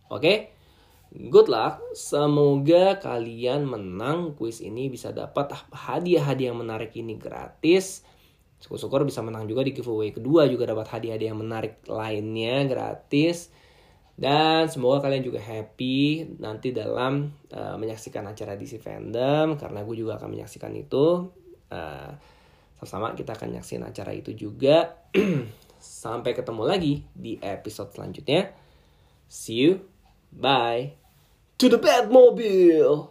Oke? 0.07 0.57
Good 1.07 1.47
luck. 1.47 1.79
Semoga 1.95 2.99
kalian 2.99 3.63
menang 3.63 4.35
kuis 4.35 4.59
ini 4.59 4.91
bisa 4.91 5.15
dapat 5.15 5.55
hadiah-hadiah 5.71 6.51
yang 6.51 6.59
menarik 6.59 6.91
ini 6.99 7.15
gratis. 7.15 8.03
Syukur-syukur 8.59 9.07
bisa 9.07 9.23
menang 9.23 9.47
juga 9.47 9.63
di 9.63 9.71
giveaway 9.71 10.11
kedua 10.11 10.49
juga 10.51 10.67
dapat 10.67 10.89
hadiah-hadiah 10.91 11.31
yang 11.31 11.39
menarik 11.39 11.79
lainnya 11.87 12.67
gratis. 12.67 13.49
Dan 14.17 14.65
semoga 14.65 15.05
kalian 15.07 15.21
juga 15.21 15.37
happy 15.37 16.25
nanti 16.41 16.73
dalam 16.73 17.29
uh, 17.53 17.77
menyaksikan 17.77 18.25
acara 18.25 18.57
DC 18.57 18.81
Fandom 18.81 19.55
karena 19.55 19.85
gue 19.85 19.95
juga 19.95 20.17
akan 20.17 20.33
menyaksikan 20.33 20.73
itu. 20.73 21.29
Uh, 21.69 22.11
sama-sama 22.81 23.13
kita 23.13 23.37
akan 23.37 23.53
menyaksikan 23.53 23.85
acara 23.85 24.11
itu 24.11 24.33
juga. 24.33 25.07
Sampai 25.77 26.33
ketemu 26.33 26.63
lagi 26.65 26.93
di 27.13 27.37
episode 27.39 27.93
selanjutnya. 27.93 28.51
See 29.29 29.61
you. 29.61 29.96
Bye. 30.31 30.93
To 31.57 31.69
the 31.69 31.79
Batmobile. 31.79 33.09